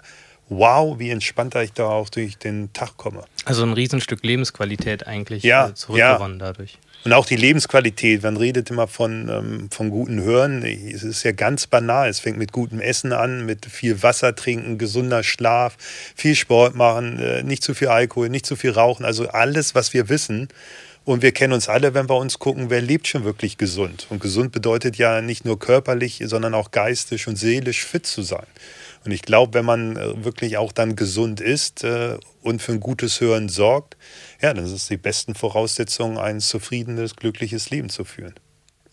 [0.49, 3.25] Wow, wie entspannter ich da auch durch den Tag komme.
[3.45, 6.47] Also ein Riesenstück Lebensqualität eigentlich ja, äh, zurückgewonnen ja.
[6.47, 6.79] dadurch.
[7.07, 10.65] Und auch die Lebensqualität, man redet immer von, ähm, von guten Hören.
[10.65, 12.09] Es ist ja ganz banal.
[12.09, 15.77] Es fängt mit gutem Essen an, mit viel Wasser trinken, gesunder Schlaf,
[16.17, 19.05] viel Sport machen, äh, nicht zu viel Alkohol, nicht zu viel Rauchen.
[19.05, 20.49] Also alles, was wir wissen,
[21.07, 24.09] und wir kennen uns alle, wenn wir uns gucken, wer lebt schon wirklich gesund.
[24.11, 28.47] Und gesund bedeutet ja nicht nur körperlich, sondern auch geistig und seelisch fit zu sein.
[29.05, 32.81] Und ich glaube, wenn man äh, wirklich auch dann gesund ist äh, und für ein
[32.81, 33.97] gutes Hören sorgt,
[34.43, 38.35] ja, dann ist es die besten Voraussetzungen, ein zufriedenes, glückliches Leben zu führen.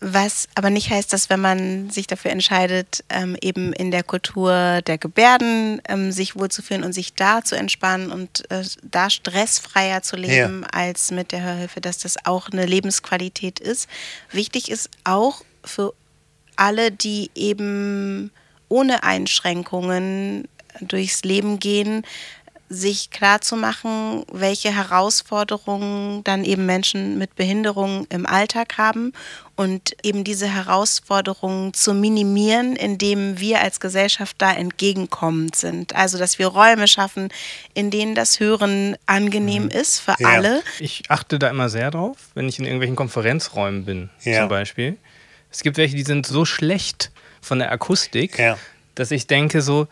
[0.06, 4.82] Was aber nicht heißt, dass wenn man sich dafür entscheidet, ähm, eben in der Kultur
[4.82, 10.16] der Gebärden ähm, sich wohlzufühlen und sich da zu entspannen und äh, da stressfreier zu
[10.16, 10.68] leben ja.
[10.78, 13.88] als mit der Hörhilfe, dass das auch eine Lebensqualität ist.
[14.30, 15.94] Wichtig ist auch für
[16.56, 18.30] alle, die eben
[18.68, 20.48] ohne Einschränkungen
[20.82, 22.04] durchs Leben gehen,
[22.68, 29.14] sich klarzumachen, welche Herausforderungen dann eben Menschen mit Behinderungen im Alltag haben
[29.56, 35.94] und eben diese Herausforderungen zu minimieren, indem wir als Gesellschaft da entgegenkommend sind.
[35.94, 37.28] Also, dass wir Räume schaffen,
[37.72, 39.70] in denen das Hören angenehm mhm.
[39.70, 40.28] ist für ja.
[40.28, 40.62] alle.
[40.80, 44.40] Ich achte da immer sehr drauf, wenn ich in irgendwelchen Konferenzräumen bin, ja.
[44.40, 44.96] zum Beispiel.
[45.50, 48.58] Es gibt welche, die sind so schlecht von der Akustik, ja.
[48.96, 49.86] dass ich denke so,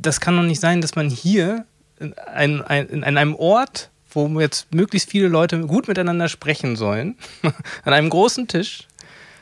[0.00, 1.66] das kann doch nicht sein, dass man hier
[1.98, 7.16] in, ein, ein, in einem Ort, wo jetzt möglichst viele Leute gut miteinander sprechen sollen,
[7.84, 8.86] an einem großen Tisch,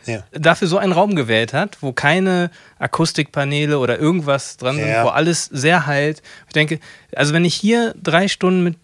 [0.07, 0.24] ja.
[0.32, 4.85] dafür so einen Raum gewählt hat, wo keine Akustikpaneele oder irgendwas dran ja.
[4.85, 6.23] sind, wo alles sehr halt.
[6.47, 6.81] Ich denke,
[7.15, 8.77] also wenn ich hier drei Stunden mit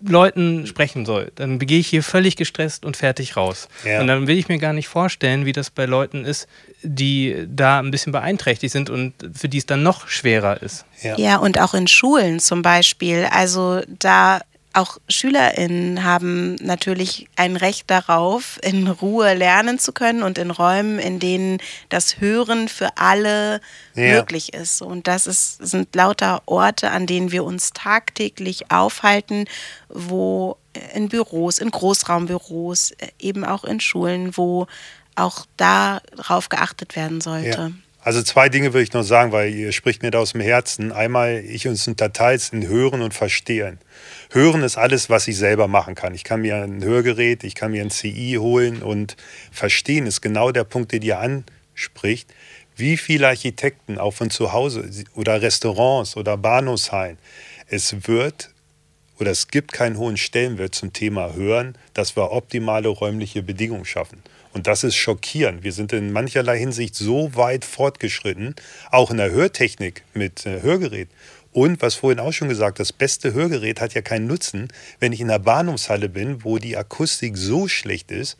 [0.00, 3.68] Leuten sprechen soll, dann gehe ich hier völlig gestresst und fertig raus.
[3.84, 4.00] Ja.
[4.00, 6.46] Und dann will ich mir gar nicht vorstellen, wie das bei Leuten ist,
[6.82, 10.84] die da ein bisschen beeinträchtigt sind und für die es dann noch schwerer ist.
[11.02, 11.18] Ja.
[11.18, 13.26] ja, und auch in Schulen zum Beispiel.
[13.30, 14.40] Also da
[14.78, 20.98] auch SchülerInnen haben natürlich ein Recht darauf, in Ruhe lernen zu können und in Räumen,
[20.98, 23.60] in denen das Hören für alle
[23.94, 24.14] ja.
[24.14, 24.80] möglich ist.
[24.80, 29.46] Und das ist, sind lauter Orte, an denen wir uns tagtäglich aufhalten,
[29.88, 30.56] wo
[30.94, 34.68] in Büros, in Großraumbüros, eben auch in Schulen, wo
[35.16, 37.48] auch darauf geachtet werden sollte.
[37.58, 37.87] Ja.
[38.08, 40.92] Also zwei Dinge will ich noch sagen, weil ihr spricht mir da aus dem Herzen.
[40.92, 43.78] Einmal, ich uns unterteils in Hören und Verstehen.
[44.30, 46.14] Hören ist alles, was ich selber machen kann.
[46.14, 49.18] Ich kann mir ein Hörgerät, ich kann mir ein CI holen und
[49.52, 52.32] Verstehen ist genau der Punkt, den ihr anspricht.
[52.76, 57.18] Wie viele Architekten auch von zu Hause oder Restaurants oder Bahnhofshallen,
[57.66, 58.48] es wird
[59.20, 64.22] oder es gibt keinen hohen Stellenwert zum Thema Hören, dass wir optimale räumliche Bedingungen schaffen.
[64.52, 65.62] Und das ist schockierend.
[65.62, 68.54] Wir sind in mancherlei Hinsicht so weit fortgeschritten,
[68.90, 71.08] auch in der Hörtechnik mit äh, Hörgerät.
[71.52, 74.68] Und was vorhin auch schon gesagt, das beste Hörgerät hat ja keinen Nutzen,
[75.00, 78.36] wenn ich in der Bahnhofshalle bin, wo die Akustik so schlecht ist.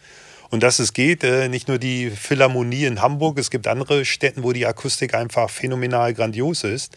[0.50, 4.42] Und dass es geht, äh, nicht nur die Philharmonie in Hamburg, es gibt andere Städte,
[4.42, 6.96] wo die Akustik einfach phänomenal grandios ist.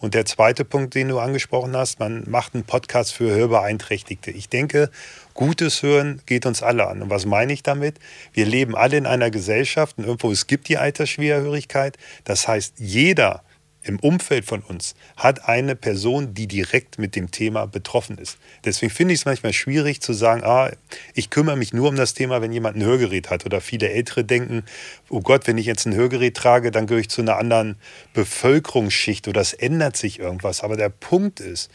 [0.00, 4.30] Und der zweite Punkt, den du angesprochen hast, man macht einen Podcast für Hörbeeinträchtigte.
[4.30, 4.90] Ich denke,
[5.38, 7.00] gutes Hören geht uns alle an.
[7.00, 8.00] Und was meine ich damit?
[8.32, 11.96] Wir leben alle in einer Gesellschaft und irgendwo es gibt die Altersschwerhörigkeit.
[12.24, 13.44] Das heißt, jeder
[13.82, 18.36] im Umfeld von uns hat eine Person, die direkt mit dem Thema betroffen ist.
[18.64, 20.72] Deswegen finde ich es manchmal schwierig zu sagen, ah,
[21.14, 23.46] ich kümmere mich nur um das Thema, wenn jemand ein Hörgerät hat.
[23.46, 24.64] Oder viele Ältere denken,
[25.08, 27.76] oh Gott, wenn ich jetzt ein Hörgerät trage, dann gehöre ich zu einer anderen
[28.12, 30.64] Bevölkerungsschicht oder es ändert sich irgendwas.
[30.64, 31.70] Aber der Punkt ist,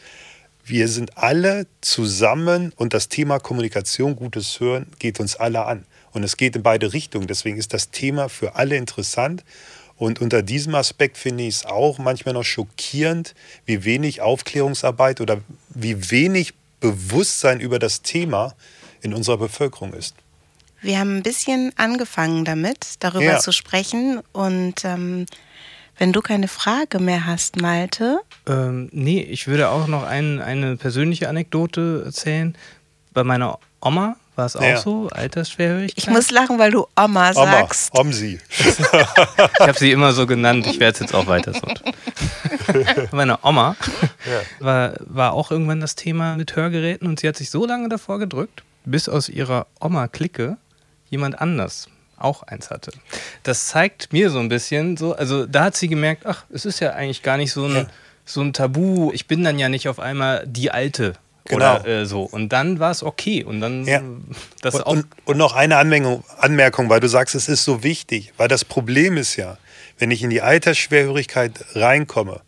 [0.64, 5.84] wir sind alle zusammen und das Thema Kommunikation, gutes Hören geht uns alle an.
[6.12, 7.26] Und es geht in beide Richtungen.
[7.26, 9.44] Deswegen ist das Thema für alle interessant.
[9.96, 13.34] Und unter diesem Aspekt finde ich es auch manchmal noch schockierend,
[13.66, 18.54] wie wenig Aufklärungsarbeit oder wie wenig Bewusstsein über das Thema
[19.02, 20.14] in unserer Bevölkerung ist.
[20.80, 23.38] Wir haben ein bisschen angefangen damit, darüber ja.
[23.38, 24.20] zu sprechen.
[24.32, 25.26] Und ähm,
[25.98, 28.20] wenn du keine Frage mehr hast, Malte.
[28.46, 32.56] Ähm, nee, ich würde auch noch ein, eine persönliche Anekdote erzählen.
[33.12, 34.76] Bei meiner Oma war es auch ja.
[34.78, 35.08] so?
[35.10, 35.96] Altersschwerhörigkeit?
[35.96, 37.96] Ich muss lachen, weil du Oma, Oma sagst.
[37.96, 38.40] Omsi.
[38.58, 38.80] ich
[39.60, 41.60] habe sie immer so genannt, ich werde es jetzt auch weiter so.
[43.12, 43.76] Meine Oma
[44.26, 44.40] ja.
[44.64, 48.18] war, war auch irgendwann das Thema mit Hörgeräten und sie hat sich so lange davor
[48.18, 50.56] gedrückt, bis aus ihrer Oma-Clique
[51.10, 51.88] jemand anders
[52.18, 52.92] auch eins hatte.
[53.42, 56.80] Das zeigt mir so ein bisschen so, also da hat sie gemerkt, ach, es ist
[56.80, 57.86] ja eigentlich gar nicht so ein, ja.
[58.24, 59.10] so ein Tabu.
[59.12, 61.14] Ich bin dann ja nicht auf einmal die Alte
[61.46, 61.80] Genau.
[61.80, 62.22] Oder äh, so.
[62.22, 63.44] Und dann war es okay.
[63.44, 64.02] Und dann ja.
[64.62, 64.92] das und, auch.
[64.92, 68.32] Und, und noch eine Anmerkung, Anmerkung, weil du sagst, es ist so wichtig.
[68.36, 69.58] Weil das Problem ist ja,
[69.98, 72.40] wenn ich in die Altersschwerhörigkeit reinkomme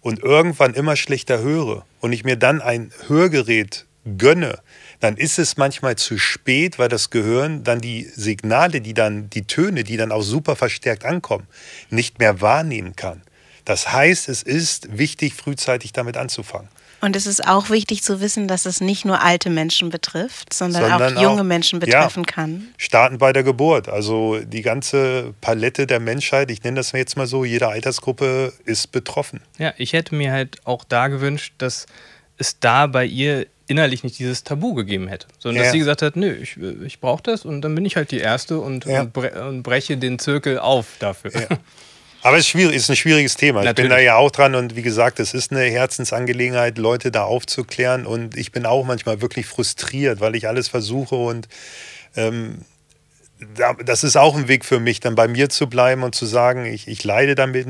[0.00, 3.86] und irgendwann immer schlechter höre und ich mir dann ein Hörgerät
[4.18, 4.58] gönne,
[5.02, 9.42] dann ist es manchmal zu spät, weil das Gehirn dann die Signale, die dann, die
[9.42, 11.48] Töne, die dann auch super verstärkt ankommen,
[11.90, 13.22] nicht mehr wahrnehmen kann.
[13.64, 16.68] Das heißt, es ist wichtig, frühzeitig damit anzufangen.
[17.00, 20.88] Und es ist auch wichtig zu wissen, dass es nicht nur alte Menschen betrifft, sondern,
[20.88, 22.68] sondern auch junge auch, Menschen betreffen ja, kann.
[22.76, 23.88] Starten bei der Geburt.
[23.88, 28.92] Also die ganze Palette der Menschheit, ich nenne das jetzt mal so, jede Altersgruppe ist
[28.92, 29.40] betroffen.
[29.58, 31.86] Ja, ich hätte mir halt auch da gewünscht, dass
[32.38, 35.62] es da bei ihr innerlich nicht dieses Tabu gegeben hätte, sondern Ja.
[35.64, 38.20] dass sie gesagt hat, nö, ich, ich brauche das und dann bin ich halt die
[38.20, 39.00] Erste und, Ja.
[39.02, 41.32] und, bre und breche den Zirkel auf dafür.
[42.24, 43.58] Aber es ist, schwierig, ist ein schwieriges Thema.
[43.60, 43.90] Ich bin Natürlich.
[43.90, 48.36] da ja auch dran und wie gesagt, es ist eine Herzensangelegenheit, Leute da aufzuklären und
[48.36, 51.48] ich bin auch manchmal wirklich frustriert, weil ich alles versuche und
[52.14, 52.58] ähm,
[53.56, 56.26] da- das ist auch ein Weg für mich, dann bei mir zu bleiben und zu
[56.26, 57.66] sagen, ich, ich leide damit,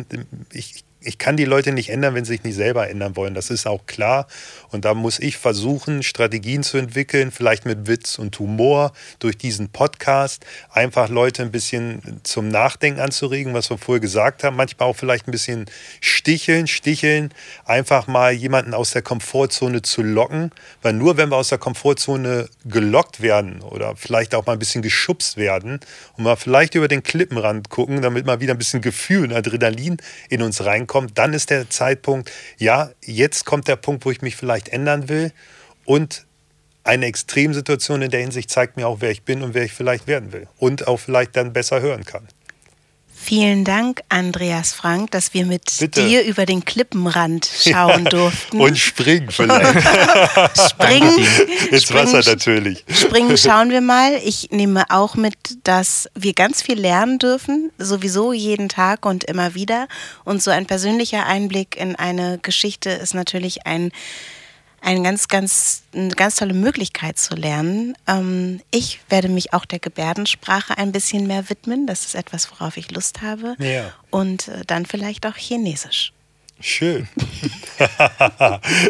[0.53, 3.33] ich, ich kann die Leute nicht ändern, wenn sie sich nicht selber ändern wollen.
[3.35, 4.27] Das ist auch klar.
[4.73, 9.69] Und da muss ich versuchen, Strategien zu entwickeln, vielleicht mit Witz und Humor durch diesen
[9.69, 14.57] Podcast, einfach Leute ein bisschen zum Nachdenken anzuregen, was wir vorher gesagt haben.
[14.57, 15.67] Manchmal auch vielleicht ein bisschen
[16.01, 17.33] sticheln, sticheln,
[17.65, 20.51] einfach mal jemanden aus der Komfortzone zu locken.
[20.81, 24.83] Weil nur wenn wir aus der Komfortzone gelockt werden oder vielleicht auch mal ein bisschen
[24.83, 25.81] geschubst werden
[26.17, 29.99] und mal vielleicht über den Klippenrand gucken, damit mal wieder ein bisschen Gefühl und Adrenalin
[30.29, 34.37] in uns reinkommt, dann ist der Zeitpunkt, ja, jetzt kommt der Punkt, wo ich mich
[34.37, 35.33] vielleicht ändern will
[35.85, 36.27] und
[36.85, 40.07] eine Extremsituation in der Hinsicht zeigt mir auch, wer ich bin und wer ich vielleicht
[40.07, 42.27] werden will und auch vielleicht dann besser hören kann.
[43.25, 46.05] Vielen Dank, Andreas Frank, dass wir mit Bitte.
[46.05, 48.61] dir über den Klippenrand schauen durften.
[48.61, 49.65] Und springen vielleicht
[50.71, 51.19] springen,
[51.71, 52.85] ins springen, Wasser natürlich.
[52.93, 54.21] springen schauen wir mal.
[54.25, 59.55] Ich nehme auch mit, dass wir ganz viel lernen dürfen, sowieso jeden Tag und immer
[59.55, 59.87] wieder.
[60.25, 63.93] Und so ein persönlicher Einblick in eine Geschichte ist natürlich ein
[64.83, 67.95] ein ganz, ganz, eine ganz tolle Möglichkeit zu lernen.
[68.07, 71.87] Ähm, ich werde mich auch der Gebärdensprache ein bisschen mehr widmen.
[71.87, 73.55] Das ist etwas, worauf ich Lust habe.
[73.59, 73.93] Ja.
[74.11, 76.13] Und äh, dann vielleicht auch Chinesisch.
[76.61, 77.09] Schön.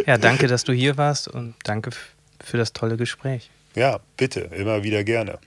[0.06, 1.90] Ja, danke, dass du hier warst und danke
[2.44, 3.50] für das tolle Gespräch.
[3.74, 5.38] Ja, bitte, immer wieder gerne.